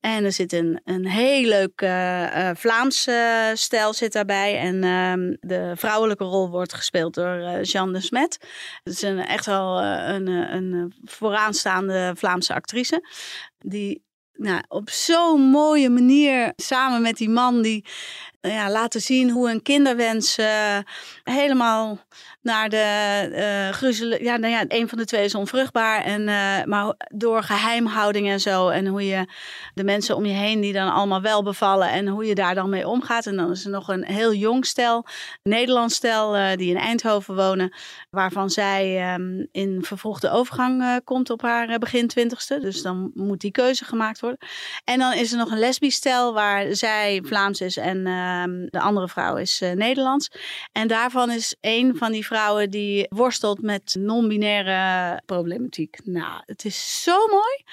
En 0.01 0.24
er 0.24 0.32
zit 0.32 0.53
een, 0.53 0.80
een 0.84 1.07
heel 1.07 1.49
leuk 1.49 1.80
eh, 1.80 2.49
eh, 2.49 2.57
Vlaamse 2.57 3.51
stijl 3.55 3.93
zit 3.93 4.12
daarbij. 4.12 4.59
En 4.59 4.84
ehm, 4.84 5.36
de 5.41 5.72
vrouwelijke 5.76 6.24
rol 6.24 6.51
wordt 6.51 6.74
gespeeld 6.74 7.14
door 7.14 7.61
Jeanne 7.62 7.93
de 7.93 8.01
Smet. 8.01 8.39
Het 8.84 8.93
is 8.93 9.03
een, 9.03 9.18
echt 9.18 9.47
wel 9.47 9.82
een, 9.82 10.26
een 10.26 10.93
vooraanstaande 11.05 12.12
Vlaamse 12.16 12.55
actrice. 12.55 13.09
Die 13.59 14.07
nou, 14.39 14.62
op 14.68 14.91
zo'n 14.91 15.41
mooie 15.41 15.91
manier 15.91 16.53
samen 16.57 17.03
met 17.03 17.16
die 17.16 17.28
man 17.28 17.62
die 17.62 17.84
ja, 18.41 18.70
laten 18.70 19.01
zien 19.01 19.30
hoe 19.30 19.51
een 19.51 19.62
kinderwens 19.62 20.39
eh, 20.39 20.78
helemaal 21.24 21.99
naar 22.49 22.68
de 22.68 22.76
eh 23.32 23.74
gruzelen. 23.74 24.22
Ja, 24.22 24.36
nou 24.36 24.53
ja, 24.53 24.64
een 24.68 24.88
van 24.88 24.99
de 24.99 25.05
twee 25.05 25.24
is 25.24 25.34
onvruchtbaar. 25.34 26.05
En, 26.05 26.28
eh, 26.28 26.64
maar 26.64 26.94
door 27.14 27.42
geheimhouding 27.42 28.28
en 28.28 28.40
zo. 28.40 28.68
En 28.68 28.86
hoe 28.86 29.07
je 29.07 29.26
de 29.74 29.84
mensen 29.84 30.16
om 30.16 30.24
je 30.24 30.32
heen 30.32 30.61
die 30.61 30.72
dan 30.72 30.92
allemaal 30.92 31.20
wel 31.20 31.42
bevallen. 31.42 31.90
En 31.90 32.09
hoe 32.09 32.24
je 32.24 32.34
daar 32.34 32.55
dan 32.55 32.70
mee 32.70 32.88
omgaat. 32.88 33.26
En 33.26 33.36
dan 33.36 33.51
is 33.51 33.64
er 33.64 33.70
nog 33.70 33.88
een 33.88 34.05
heel 34.05 34.34
jong 34.34 34.66
stel, 34.66 35.07
Nederlands 35.42 35.94
stel, 35.94 36.36
eh, 36.36 36.57
die 36.57 36.70
in 36.70 36.76
Eindhoven 36.76 37.34
wonen. 37.34 37.74
Waarvan 38.11 38.51
zij 38.51 38.99
ehm, 39.01 39.44
in 39.53 39.84
vervroegde 39.84 40.30
overgang 40.30 41.01
komt 41.05 41.30
op 41.30 41.42
haar 41.42 41.78
begin 41.78 42.09
twintigste. 42.09 42.59
Dus 42.61 42.82
dan 42.82 43.11
moet 43.14 43.40
die 43.40 43.51
keuze 43.51 43.84
gemaakt 43.84 44.20
worden. 44.20 44.38
En 44.84 44.99
dan 44.99 45.12
is 45.12 45.32
er 45.32 45.38
nog 45.38 45.51
een 45.51 45.59
lesbisch 45.59 45.94
stel 45.94 46.32
waar 46.32 46.74
zij 46.74 47.22
Vlaams 47.24 47.61
is 47.61 47.76
en 47.76 48.07
ehm, 48.07 48.66
de 48.66 48.80
andere 48.80 49.09
vrouw 49.09 49.36
is 49.36 49.62
Nederlands. 49.74 50.30
En 50.72 50.88
daarvan 50.88 51.30
is 51.30 51.57
een 51.61 51.96
van 51.96 52.12
die 52.12 52.26
vrouwen 52.26 52.38
die 52.70 53.07
worstelt 53.09 53.62
met 53.62 53.97
non-binaire 53.99 55.20
problematiek. 55.26 55.99
Nou, 56.05 56.43
het 56.47 56.64
is 56.64 57.03
zo 57.03 57.26
mooi. 57.26 57.64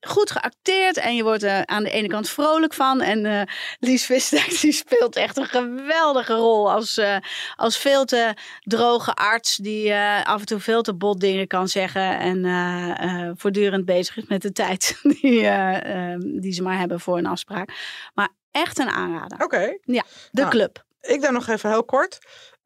Goed 0.00 0.30
geacteerd 0.30 0.96
en 0.96 1.16
je 1.16 1.22
wordt 1.22 1.42
er 1.42 1.66
aan 1.66 1.82
de 1.82 1.90
ene 1.90 2.08
kant 2.08 2.28
vrolijk 2.28 2.74
van. 2.74 3.00
En 3.00 3.26
eh 3.26 3.42
Lies 3.78 4.06
Vissdijk 4.06 4.58
die 4.60 4.72
speelt 4.72 5.16
echt 5.16 5.36
een 5.36 5.46
geweldige 5.46 6.34
rol 6.34 6.70
als, 6.72 6.98
eh, 6.98 7.16
als 7.56 7.78
veel 7.78 8.04
te 8.04 8.34
droge 8.60 9.14
arts 9.14 9.56
die 9.56 9.92
eh, 9.92 10.24
af 10.24 10.40
en 10.40 10.46
toe 10.46 10.60
veel 10.60 10.82
te 10.82 10.94
bot 10.94 11.20
dingen 11.20 11.46
kan 11.46 11.68
zeggen 11.68 12.18
en 12.18 12.44
eh, 12.44 12.90
eh, 13.00 13.32
voortdurend 13.36 13.84
bezig 13.84 14.16
is 14.16 14.26
met 14.26 14.42
de 14.42 14.52
tijd 14.52 14.98
die, 15.20 15.40
eh, 15.40 16.12
eh, 16.12 16.20
die 16.20 16.52
ze 16.52 16.62
maar 16.62 16.78
hebben 16.78 17.00
voor 17.00 17.18
een 17.18 17.26
afspraak. 17.26 17.70
Maar 18.14 18.28
echt 18.50 18.78
een 18.78 18.90
aanrader. 18.90 19.42
Oké. 19.42 19.78
De 19.84 20.02
Nou, 20.30 20.48
club. 20.50 20.84
Ik 21.00 21.20
dan 21.22 21.32
nog 21.32 21.48
even 21.48 21.70
heel 21.70 21.84
kort. 21.84 22.18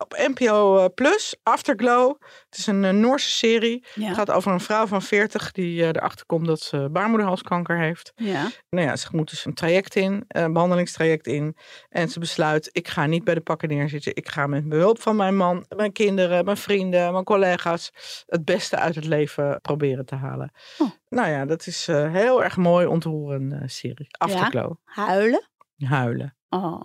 Op 0.02 0.16
NPO 0.34 0.78
eh, 0.78 0.84
Plus, 0.94 1.36
Afterglow. 1.42 2.22
Het 2.48 2.58
is 2.58 2.66
een 2.66 2.84
eh, 2.84 2.92
Noorse 2.92 3.30
serie. 3.30 3.84
Ja. 3.94 4.06
Het 4.06 4.16
gaat 4.16 4.30
over 4.30 4.52
een 4.52 4.60
vrouw 4.60 4.86
van 4.86 5.02
40 5.02 5.52
die 5.52 5.82
eh, 5.82 5.88
erachter 5.88 6.26
komt 6.26 6.46
dat 6.46 6.60
ze 6.60 6.88
baarmoederhalskanker 6.92 7.78
heeft. 7.78 8.12
Ja. 8.16 8.50
Nou 8.70 8.86
ja, 8.86 8.96
ze 8.96 9.08
moet 9.12 9.30
dus 9.30 9.44
een 9.44 9.54
traject 9.54 9.96
in, 9.96 10.24
een 10.28 10.52
behandelingstraject 10.52 11.26
in. 11.26 11.56
En 11.88 12.08
ze 12.08 12.18
besluit, 12.18 12.68
ik 12.72 12.88
ga 12.88 13.06
niet 13.06 13.24
bij 13.24 13.34
de 13.34 13.40
pakken 13.40 13.68
neerzitten. 13.68 14.16
Ik 14.16 14.28
ga 14.28 14.46
met 14.46 14.68
behulp 14.68 15.00
van 15.00 15.16
mijn 15.16 15.36
man, 15.36 15.64
mijn 15.76 15.92
kinderen, 15.92 16.44
mijn 16.44 16.56
vrienden, 16.56 17.12
mijn 17.12 17.24
collega's... 17.24 17.90
het 18.26 18.44
beste 18.44 18.76
uit 18.76 18.94
het 18.94 19.06
leven 19.06 19.60
proberen 19.60 20.06
te 20.06 20.14
halen. 20.14 20.52
Oh. 20.78 20.90
Nou 21.08 21.28
ja, 21.28 21.44
dat 21.44 21.66
is 21.66 21.86
heel 21.86 22.44
erg 22.44 22.56
mooi, 22.56 22.86
ontroerende 22.86 23.56
eh, 23.56 23.62
serie. 23.66 24.06
Afterglow. 24.10 24.74
Huilen. 24.84 25.48
Huilen. 25.78 26.36
Oh, 26.48 26.84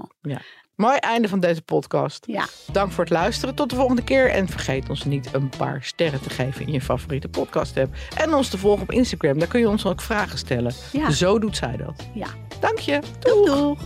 Mooi 0.75 0.97
einde 0.97 1.27
van 1.27 1.39
deze 1.39 1.61
podcast. 1.61 2.23
ja. 2.27 2.45
Dank 2.71 2.91
voor 2.91 3.03
het 3.03 3.13
luisteren. 3.13 3.55
Tot 3.55 3.69
de 3.69 3.75
volgende 3.75 4.03
keer. 4.03 4.29
En 4.29 4.47
vergeet 4.47 4.89
ons 4.89 5.03
niet 5.05 5.29
een 5.33 5.49
paar 5.57 5.83
sterren 5.83 6.21
te 6.21 6.29
geven 6.29 6.65
in 6.67 6.73
je 6.73 6.81
favoriete 6.81 7.27
podcast 7.27 7.77
app. 7.77 7.95
En 8.17 8.33
ons 8.33 8.49
te 8.49 8.57
volgen 8.57 8.81
op 8.81 8.91
Instagram. 8.91 9.39
Daar 9.39 9.47
kun 9.47 9.59
je 9.59 9.69
ons 9.69 9.85
ook 9.85 10.01
vragen 10.01 10.37
stellen. 10.37 10.73
Ja. 10.91 11.09
Zo 11.11 11.39
doet 11.39 11.57
zij 11.57 11.77
dat. 11.77 12.07
Ja. 12.13 12.27
Dank 12.59 12.79
je. 12.79 12.99
Doeg, 13.19 13.45
doeg. 13.45 13.79